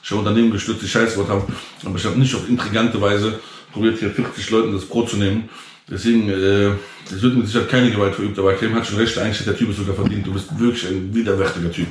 habe 0.10 0.22
Unternehmen 0.22 0.52
gestürzt, 0.52 0.82
die 0.82 0.88
Scheißwort 0.88 1.30
haben, 1.30 1.44
aber 1.86 1.96
ich 1.96 2.06
habe 2.06 2.20
nicht 2.20 2.34
auf 2.34 2.50
intrigante 2.50 3.00
Weise 3.00 3.40
probiert, 3.72 4.00
hier 4.00 4.12
40 4.12 4.50
Leuten 4.50 4.74
das 4.74 4.86
Brot 4.86 5.10
zu 5.10 5.18
nehmen. 5.18 5.50
Deswegen, 5.90 6.30
äh, 6.30 6.72
es 7.14 7.22
wird 7.22 7.36
mit 7.36 7.48
Sicherheit 7.48 7.70
keine 7.70 7.92
Gewalt 7.92 8.16
verübt, 8.16 8.40
aber 8.40 8.54
Clem 8.54 8.74
hat 8.76 8.88
schon 8.88 8.98
recht, 8.98 9.18
eigentlich 9.18 9.40
hat 9.40 9.48
der 9.48 9.58
Typ 9.58 9.70
es 9.70 9.78
sogar 9.78 9.96
verdient. 9.96 10.26
Du 10.26 10.34
bist 10.34 10.58
wirklich 10.58 10.88
ein 10.88 11.14
widerwärtiger 11.14 11.72
Typ. 11.72 11.88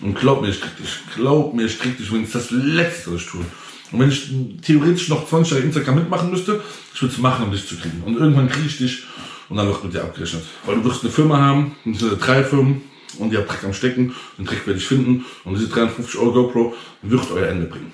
Und 0.00 0.14
glaub 0.14 0.42
mir, 0.42 0.48
ich 0.48 0.60
krieg 0.60 0.76
dich. 0.76 0.98
Glaub 1.16 1.54
mir, 1.54 1.66
ich 1.66 1.78
krieg 1.78 1.96
dich, 1.96 2.12
wenn 2.12 2.24
es 2.24 2.32
das 2.32 2.50
Letzte, 2.50 3.12
was 3.12 3.22
ich 3.22 3.26
tue. 3.26 3.44
Und 3.92 4.00
wenn 4.00 4.08
ich 4.08 4.32
theoretisch 4.62 5.08
noch 5.08 5.28
20 5.28 5.52
Jahre 5.52 5.64
Instagram 5.64 5.96
mitmachen 5.96 6.30
müsste, 6.30 6.60
ich 6.94 7.02
würde 7.02 7.14
es 7.14 7.20
machen, 7.20 7.46
um 7.46 7.52
dich 7.52 7.66
zu 7.66 7.76
kriegen. 7.76 8.02
Und 8.04 8.16
irgendwann 8.16 8.48
kriege 8.48 8.66
ich 8.66 8.78
dich 8.78 9.04
und 9.48 9.56
dann 9.56 9.66
wird 9.66 9.84
mit 9.84 9.94
dir 9.94 10.02
abgerechnet. 10.02 10.42
Weil 10.66 10.76
du 10.76 10.84
wirst 10.84 11.02
eine 11.02 11.12
Firma 11.12 11.38
haben, 11.38 11.76
drei 12.20 12.44
Firmen, 12.44 12.82
und 13.18 13.32
ihr 13.32 13.38
habt 13.38 13.50
Dreck 13.50 13.64
am 13.64 13.74
Stecken, 13.74 14.14
den 14.38 14.44
Dreck 14.44 14.66
werde 14.66 14.78
ich 14.78 14.86
finden, 14.86 15.24
und 15.44 15.54
diese 15.54 15.68
53 15.68 16.18
Euro 16.18 16.32
GoPro 16.32 16.74
wird 17.02 17.30
euer 17.30 17.48
Ende 17.48 17.66
bringen. 17.66 17.92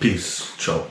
Peace. 0.00 0.48
Ciao. 0.58 0.86